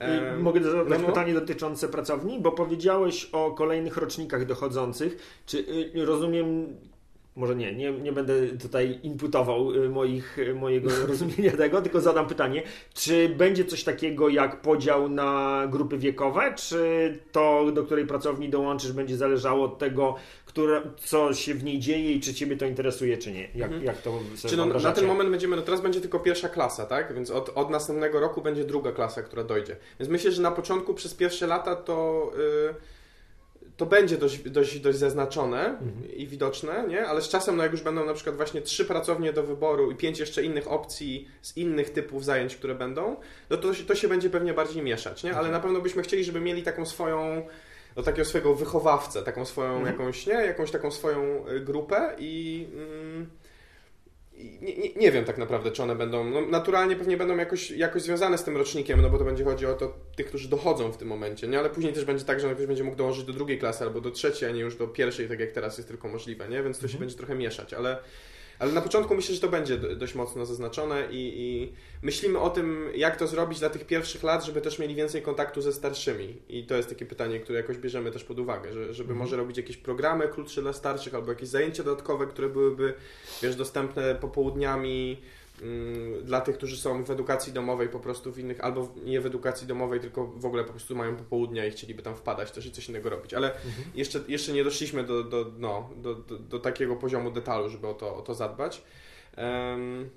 [0.00, 1.06] i mogę zadać no, no.
[1.06, 5.42] pytanie dotyczące pracowni, bo powiedziałeś o kolejnych rocznikach dochodzących.
[5.46, 5.58] Czy
[5.94, 6.76] y, rozumiem,
[7.38, 12.26] może nie, nie, nie będę tutaj inputował y, moich, y, mojego rozumienia tego, tylko zadam
[12.26, 12.62] pytanie,
[12.94, 18.92] czy będzie coś takiego jak podział na grupy wiekowe, czy to, do której pracowni dołączysz,
[18.92, 20.14] będzie zależało od tego,
[20.46, 23.48] które, co się w niej dzieje i czy Ciebie to interesuje, czy nie?
[23.54, 23.84] Jak, mhm.
[23.84, 27.14] jak to sobie no, Na ten moment będziemy, no teraz będzie tylko pierwsza klasa, tak?
[27.14, 29.76] Więc od, od następnego roku będzie druga klasa, która dojdzie.
[30.00, 32.30] Więc myślę, że na początku przez pierwsze lata to...
[32.36, 32.97] Yy,
[33.78, 36.12] to będzie dość, dość, dość zaznaczone mhm.
[36.16, 37.06] i widoczne, nie?
[37.06, 39.94] ale z czasem, no jak już będą na przykład właśnie trzy pracownie do wyboru i
[39.94, 43.16] pięć jeszcze innych opcji z innych typów zajęć, które będą,
[43.50, 45.30] no to, to się będzie pewnie bardziej mieszać, nie?
[45.30, 45.52] ale mhm.
[45.52, 47.46] na pewno byśmy chcieli, żeby mieli taką swoją
[47.96, 49.86] do takiego swojego wychowawcę, taką swoją mhm.
[49.86, 53.37] jakąś, nie, jakąś taką swoją y, grupę i, mm, i
[54.38, 58.02] nie, nie, nie, wiem tak naprawdę, czy one będą, no, naturalnie pewnie będą jakoś, jakoś
[58.02, 60.96] związane z tym rocznikiem, no bo to będzie chodzi o to tych, którzy dochodzą w
[60.96, 63.58] tym momencie, nie, ale później też będzie tak, że ktoś będzie mógł dołożyć do drugiej
[63.58, 66.48] klasy albo do trzeciej, a nie już do pierwszej, tak jak teraz jest tylko możliwe,
[66.48, 66.92] nie, więc to mhm.
[66.92, 67.98] się będzie trochę mieszać, ale
[68.58, 72.90] Ale na początku myślę, że to będzie dość mocno zaznaczone i, i, myślimy o tym,
[72.94, 76.36] jak to zrobić dla tych pierwszych lat, żeby też mieli więcej kontaktu ze starszymi.
[76.48, 79.18] I to jest takie pytanie, które jakoś bierzemy też pod uwagę, że, żeby mhm.
[79.18, 82.94] może robić jakieś programy krótsze dla starszych albo jakieś zajęcia dodatkowe, które byłyby,
[83.42, 85.22] wiesz, dostępne popołudniami
[86.22, 89.66] dla tych, którzy są w edukacji domowej po prostu w innych, albo nie w edukacji
[89.66, 92.88] domowej, tylko w ogóle po prostu mają popołudnia i chcieliby tam wpadać też i coś
[92.88, 93.34] innego robić.
[93.34, 93.72] Ale mhm.
[93.94, 97.94] jeszcze, jeszcze nie doszliśmy do, do, no, do, do, do, takiego poziomu detalu, żeby o
[97.94, 98.82] to, o to zadbać.
[99.36, 100.10] Um,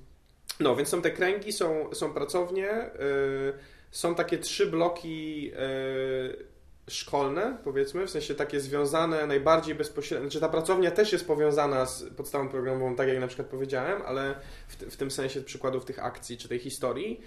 [0.59, 3.53] no, więc są te kręgi, są, są pracownie, yy,
[3.91, 6.50] są takie trzy bloki yy,
[6.89, 12.03] szkolne, powiedzmy, w sensie takie związane najbardziej bezpośrednio, znaczy ta pracownia też jest powiązana z
[12.03, 14.35] podstawą programową, tak jak na przykład powiedziałem, ale
[14.67, 17.21] w, w tym sensie przykładów tych akcji czy tej historii,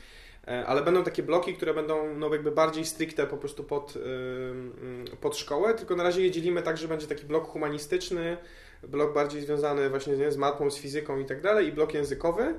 [0.49, 3.95] e, ale będą takie bloki, które będą no, jakby bardziej stricte po prostu pod,
[5.21, 8.37] pod szkołę, tylko na razie je dzielimy tak, że będzie taki blok humanistyczny,
[8.83, 12.55] blok bardziej związany właśnie nie, z matmą, z fizyką i tak dalej i blok językowy.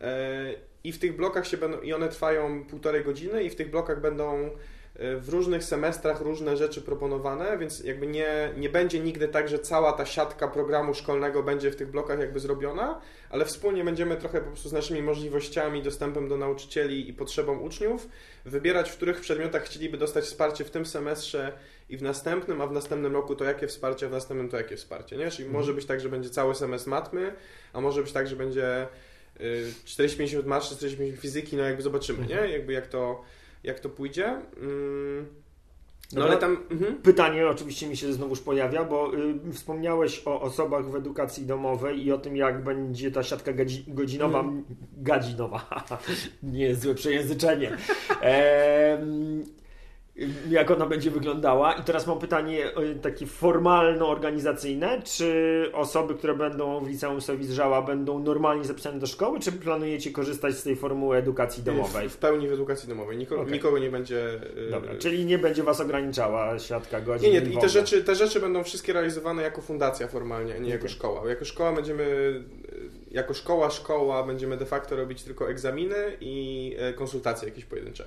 [0.00, 3.70] E, i w tych blokach się będą, i one trwają półtorej godziny i w tych
[3.70, 4.50] blokach będą
[5.00, 9.92] w różnych semestrach różne rzeczy proponowane, więc jakby nie, nie będzie nigdy tak, że cała
[9.92, 14.46] ta siatka programu szkolnego będzie w tych blokach jakby zrobiona, ale wspólnie będziemy trochę po
[14.46, 18.08] prostu z naszymi możliwościami, dostępem do nauczycieli i potrzebą uczniów
[18.44, 21.52] wybierać, w których przedmiotach chcieliby dostać wsparcie w tym semestrze
[21.88, 24.76] i w następnym, a w następnym roku to jakie wsparcie, a w następnym to jakie
[24.76, 25.30] wsparcie, nie?
[25.30, 25.52] Czyli mhm.
[25.52, 27.32] może być tak, że będzie cały semestr matmy,
[27.72, 28.86] a może być tak, że będzie
[29.84, 32.44] 45 y, minut matmy, 45 minut fizyki, no jakby zobaczymy, mhm.
[32.44, 32.52] nie?
[32.52, 33.24] Jakby jak to
[33.64, 34.26] jak to pójdzie.
[34.60, 35.26] Mm.
[36.12, 36.56] No ale tam.
[36.70, 36.94] Mhm.
[37.02, 42.12] Pytanie oczywiście mi się znowuż pojawia, bo y, wspomniałeś o osobach w edukacji domowej i
[42.12, 44.64] o tym, jak będzie ta siatka gadzi, godzinowa, mhm.
[44.96, 45.86] gadzinowa,
[46.42, 47.76] nie jest złe przejęzyczenie.
[48.22, 49.06] E,
[50.50, 51.72] jak ona będzie wyglądała.
[51.72, 55.02] I teraz mam pytanie e, takie formalno-organizacyjne.
[55.02, 60.54] Czy osoby, które będą w liceum Sowizżała będą normalnie zapisane do szkoły, czy planujecie korzystać
[60.54, 62.08] z tej formuły edukacji domowej?
[62.08, 63.18] W, w pełni w edukacji domowej.
[63.18, 63.52] Niko, okay.
[63.52, 64.40] Nikogo nie będzie...
[64.68, 67.32] E, Dobra, czyli nie będzie Was ograniczała siatka godzin?
[67.32, 67.50] Nie, nie.
[67.50, 70.70] I te rzeczy, te rzeczy będą wszystkie realizowane jako fundacja formalnie, a nie okay.
[70.70, 71.28] jako szkoła.
[71.28, 72.04] Jako szkoła będziemy...
[72.68, 78.04] E, jako szkoła, szkoła będziemy de facto robić tylko egzaminy i konsultacje jakieś pojedyncze.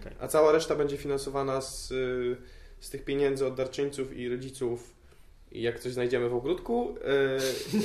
[0.00, 0.12] Okay.
[0.20, 2.36] A cała reszta będzie finansowana z, y,
[2.80, 4.96] z tych pieniędzy od darczyńców i rodziców.
[5.52, 6.94] I jak coś znajdziemy w ogródku,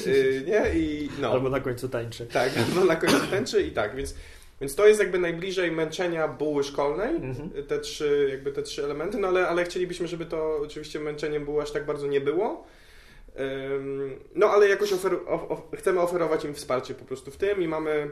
[0.05, 0.79] yy, yy, nie?
[0.79, 1.31] I, no.
[1.31, 2.25] Albo na końcu tańczy.
[2.25, 4.15] Tak, albo na końcu tańczy i tak, więc,
[4.61, 7.49] więc to jest jakby najbliżej męczenia buły szkolnej, mhm.
[7.67, 11.63] te, trzy, jakby te trzy elementy, no ale, ale chcielibyśmy, żeby to oczywiście męczeniem buły
[11.63, 12.67] aż tak bardzo nie było.
[14.35, 18.11] No ale jakoś ofer of chcemy oferować im wsparcie po prostu w tym i mamy,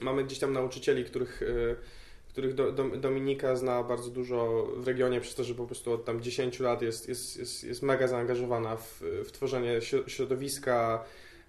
[0.00, 1.76] mamy gdzieś tam nauczycieli, których y,
[2.28, 6.04] których do, do, Dominika zna bardzo dużo w regionie, przez to, że po prostu od
[6.04, 11.04] tam 10 lat jest, jest, jest, jest mega zaangażowana w, w tworzenie środowiska,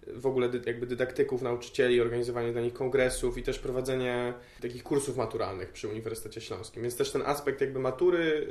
[0.08, 5.18] w ogóle dy, jakby dydaktyków, nauczycieli, organizowanie dla nich kongresów i też prowadzenie takich kursów
[5.18, 6.84] maturalnych przy Uniwersytecie Śląskim.
[6.84, 8.48] Więc też ten aspekt jakby matury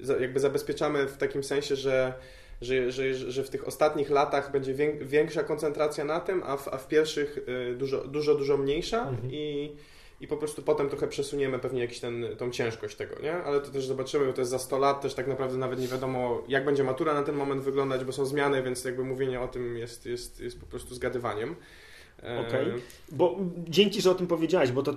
[0.00, 2.14] y, jakby zabezpieczamy w takim sensie, że
[2.60, 6.78] że, że, że w tych ostatnich latach będzie większa koncentracja na tym, a w, a
[6.78, 9.32] w pierwszych y, dużo, dużo, dużo mniejsza mhm.
[9.32, 9.72] i
[10.20, 13.34] i po prostu potem trochę przesuniemy pewnie jakiś ten, tą ciężkość tego, nie?
[13.34, 15.88] Ale to też zobaczymy, bo to jest za 100 lat, też tak naprawdę nawet nie
[15.88, 19.48] wiadomo, jak będzie matura na ten moment wyglądać, bo są zmiany, więc jakby mówienie o
[19.48, 21.56] tym jest, jest, jest po prostu zgadywaniem.
[22.18, 22.80] Okej, okay.
[23.12, 23.36] bo
[23.68, 24.94] dzięki, że o tym powiedziałeś, bo to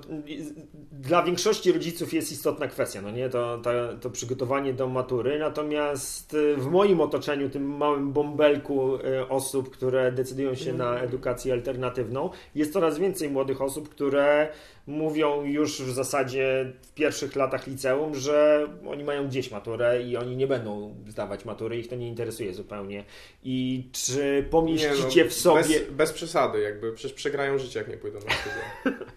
[0.92, 6.38] dla większości rodziców jest istotna kwestia, no nie, to, to, to przygotowanie do matury, natomiast
[6.58, 11.06] w moim otoczeniu, tym małym bąbelku e, osób, które decydują się na mhm.
[11.06, 14.52] edukację alternatywną, jest coraz więcej młodych osób, które
[14.88, 20.38] mówią już w zasadzie w pierwszych latach liceum, że oni mają gdzieś maturę i oni
[20.38, 23.04] nie będą zdawać matury, ich to nie interesuje zupełnie.
[23.44, 25.62] I czy pomieścicie no, w sobie...
[25.62, 28.98] Bez, bez, przesady, jakby przecież przegrają życie, jak nie pójdą na studia.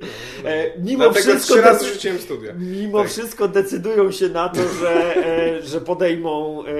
[0.00, 0.06] No,
[0.44, 0.50] no.
[0.50, 2.52] E, mimo wszystko, trzy razy rzuciłem studia.
[2.58, 3.10] Mimo tak.
[3.10, 6.70] wszystko decydują się na to, że, e, że podejmą e,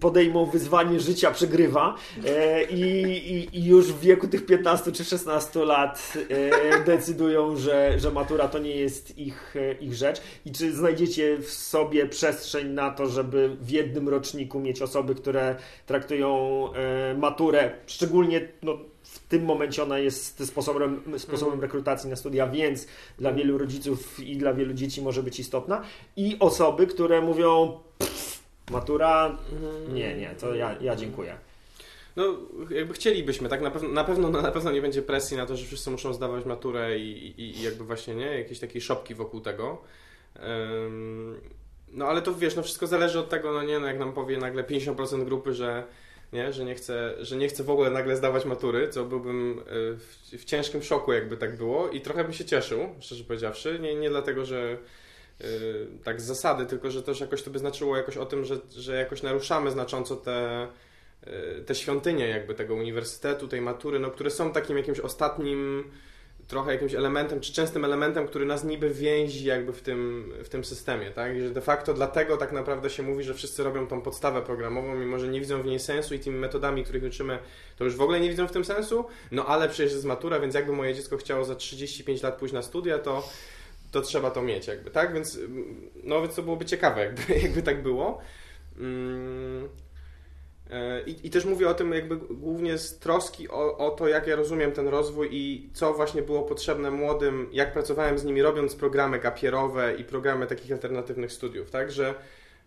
[0.00, 1.94] podejmą wyzwanie życia przegrywa
[2.26, 2.80] e, i,
[3.32, 8.48] i, i, już w wieku tych 15 czy 16 lat e, decydują, że, że matura
[8.48, 10.20] to nie jest ich, e, ich rzecz.
[10.46, 15.56] I czy znajdziecie w sobie przestrzeń na to, żeby w jednym roczniku mieć osoby, które
[15.86, 16.36] traktują
[17.16, 21.60] maturę, szczególnie no, w tym momencie ona jest sposobem, sposobem mhm.
[21.60, 22.86] rekrutacji na studia, więc
[23.18, 25.82] dla wielu rodziców i dla wielu dzieci może być istotna.
[26.16, 27.78] I osoby, które mówią,
[28.70, 29.38] Matura?
[29.92, 31.38] Nie, nie, to ja, ja dziękuję.
[32.16, 32.24] No,
[32.70, 33.60] jakby chcielibyśmy, tak?
[33.60, 36.44] Na pewno, na pewno, na pewno nie będzie presji na to, że wszyscy muszą zdawać
[36.44, 38.38] maturę i, i, i jakby właśnie, nie?
[38.38, 39.82] Jakieś takie szopki wokół tego.
[40.42, 41.40] Um,
[41.88, 44.38] no ale to wiesz, no wszystko zależy od tego, no nie, no jak nam powie
[44.38, 45.84] nagle 50% grupy, że
[46.32, 46.52] nie?
[46.52, 49.62] Że, nie chcę, że nie chcę w ogóle nagle zdawać matury, co byłbym y,
[49.96, 53.78] w, w ciężkim szoku, jakby tak było i trochę bym się cieszył, szczerze powiedziawszy.
[53.82, 54.78] Nie, nie dlatego, że
[56.04, 58.96] tak z zasady, tylko że też jakoś to by znaczyło jakoś o tym, że, że
[58.96, 60.68] jakoś naruszamy znacząco te,
[61.26, 65.90] y, te świątynie jakby tego uniwersytetu, tej matury, no, które są takim jakimś ostatnim
[66.48, 70.64] trochę jakimś elementem, czy częstym elementem, który nas niby więzi jakby w tym, w tym
[70.64, 71.36] systemie, tak?
[71.36, 74.94] I że de facto dlatego tak naprawdę się mówi, że wszyscy robią tą podstawę programową,
[74.94, 77.38] mimo że nie widzą w niej sensu i tymi metodami, których uczymy,
[77.76, 80.54] to już w ogóle nie widzą w tym sensu, no ale przecież jest matura, więc
[80.54, 83.28] jakby moje dziecko chciało za 35 lat pójść na studia, to,
[83.90, 85.14] to trzeba to mieć jakby, tak?
[85.14, 85.38] Więc,
[86.04, 88.20] no więc to byłoby ciekawe, jakby, jakby tak było.
[88.78, 89.68] Mm.
[90.70, 94.26] E, I, I, też mówię o tym jakby głównie z troski o, o, to, jak
[94.26, 98.74] ja rozumiem ten rozwój i co właśnie było potrzebne młodym, jak pracowałem z nimi robiąc
[98.74, 102.14] programy gapierowe i programy takich alternatywnych studiów, tak, że,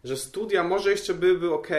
[0.03, 1.69] że studia może jeszcze byłyby ok,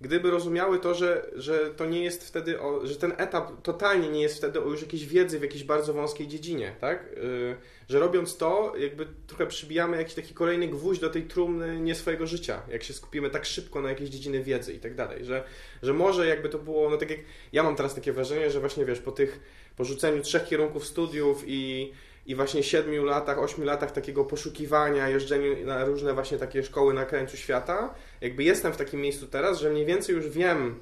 [0.00, 4.22] gdyby rozumiały to, że, że to nie jest wtedy, o, że ten etap totalnie nie
[4.22, 7.16] jest wtedy o już jakiejś wiedzy w jakiejś bardzo wąskiej dziedzinie, tak?
[7.16, 7.56] Yy,
[7.88, 12.26] że robiąc to, jakby trochę przybijamy jakiś taki kolejny gwóźdź do tej trumny nie swojego
[12.26, 15.44] życia, jak się skupimy tak szybko na jakieś dziedziny wiedzy i tak dalej, że,
[15.82, 17.20] że może jakby to było, no tak jak
[17.52, 19.40] ja mam teraz takie wrażenie, że właśnie wiesz, po tych
[19.76, 21.92] porzuceniu trzech kierunków studiów i
[22.26, 27.04] i właśnie siedmiu latach, ośmiu latach takiego poszukiwania, jeżdżeniu na różne właśnie takie szkoły na
[27.04, 30.80] krańcu świata, jakby jestem w takim miejscu teraz, że mniej więcej już wiem,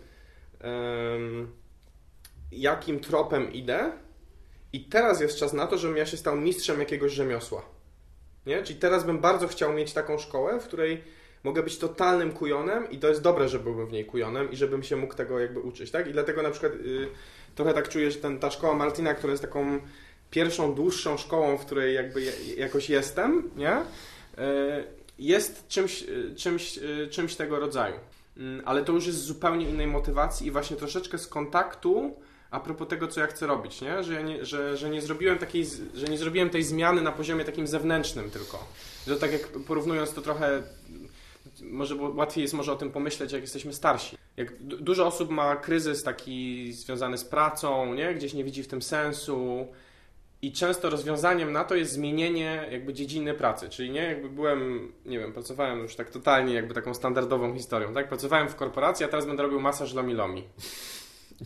[0.65, 1.53] um,
[2.53, 3.93] jakim tropem idę
[4.73, 7.63] i teraz jest czas na to, żebym ja się stał mistrzem jakiegoś rzemiosła.
[8.47, 8.63] Nie?
[8.63, 11.05] Czyli teraz bym bardzo chciał mieć taką szkołę, w której
[11.45, 14.83] mogę być totalnym kujonem i to jest dobre, że byłbym w niej kujonem i żebym
[14.83, 16.09] się mógł tego jakby uczyć, tak?
[16.09, 17.09] I dlatego na przykład y,
[17.55, 19.81] trochę tak czuję, że ten, ta szkoła Martina, która jest taką
[20.35, 23.73] pierwszą dłuższą szkołą, w której jakby jakoś jestem, nie?
[23.73, 23.85] E,
[25.19, 27.95] jest czymś, e, czymś, e, czymś tego rodzaju.
[28.37, 32.17] Mm, ale to już jest z zupełnie innej motywacji i właśnie troszeczkę z kontaktu
[32.51, 34.05] a propos tego, co ja chcę robić, nie?
[34.05, 37.45] Że, ja nie, że, że, nie zrobiłem takiej, że nie zrobiłem tej zmiany na poziomie
[37.45, 38.69] takim zewnętrznym tylko.
[39.07, 40.63] Że tak jak porównując to trochę,
[41.63, 44.17] może łatwiej jest może o tym pomyśleć, jak jesteśmy starsi.
[44.37, 48.15] Jak dużo osób ma kryzys taki związany z pracą, nie?
[48.15, 49.67] Gdzieś nie widzi w tym sensu,
[50.43, 55.19] i często rozwiązaniem na to jest zmienienie jakby dziedziny pracy, czyli nie, jakby byłem, nie
[55.19, 58.09] wiem, pracowałem już tak totalnie jakby taką standardową historią, tak?
[58.09, 60.45] Pracowałem w korporacji, a teraz będę robił masaż lomi-lomi.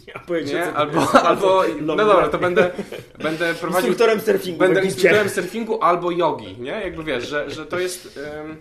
[0.07, 0.73] Ja nie?
[0.73, 2.71] Albo, albo no dobra, to będę,
[3.19, 3.91] będę prowadził...
[3.91, 4.59] Instruktorem surfingu.
[4.59, 6.71] Będę instruktorem surfingu albo jogi, nie?
[6.71, 8.21] Jakby wiesz, że, że to jest...
[8.39, 8.57] Um,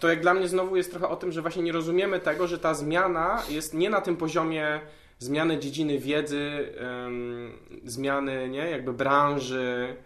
[0.00, 2.58] to jak dla mnie znowu jest trochę o tym, że właśnie nie rozumiemy tego, że
[2.58, 4.80] ta zmiana jest nie na tym poziomie
[5.18, 6.72] zmiany dziedziny wiedzy,
[7.84, 9.96] zmiany nie, jakby branży,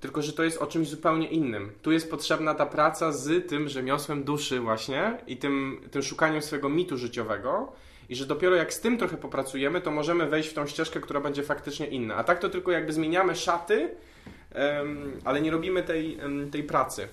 [0.00, 1.72] tylko że to jest o czymś zupełnie innym.
[1.82, 6.68] Tu jest potrzebna ta praca z tym rzemiosłem duszy właśnie i tym, tym szukaniem swojego
[6.68, 7.72] mitu życiowego
[8.08, 11.20] i że dopiero jak z tym trochę popracujemy, to możemy wejść w tą ścieżkę, która
[11.20, 12.14] będzie faktycznie inna.
[12.14, 13.90] A tak to tylko jakby zmieniamy szaty,
[15.24, 16.18] ale nie robimy tej,
[16.52, 17.08] tej pracy.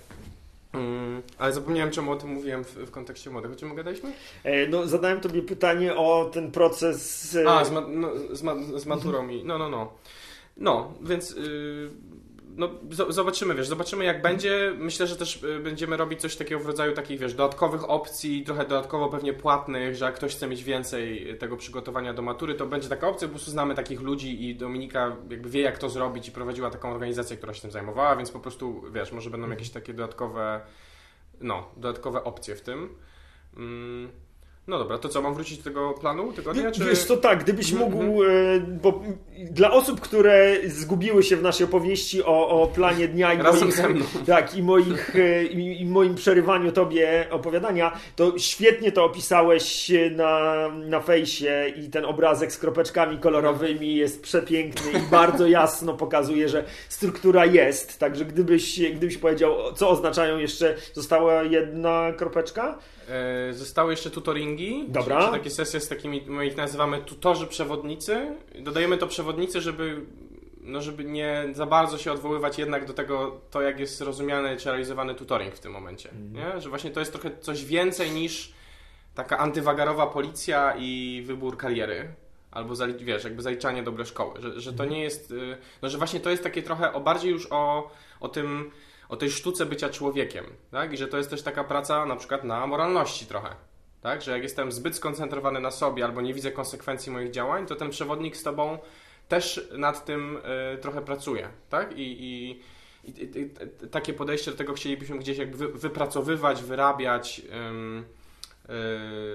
[0.74, 3.52] Mm, ale zapomniałem, czemu o tym mówiłem w, w kontekście młodych.
[3.52, 4.14] O czym gadaliśmy?
[4.44, 7.36] E, no, zadałem tobie pytanie o ten proces...
[7.36, 7.50] E...
[7.50, 9.44] A, z, ma, no, z, ma, z maturą i...
[9.44, 9.94] No, no, no.
[10.58, 11.32] No, więc...
[11.32, 11.92] Yy,
[12.56, 12.70] no,
[13.10, 14.74] zobaczymy, wiesz, zobaczymy jak będzie.
[14.78, 18.64] Myślę, że też y, będziemy robić coś takiego w rodzaju takich, wiesz, dodatkowych opcji, trochę
[18.64, 22.90] dodatkowo pewnie płatnych, że jak ktoś chce mieć więcej tego przygotowania do matury, to będzie
[22.90, 26.32] taka opcja, po prostu znamy takich ludzi i Dominika jakby wie jak to zrobić i
[26.32, 29.94] prowadziła taką organizację, która się tym zajmowała, więc po prostu, wiesz, może będą jakieś takie
[29.94, 30.62] dodatkowe,
[31.42, 32.96] no, dodatkowe opcje w tym.
[33.58, 34.23] Mm.
[34.68, 36.72] No dobra, to co, mam wrócić do tego planu tygodnia?
[36.72, 36.86] Czy...
[36.86, 37.80] Wiesz to tak, gdybyś -hmm.
[37.80, 38.28] mógł, e,
[38.60, 39.02] bo
[39.52, 44.26] dla osób, które zgubiły się w naszej opowieści o, o planie dnia i Razem moich.
[44.26, 50.70] Tak, i, moich, e, i, i moim przerywaniu tobie opowiadania, to świetnie to opisałeś na,
[50.70, 56.64] na fejsie i ten obrazek z kropeczkami kolorowymi jest przepiękny i bardzo jasno pokazuje, że
[56.90, 62.78] struktura jest, także gdybyś, gdybyś powiedział, co oznaczają jeszcze, została jedna kropeczka?
[63.10, 64.86] E, zostały jeszcze tutoringi.
[64.88, 65.20] Dobra.
[65.20, 68.36] Czy, czy takie sesje z takimi, my ich nazywamy tutorzy przewodnicy.
[68.60, 70.02] Dodajemy to przewodnicy, żeby,
[70.62, 74.70] no żeby nie za bardzo się odwoływać jednak do tego, to jak jest rozumiany czy
[74.70, 76.10] realizowany tutoring w tym momencie.
[76.10, 76.34] Mhm.
[76.34, 76.62] Nie?
[76.62, 78.54] Że właśnie to jest trochę coś więcej niż
[79.16, 82.14] taka antywagarowa policja i wybór kariery.
[82.52, 84.42] Albo wiesz, jakby zaliczanie dobre szkoły.
[84.42, 84.90] Że, że to mhm.
[84.90, 85.32] nie jest.
[85.32, 88.72] Y, no, że właśnie to jest takie trochę o bardziej już o, o tym
[89.14, 90.94] o tej sztuce bycia człowiekiem, tak?
[90.94, 93.56] I że to jest też taka praca na przykład na moralności trochę,
[94.02, 94.22] tak?
[94.22, 97.90] Że jak jestem zbyt skoncentrowany na sobie albo nie widzę konsekwencji moich działań, to ten
[97.90, 98.78] przewodnik z tobą
[99.28, 100.38] też nad tym
[100.74, 101.98] y, trochę pracuje, tak?
[101.98, 102.62] I, i,
[103.04, 103.50] i, i,
[103.92, 107.42] takie podejście do tego chcielibyśmy gdzieś jakby wypracowywać, wyrabiać.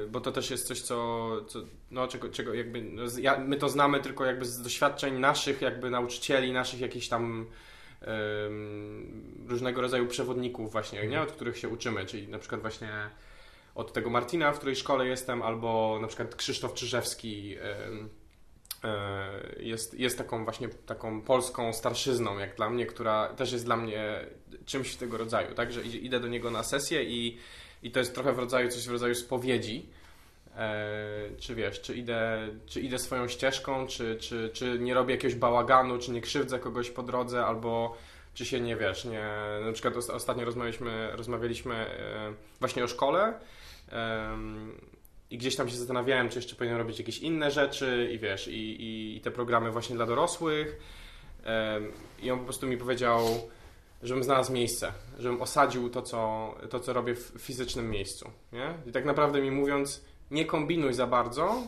[0.09, 1.59] bo to też jest coś, co, co
[1.91, 5.91] no, czego, czego jakby, no, ja, my to znamy tylko jakby z doświadczeń naszych jakby
[5.91, 7.47] nauczycieli, naszych jakichś tam
[9.47, 11.23] różnego rodzaju przewodników właśnie, nie?
[11.23, 12.91] od których się uczymy, czyli na przykład właśnie
[13.75, 17.57] od tego Martina, w której szkole jestem, albo na przykład Krzysztof Czyżewski
[18.85, 18.89] e,
[19.61, 24.27] jest, jest taką właśnie taką polską starszyzną, jak dla mnie, która też jest dla mnie
[24.67, 27.39] czymś tego rodzaju, tak, że idę do niego na sesję i,
[27.83, 29.89] i to jest trochę w rodzaju, coś w rodzaju spowiedzi,
[31.39, 35.99] czy wiesz, czy idę, czy idę swoją ścieżką, czy, czy, czy nie robię jakiegoś bałaganu,
[35.99, 37.97] czy nie krzywdzę kogoś po drodze, albo
[38.35, 39.29] czy się nie wiesz, nie,
[39.67, 43.35] na przykład ostatnio rozmawialiśmy, rozmawialiśmy e, właśnie o szkole
[45.31, 48.83] i gdzieś tam się zastanawiałem, czy jeszcze powinienem robić jakieś inne rzeczy i wiesz, i,
[48.83, 50.77] i, i te programy właśnie dla dorosłych
[52.23, 53.21] i on po prostu mi powiedział,
[54.03, 58.75] żebym znalazł miejsce, żebym osadził to, co, to, co robię w fizycznym miejscu, nie?
[58.87, 61.63] I tak naprawdę mi mówiąc, nie kombinuj za bardzo,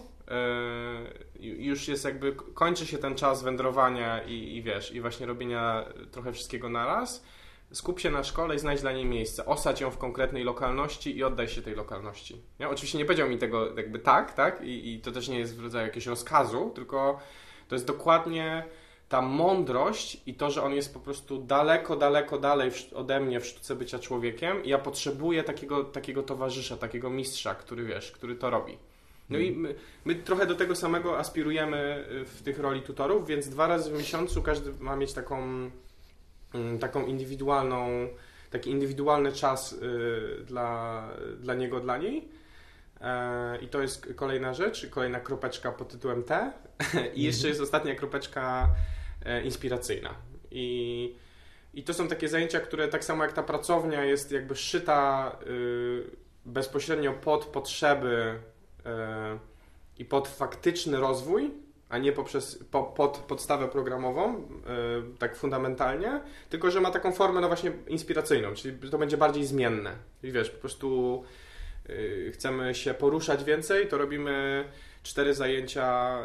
[1.41, 6.33] już jest jakby, kończy się ten czas wędrowania i, i wiesz, i właśnie robienia trochę
[6.33, 7.25] wszystkiego naraz.
[7.73, 9.47] Skup się na szkole i znajdź dla niej miejsce.
[9.47, 12.43] Osadź ją w konkretnej lokalności i oddaj się tej lokalności.
[12.61, 12.69] Nie?
[12.69, 14.63] Oczywiście nie powiedział mi tego jakby tak, tak?
[14.63, 17.21] I, I to też nie jest w rodzaju jakiegoś rozkazu, tylko
[17.69, 18.65] to jest dokładnie
[19.11, 23.47] ta mądrość i to, że on jest po prostu daleko, daleko dalej ode mnie w
[23.47, 28.79] sztuce bycia człowiekiem ja potrzebuję takiego, takiego towarzysza, takiego mistrza, który wiesz, który to robi.
[29.31, 33.49] No i my, my, trochę do tego samego aspirujemy y, w tych roli tutorów, więc
[33.49, 35.71] dwa razy w miesiącu każdy ma mieć taką,
[36.55, 38.09] mm, taką indywidualną,
[38.51, 41.09] taki indywidualny czas y, dla,
[41.41, 42.29] dla niego, dla niej.
[43.01, 46.53] E, I to jest kolejna rzecz, kolejna kropeczka pod tytułem T.
[47.15, 48.69] I jeszcze jest ostatnia kropeczka
[49.45, 50.15] inspiracyjna.
[50.51, 51.15] I,
[51.75, 56.03] I to są takie zajęcia, które tak samo jak ta pracownia jest jakby szyta y,
[56.45, 58.41] bezpośrednio pod potrzeby
[58.87, 59.39] E,
[59.99, 61.51] i pod faktyczny rozwój,
[61.89, 64.39] a nie poprzez, po, pod podstawę programową, e,
[65.19, 69.93] tak fundamentalnie, tylko że ma taką formę no właśnie inspiracyjną, czyli to będzie bardziej zmienne.
[70.23, 71.23] I wiesz, po prostu
[71.89, 74.65] e, chcemy się poruszać więcej, to robimy
[75.03, 76.19] cztery zajęcia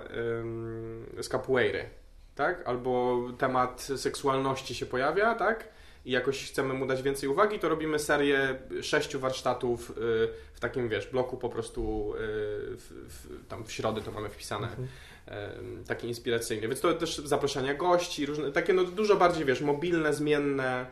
[1.19, 1.89] z capoeiry,
[2.35, 2.67] tak?
[2.67, 5.75] Albo temat seksualności się pojawia, tak?
[6.05, 9.93] i jakoś chcemy mu dać więcej uwagi, to robimy serię sześciu warsztatów y,
[10.53, 14.67] w takim, wiesz, bloku po prostu y, w, w, tam w środę to mamy wpisane.
[14.67, 14.87] Mhm.
[15.87, 16.67] Takie inspiracyjne.
[16.67, 20.85] Więc to też zaproszenia gości, różne, takie no dużo bardziej, wiesz, mobilne, zmienne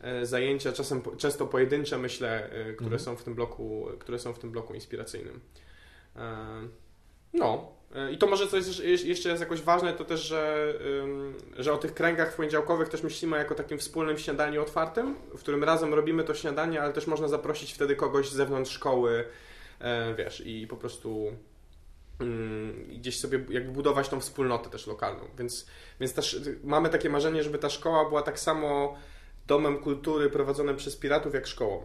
[0.00, 3.00] e, zajęcia, czasem często pojedyncze, myślę, e, które mhm.
[3.00, 5.40] są w tym bloku, które są w tym bloku inspiracyjnym.
[6.16, 6.46] E,
[7.32, 7.72] no,
[8.12, 10.74] i to może coś jeszcze jest jakoś ważne, to też, że,
[11.58, 15.94] że o tych kręgach poniedziałkowych też myślimy jako takim wspólnym śniadaniu otwartym, w którym razem
[15.94, 19.24] robimy to śniadanie, ale też można zaprosić wtedy kogoś z zewnątrz szkoły,
[19.80, 21.32] e, wiesz, i po prostu
[22.88, 25.24] gdzieś sobie jakby budować tą wspólnotę też lokalną.
[25.38, 25.66] Więc,
[26.00, 28.96] więc mamy takie marzenie, żeby ta szkoła była tak samo
[29.46, 31.82] domem kultury prowadzonym przez piratów jak szkołą.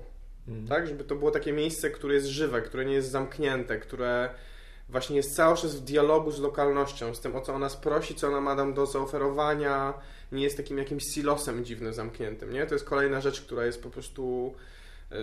[0.47, 0.67] Mm.
[0.67, 0.87] Tak?
[0.87, 4.29] Żeby to było takie miejsce, które jest żywe, które nie jest zamknięte, które
[4.89, 8.27] właśnie jest cały czas w dialogu z lokalnością, z tym, o co ona prosi, co
[8.27, 9.93] ona ma nam do zaoferowania,
[10.31, 12.65] nie jest takim jakimś silosem dziwnym, zamkniętym, nie?
[12.65, 14.53] To jest kolejna rzecz, która jest po prostu
[15.11, 15.17] yy,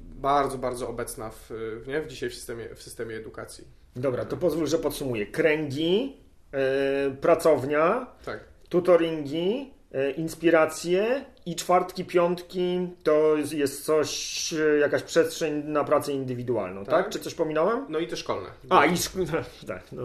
[0.00, 1.50] bardzo, bardzo obecna w,
[1.86, 2.00] nie?
[2.00, 3.64] w dzisiaj w systemie, w systemie edukacji.
[3.96, 5.26] Dobra, to pozwól, że podsumuję.
[5.26, 6.16] Kręgi,
[6.52, 8.40] yy, pracownia, tak.
[8.68, 17.04] tutoringi, yy, inspiracje i czwartki, piątki to jest coś, jakaś przestrzeń na pracę indywidualną, tak?
[17.04, 17.12] tak?
[17.12, 17.86] Czy coś pominąłem?
[17.88, 18.48] No i te szkolne.
[18.70, 19.82] A, i szkolne, tak.
[19.92, 20.02] No,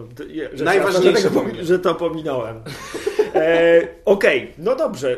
[0.52, 2.62] że Najważniejsze, że, że to pominąłem.
[3.36, 5.16] E, Okej, okay, no dobrze.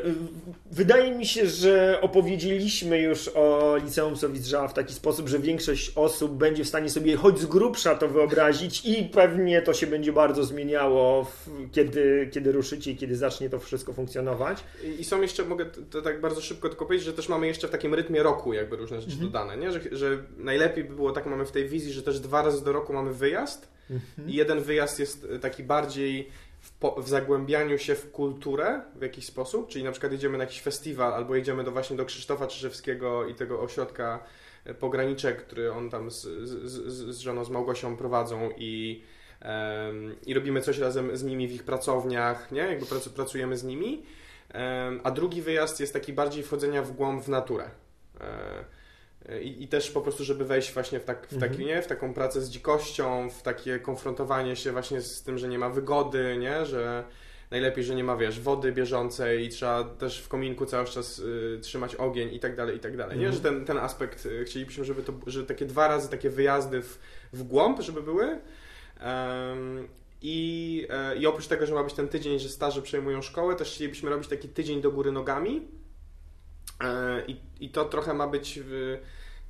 [0.70, 6.32] Wydaje mi się, że opowiedzieliśmy już o Liceum Sowidrza w taki sposób, że większość osób
[6.32, 10.44] będzie w stanie sobie choć z grubsza to wyobrazić i pewnie to się będzie bardzo
[10.44, 14.64] zmieniało, w, kiedy, kiedy ruszycie i kiedy zacznie to wszystko funkcjonować.
[14.98, 17.70] I są jeszcze, mogę to tak bardzo szybko tylko powiedzieć, że też mamy jeszcze w
[17.70, 19.32] takim rytmie roku jakby różne rzeczy mhm.
[19.32, 19.72] dodane, nie?
[19.72, 22.72] Że, że najlepiej by było, tak mamy w tej wizji, że też dwa razy do
[22.72, 24.28] roku mamy wyjazd mhm.
[24.28, 26.28] i jeden wyjazd jest taki bardziej
[26.80, 30.62] po, w, zagłębianiu się w kulturę w jakiś sposób, czyli na przykład jedziemy na jakiś
[30.62, 34.24] festiwal albo jedziemy do, właśnie do Krzysztofa Czyżewskiego i tego ośrodka
[34.64, 39.02] e, pograniczek, który on tam z, z, z, z żoną, z Małgosią prowadzą i,
[39.44, 42.60] um, i robimy coś razem z nimi w ich pracowniach, nie?
[42.60, 44.02] Jakby pracujemy z nimi.
[44.54, 47.70] Um, a drugi wyjazd jest taki bardziej wchodzenia w głąb w naturę.
[48.20, 48.28] Um,
[49.42, 51.68] i, I, też po prostu, żeby wejść właśnie w, tak, w, taki, mhm.
[51.68, 51.82] nie?
[51.82, 55.70] w taką pracę z dzikością, w takie konfrontowanie się właśnie z tym, że nie ma
[55.70, 56.66] wygody, nie?
[56.66, 57.04] Że,
[57.50, 61.58] najlepiej, że nie ma, wiesz, wody bieżącej i trzeba też w kominku cały czas y,
[61.62, 63.26] trzymać ogień i tak dalej, i tak dalej, nie?
[63.26, 63.34] Mhm.
[63.34, 66.98] Że ten, ten aspekt y, chcielibyśmy, żeby to, że takie dwa razy takie wyjazdy w,
[67.32, 68.40] w głąb, żeby były.
[69.00, 69.88] Em,
[70.22, 73.74] i, e, I oprócz tego, że ma być ten tydzień, że staże przejmują szkołę, też
[73.74, 75.68] chcielibyśmy robić taki tydzień do góry nogami.
[76.80, 78.98] E, I, i to trochę ma być w,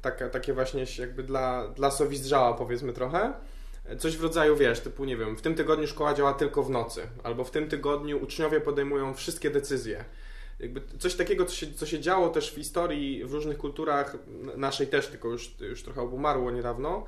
[0.03, 3.33] taka, takie właśnie jakby dla, dla sowizdrzała powiedzmy trochę.
[3.99, 7.03] Coś w rodzaju, wiesz, typu, nie wiem, w tym tygodniu szkoła działa tylko w nocy,
[7.23, 10.05] albo w tym tygodniu uczniowie podejmują wszystkie decyzje.
[10.61, 14.17] Jakby coś takiego, co się, co się działo też w historii, w różnych kulturach,
[14.57, 17.05] naszej też, tylko już, już trochę obumarło niedawno,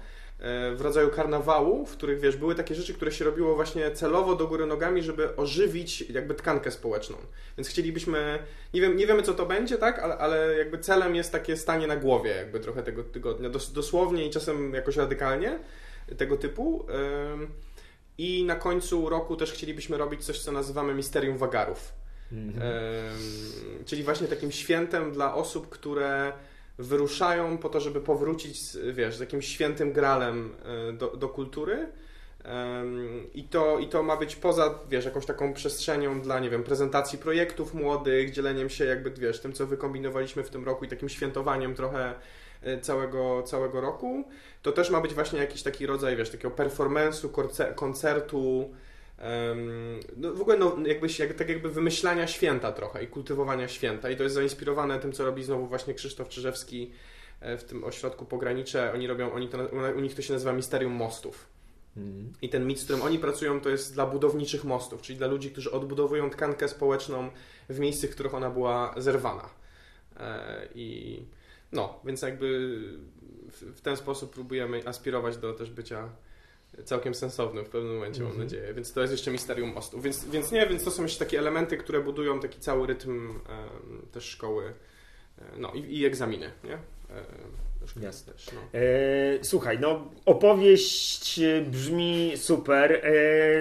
[0.74, 4.46] w rodzaju karnawału, w których, wiesz, były takie rzeczy, które się robiło właśnie celowo do
[4.46, 7.16] góry nogami, żeby ożywić jakby tkankę społeczną.
[7.58, 8.38] Więc chcielibyśmy,
[8.74, 11.86] nie, wiem, nie wiemy co to będzie, tak, ale, ale jakby celem jest takie stanie
[11.86, 15.58] na głowie jakby trochę tego tygodnia, dos, dosłownie i czasem jakoś radykalnie
[16.16, 16.86] tego typu.
[18.18, 21.92] I na końcu roku też chcielibyśmy robić coś, co nazywamy Misterium Wagarów.
[22.32, 22.72] Mhm.
[23.86, 26.32] Czyli właśnie takim świętem dla osób, które
[26.80, 31.86] wyruszają po to, żeby powrócić, z, wiesz, z jakimś świętym gralem e, do, do kultury.
[33.34, 37.18] I to, I to ma być poza, wiesz, jakąś taką przestrzenią dla, nie wiem, prezentacji
[37.18, 41.74] projektów młodych, dzieleniem się jakby, wiesz, tym, co wykombinowaliśmy w tym roku i takim świętowaniem
[41.74, 42.14] trochę
[42.62, 44.24] e, całego, całego roku.
[44.62, 47.28] To też ma być właśnie jakiś taki rodzaj, wiesz, takiego performance'u,
[47.74, 48.70] koncertu,
[50.16, 54.10] no w ogóle no, jakby, jak, tak jakby wymyślania święta trochę i kultywowania święta.
[54.10, 56.90] I to jest zainspirowane tym, co robi znowu właśnie Krzysztof Czyżewski
[57.40, 58.92] e, w tym ośrodku pogranicze.
[58.92, 59.58] Oni robią, oni to,
[59.96, 61.46] u nich to się nazywa Misterium Mostów.
[61.96, 62.32] Mhm.
[62.42, 65.50] I ten mit, z którym oni pracują, to jest dla budowniczych mostów, czyli dla ludzi,
[65.50, 67.30] którzy odbudowują tkankę społeczną
[67.68, 69.50] w miejscach, w których ona była zerwana.
[70.16, 71.18] E, I
[71.72, 72.78] no, więc jakby
[73.48, 76.08] w ten sposób próbujemy aspirować do też bycia
[76.84, 78.46] całkiem sensownym w pewnym momencie, mam Mhm.
[78.48, 78.74] nadzieję.
[78.74, 80.02] Więc to jest jeszcze misterium mostów.
[80.02, 84.06] Więc, więc nie, więc to są jeszcze takie elementy, które budują taki cały rytm em,
[84.12, 84.72] też szkoły.
[85.38, 86.78] E, No i, i egzaminy, nie?
[87.90, 88.32] Szkoły Jasne.
[88.32, 88.60] Też, no.
[88.80, 88.82] E,
[89.42, 93.02] słuchaj, no opowieść e, brzmi super, e,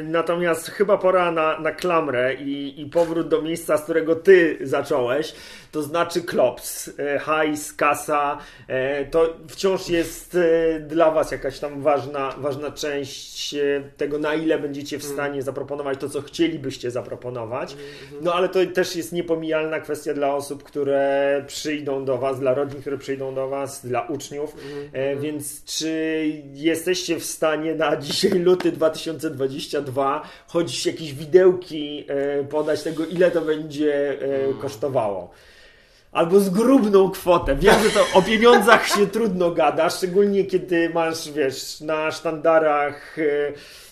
[0.03, 5.33] natomiast chyba pora na, na klamrę i, i powrót do miejsca, z którego ty zacząłeś,
[5.71, 8.37] to znaczy klops, hajs, kasa,
[9.11, 10.37] to wciąż jest
[10.87, 13.55] dla was jakaś tam ważna, ważna część
[13.97, 15.13] tego, na ile będziecie w Mm.
[15.15, 17.73] stanie zaproponować to, co chcielibyście zaproponować.
[17.73, 18.23] Mhm.
[18.23, 22.81] No ale to też jest niepomijalna kwestia dla osób, które przyjdą do Was, dla rodzin,
[22.81, 24.18] które przyjdą do Was, dla uczniów.
[24.53, 24.89] Mhm.
[24.93, 32.83] E, więc czy jesteście w stanie na dzisiaj luty 2022 choć jakieś widełki e, podać
[32.83, 34.57] tego, ile to będzie e, Mm.
[34.57, 35.31] kosztowało?
[36.11, 37.55] Albo zgrubną kwotę.
[37.55, 43.15] Wiem, że to o pieniądzach się trudno gada, szczególnie kiedy masz, wiesz, na sztandarach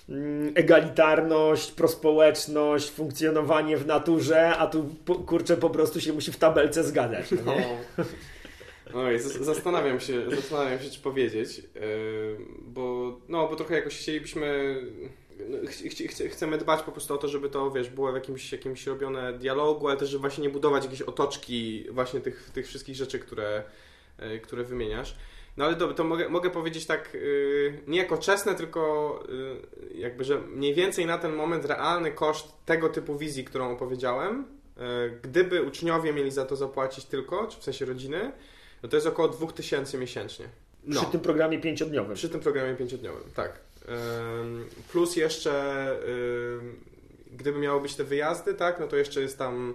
[0.10, 4.90] mm, egalitarność, prospołeczność, funkcjonowanie w naturze, a tu
[5.26, 7.26] kurczę po prostu się musi w tabelce zgadzać.
[7.46, 7.54] No.
[8.94, 14.76] Oj, z- zastanawiam się, zastanawiam się, czy powiedzieć, yy, bo, no, bo trochę jakoś chcielibyśmy,
[15.50, 18.16] no, ch ch ch chcemy dbać po prostu o to, żeby to, wiesz, było w
[18.16, 22.68] jakimś, jakimś robione dialogu, ale też, żeby właśnie nie budować jakiejś otoczki właśnie tych, tych
[22.68, 23.64] wszystkich rzeczy, które,
[24.20, 25.16] yy, które wymieniasz.
[25.58, 29.24] No ale dobra, to mogę, mogę powiedzieć tak, yy, nie jako czesne, tylko
[29.96, 34.46] jakby, że mniej więcej na ten moment realny koszt tego typu wizji, którą opowiedziałem,
[35.22, 38.32] gdyby uczniowie mieli za to zapłacić tylko, czy w sensie rodziny,
[38.84, 40.46] no to jest około 2000 miesięcznie.
[40.84, 42.16] No, Przy tym programie pięciodniowym.
[42.16, 43.60] przy tym programie pięciodniowym, tak.
[44.92, 45.96] Plus jeszcze,
[47.32, 49.74] gdyby miały być te wyjazdy, tak, no to jeszcze jest tam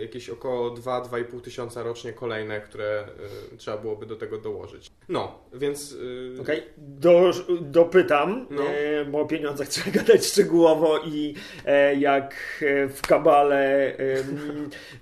[0.00, 3.04] jakieś około 2-2,5 tysiąca rocznie kolejne, które
[3.52, 4.90] y, trzeba byłoby do tego dołożyć.
[5.08, 5.92] No, więc...
[5.92, 8.62] y, Okej, do, dopytam, No.
[8.62, 11.34] e, bo o pieniądzach trzeba gadać szczegółowo i
[11.64, 14.16] e, jak e, w kabale e,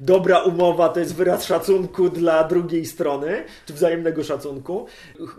[0.00, 4.86] dobra umowa to jest wyraz szacunku dla drugiej strony, czy wzajemnego szacunku.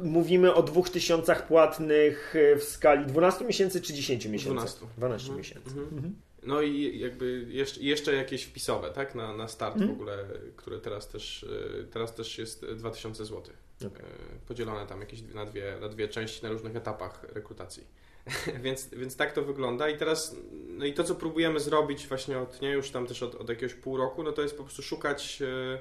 [0.03, 4.53] Mówimy o dwóch tysiącach płatnych e, w skali 12 miesięcy czy 10 miesięcy?
[4.55, 4.85] 12.
[4.97, 5.69] 12 Mhm, miesięcy.
[5.91, 6.15] mhm.
[6.43, 6.47] Mhm.
[6.47, 9.91] No i jakby jeszcze, jeszcze jakieś wpisowe, tak, na, na start Mhm.
[9.91, 10.17] w ogóle,
[10.55, 13.53] które teraz też, y, teraz też jest 2000 zł.
[13.77, 14.05] Okej.
[14.47, 17.83] Podzielone tam jakieś na dwie, na dwie części na różnych etapach rekrutacji.
[18.63, 20.35] więc, więc tak to wygląda i teraz,
[20.67, 23.73] no i to co próbujemy zrobić właśnie od, nie już tam też od, od jakiegoś
[23.73, 25.79] pół roku, no to jest po prostu szukać, e,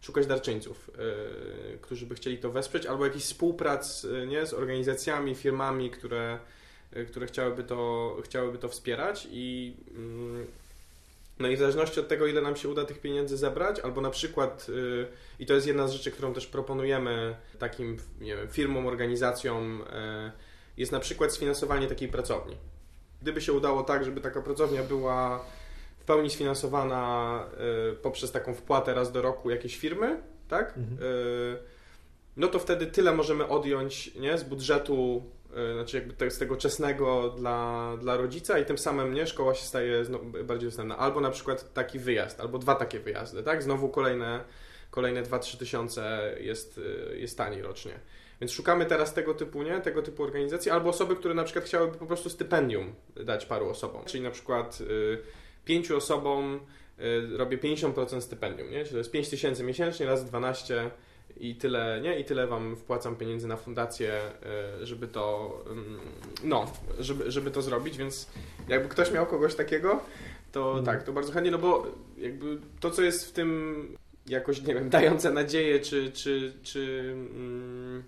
[0.00, 0.90] szukać darczyńców,
[1.74, 6.32] e, którzy by chcieli to wesprzeć, albo jakichś współprac, e, nie, z organizacjami, firmami, które,
[6.32, 6.38] e,
[7.08, 10.46] które chciałyby to, chciałyby to wspierać i mm,
[11.38, 14.10] no i w zależności od tego, ile nam się uda tych pieniędzy zebrać, albo na
[14.10, 15.06] przykład, y,
[15.38, 20.32] i to jest jedna z rzeczy, którą też proponujemy takim wiem, firmom, organizacjom, y,
[20.76, 22.56] jest na przykład sfinansowanie takiej pracowni.
[23.22, 25.44] Gdyby się udało tak, żeby taka pracownia była
[25.98, 27.44] w pełni sfinansowana
[28.02, 30.74] poprzez taką wpłatę raz do roku jakiejś firmy, tak?
[30.76, 30.98] Mhm.
[32.36, 35.22] No to wtedy tyle możemy odjąć nie, z budżetu,
[35.74, 39.64] znaczy jakby te, z tego czesnego dla, dla rodzica i tym samym nie, szkoła się
[39.64, 40.04] staje
[40.44, 40.98] bardziej dostępna.
[40.98, 43.62] Albo na przykład taki wyjazd, albo dwa takie wyjazdy, tak?
[43.62, 44.44] Znowu kolejne,
[44.90, 48.00] kolejne 2-3 tysiące jest, y, jest taniej rocznie.
[48.40, 49.80] Więc szukamy teraz tego typu, nie?
[49.80, 54.04] Tego typu organizacji, albo osoby, które na przykład chciałyby po prostu stypendium dać paru osobom.
[54.04, 55.18] Czyli na przykład y,
[55.64, 56.60] pięciu osobom
[57.00, 58.78] y, robię 50% stypendium, nie?
[58.78, 60.90] Czyli to jest 5 tysięcy miesięcznie razy 12
[61.36, 62.18] i tyle, nie?
[62.20, 64.20] I tyle wam wpłacam pieniędzy na fundację,
[64.82, 65.98] y, żeby to, ym,
[66.44, 68.28] no, żeby, żeby to zrobić, więc
[68.68, 70.00] jakby ktoś miał kogoś takiego,
[70.52, 70.84] to Mhm.
[70.84, 71.86] tak, to bardzo chętnie, no bo
[72.18, 73.88] jakby to, co jest w tym
[74.26, 78.02] jakoś, nie wiem, dające nadzieję, czy, czy, czy mm,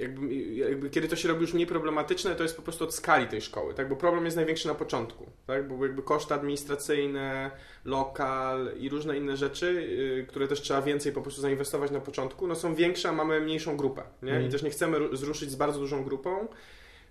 [0.00, 3.26] jakby, jakby kiedy to się robi już mniej problematyczne, to jest po prostu od skali
[3.26, 3.88] tej szkoły, tak?
[3.88, 5.68] Bo problem jest największy na początku, tak?
[5.68, 7.50] Bo jakby koszty administracyjne,
[7.84, 9.72] lokal i różne inne rzeczy,
[10.18, 13.40] yy, które też trzeba więcej po prostu zainwestować na początku, no są większe, a mamy
[13.40, 14.32] mniejszą grupę, nie?
[14.32, 14.48] Mhm.
[14.48, 16.48] I też nie chcemy ru- zruszyć z bardzo dużą grupą,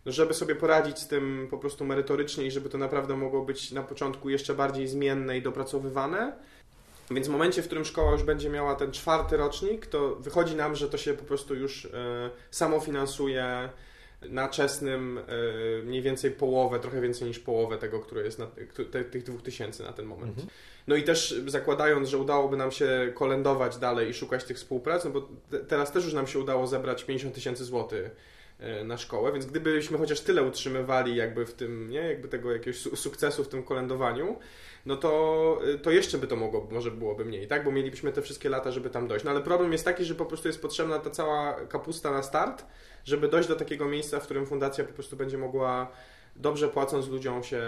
[0.06, 3.72] no żeby sobie poradzić z tym po prostu merytorycznie i żeby to naprawdę mogło być
[3.72, 6.34] na początku jeszcze bardziej zmienne i dopracowywane.
[7.11, 10.76] Więc w momencie, w którym szkoła już będzie miała ten czwarty rocznik, to wychodzi nam,
[10.76, 11.90] że to się po prostu już e,
[12.52, 13.69] samofinansuje
[14.22, 18.48] na czesnym e, mniej więcej połowę, trochę więcej niż połowę tego, które jest na,
[18.91, 20.30] te, tych dwóch tysięcy na ten moment.
[20.30, 20.48] Mhm.
[20.88, 25.11] No i też zakładając, że udałoby nam się kolędować dalej i szukać tych współprac, no
[25.11, 28.11] bo te, teraz też już nam się udało zebrać 50 tysięcy złotych
[28.60, 32.80] e, na szkołę, więc gdybyśmy chociaż tyle utrzymywali jakby w tym, nie, jakby tego jakiegoś
[32.80, 34.40] su- sukcesu w tym kolędowaniu,
[34.90, 37.64] no to, y, to jeszcze by to mogło, może byłoby mniej, tak?
[37.64, 39.26] Bo mielibyśmy te wszystkie lata, żeby tam dojść.
[39.26, 42.66] No ale problem jest taki, że po prostu jest potrzebna ta cała kapusta na start,
[43.06, 45.91] żeby dojść do takiego miejsca, w którym fundacja po prostu będzie mogła
[46.40, 47.61] dobrze płacąc ludziom się,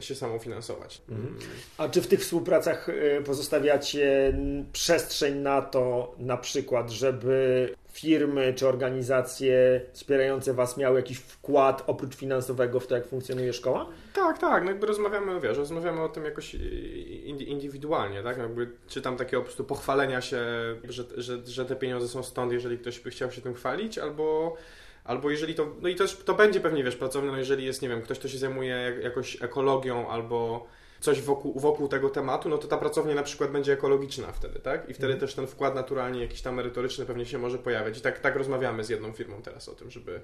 [0.00, 1.02] się samofinansować.
[1.08, 1.38] Mhm.
[1.78, 8.54] A czy w tych współpracach y, pozostawiacie mm, przestrzeń na to, na przykład, żeby firmy
[8.56, 13.86] czy organizacje wspierające Was miały jakiś wkład oprócz finansowego w to, jak funkcjonuje szkoła?
[14.14, 19.16] Tak, tak, no jakby rozmawiamy, wiesz, rozmawiamy o tym jakoś indi- indywidualnie, tak, jakby czytam
[19.16, 20.42] takie po prostu pochwalenia się,
[20.88, 24.56] że, że, że te pieniądze są stąd, jeżeli ktoś by chciał się tym chwalić, albo,
[25.04, 27.88] albo jeżeli to, no i też to będzie pewnie, wiesz, pracownia, no jeżeli jest, nie
[27.88, 30.66] wiem, ktoś, kto się zajmuje jak, jakoś ekologią, albo
[31.00, 34.90] coś wokół, wokół tego tematu, no to ta pracownia na przykład będzie ekologiczna wtedy, tak,
[34.90, 35.20] i wtedy Mhm.
[35.20, 38.84] też ten wkład naturalnie jakiś tam merytoryczny pewnie się może pojawiać i tak, tak rozmawiamy
[38.84, 40.20] z jedną firmą teraz o tym, żeby,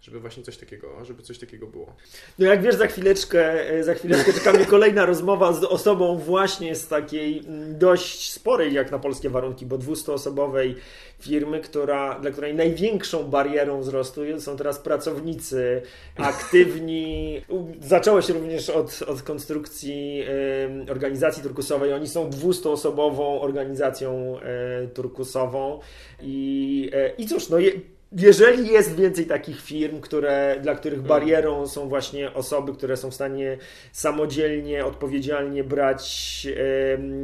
[0.00, 1.96] żeby właśnie coś takiego, żeby coś takiego było.
[2.38, 6.74] No jak wiesz, za chwileczkę, e, za chwileczkę czeka mnie kolejna rozmowa z osobą właśnie
[6.74, 10.74] z takiej mm, dość sporej jak na polskie warunki, bo 200-osobowej
[11.20, 15.82] firmy, która, dla której największą barierą wzrostu są teraz pracownicy
[16.16, 17.40] aktywni.
[17.80, 21.92] Zaczęło się również od, od konstrukcji em, organizacji turkusowej.
[21.92, 25.80] Oni są 200-osobową organizacją e, turkusową
[26.22, 27.72] i, e, i cóż, no je,
[28.16, 33.14] jeżeli jest więcej takich firm, które, dla których barierą są właśnie osoby, które są w
[33.14, 33.58] stanie
[33.92, 36.46] samodzielnie, odpowiedzialnie brać,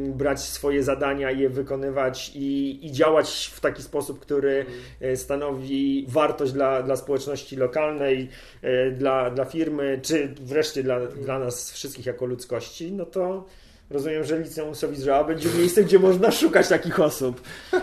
[0.08, 4.66] brać swoje zadania, je wykonywać i, i działać w taki sposób, który
[5.00, 8.28] e, stanowi wartość dla, dla społeczności lokalnej,
[8.62, 13.46] e, dla, dla firmy, czy wreszcie dla, dla nas wszystkich jako ludzkości, no to
[13.90, 17.40] rozumiem, że Liceum Sowizrza będzie miejscem, gdzie można szukać takich osób.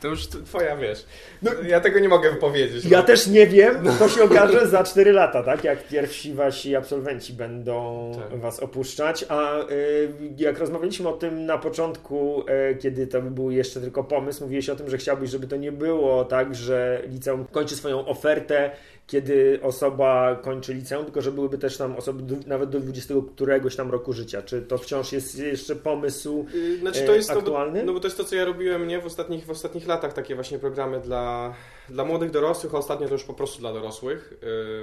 [0.00, 1.06] To już twoja, wiesz.
[1.42, 2.84] No, ja tego nie mogę wypowiedzieć.
[2.84, 5.64] Ja też nie wiem, to się okaże za 4 lata, tak?
[5.64, 8.40] Jak pierwsi wasi absolwenci będą Tak.
[8.40, 9.24] was opuszczać.
[9.28, 14.44] A y, jak rozmawialiśmy o tym na początku, y, kiedy to był jeszcze tylko pomysł,
[14.44, 18.70] mówiłeś o tym, że chciałbyś, żeby to nie było tak, że liceum kończy swoją ofertę,
[19.06, 23.76] kiedy osoba kończy liceum, tylko że byłyby też tam osoby do, nawet do 20 któregoś
[23.76, 24.42] tam roku życia.
[24.42, 26.46] Czy to wciąż jest jeszcze pomysł?
[26.54, 27.84] Yy, Znaczy e, to jest to, aktualny?
[27.84, 30.34] no bo to jest to, co ja robiłem nie w ostatnich, w ostatnich latach, takie
[30.34, 31.54] właśnie programy dla,
[31.88, 34.34] dla młodych dorosłych, a ostatnio to już po prostu dla dorosłych.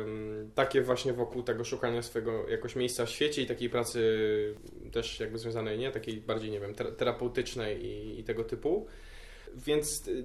[0.06, 4.04] Ym, takie właśnie wokół tego szukania swojego jakoś miejsca w świecie i takiej pracy
[4.92, 5.92] też jakby związanej, nie?
[5.92, 8.88] Takiej bardziej, nie wiem, ter- terapeutycznej i, i tego typu.
[9.56, 10.24] Więc y,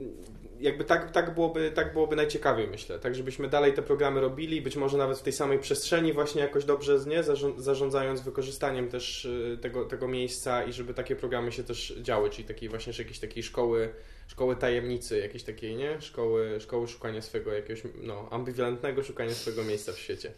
[0.61, 2.99] jakby tak, tak, byłoby, tak byłoby najciekawiej, myślę.
[2.99, 6.65] Tak, żebyśmy dalej te programy robili, być może nawet w tej samej przestrzeni właśnie jakoś
[6.65, 11.65] dobrze nie, zarząd- zarządzając wykorzystaniem też y, tego, tego miejsca i żeby takie programy się
[11.65, 13.91] też działy, czyli takiej właśnie jakiejś takiej szkoły,
[14.27, 16.01] szkoły tajemnicy, jakiejś takiej, nie?
[16.01, 20.33] Szkoły, szkoły szukania swojego jakiegoś, no, ambiwalentnego szukania swojego miejsca w świecie.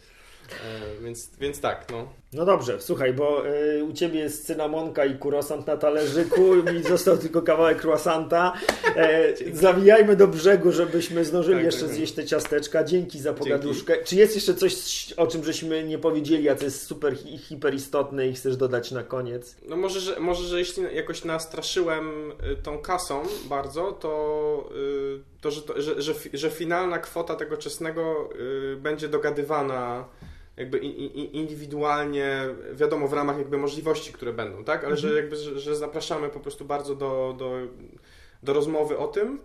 [0.50, 2.08] E, więc, więc tak, no.
[2.32, 7.18] No dobrze, słuchaj, bo y, u Ciebie jest cynamonka i kurosant na talerzyku, mi został
[7.18, 8.52] tylko kawałek croissanta.
[8.96, 11.96] E, zawijajmy do brzegu, żebyśmy zdążyli tak, jeszcze tak, tak.
[11.96, 12.84] zjeść te ciasteczka.
[12.84, 13.92] Dzięki za pogaduszkę.
[13.94, 14.08] Dzięki.
[14.08, 14.74] Czy jest jeszcze coś,
[15.16, 19.02] o czym żeśmy nie powiedzieli, a co jest super, hiper istotne i chcesz dodać na
[19.02, 19.56] koniec?
[19.68, 25.50] No może, że, może, że jeśli jakoś nastraszyłem y, tą kasą bardzo, to, y, to,
[25.50, 28.28] że, to że, że, że, finalna kwota tego czesnego
[28.72, 30.04] y, będzie dogadywana
[30.56, 30.78] jakby
[31.32, 34.84] indywidualnie, wiadomo, w ramach jakby możliwości, które będą, tak?
[34.84, 35.12] Ale mhm.
[35.12, 37.58] że jakby, że, że, zapraszamy po prostu bardzo do, do,
[38.42, 39.40] do rozmowy o tym.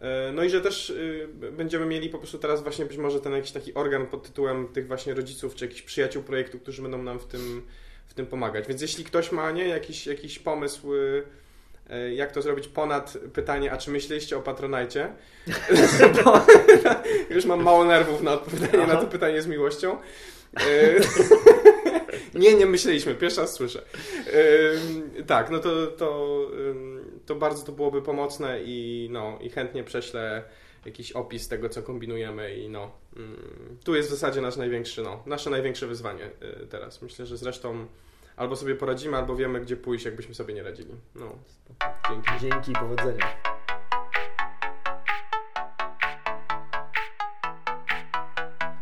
[0.00, 3.32] E, no i że też y, będziemy mieli po prostu teraz właśnie być może ten
[3.32, 7.18] jakiś taki organ pod tytułem tych właśnie rodziców czy jakichś przyjaciół projektu, którzy będą nam
[7.18, 7.66] w tym,
[8.06, 8.68] w tym pomagać.
[8.68, 11.22] Więc jeśli ktoś ma nie, jakiś, jakiś pomysł, y,
[11.90, 15.12] e, jak to zrobić ponad pytanie, a czy myśleliście o Patronajcie?
[17.34, 18.94] już mam mało nerwów na odpowiadanie Aha.
[18.94, 19.96] na to pytanie z miłością.
[20.56, 21.00] E,
[22.40, 23.82] nie, nie myśleliśmy, pierwszy raz słyszę.
[25.18, 26.40] E, tak, no to, to,
[27.26, 30.44] to bardzo to byłoby pomocne i, no, i chętnie prześlę
[30.86, 35.22] jakiś opis tego, co kombinujemy i no, mm, tu jest w zasadzie nasz największy, no,
[35.26, 37.02] nasze największe wyzwanie e, teraz.
[37.02, 37.86] Myślę, że zresztą
[38.36, 40.94] albo sobie poradzimy, albo wiemy, gdzie pójść, jakbyśmy sobie nie radzili.
[41.14, 41.38] No,
[42.08, 42.30] dzięki.
[42.40, 43.49] Dzięki, powodzenia.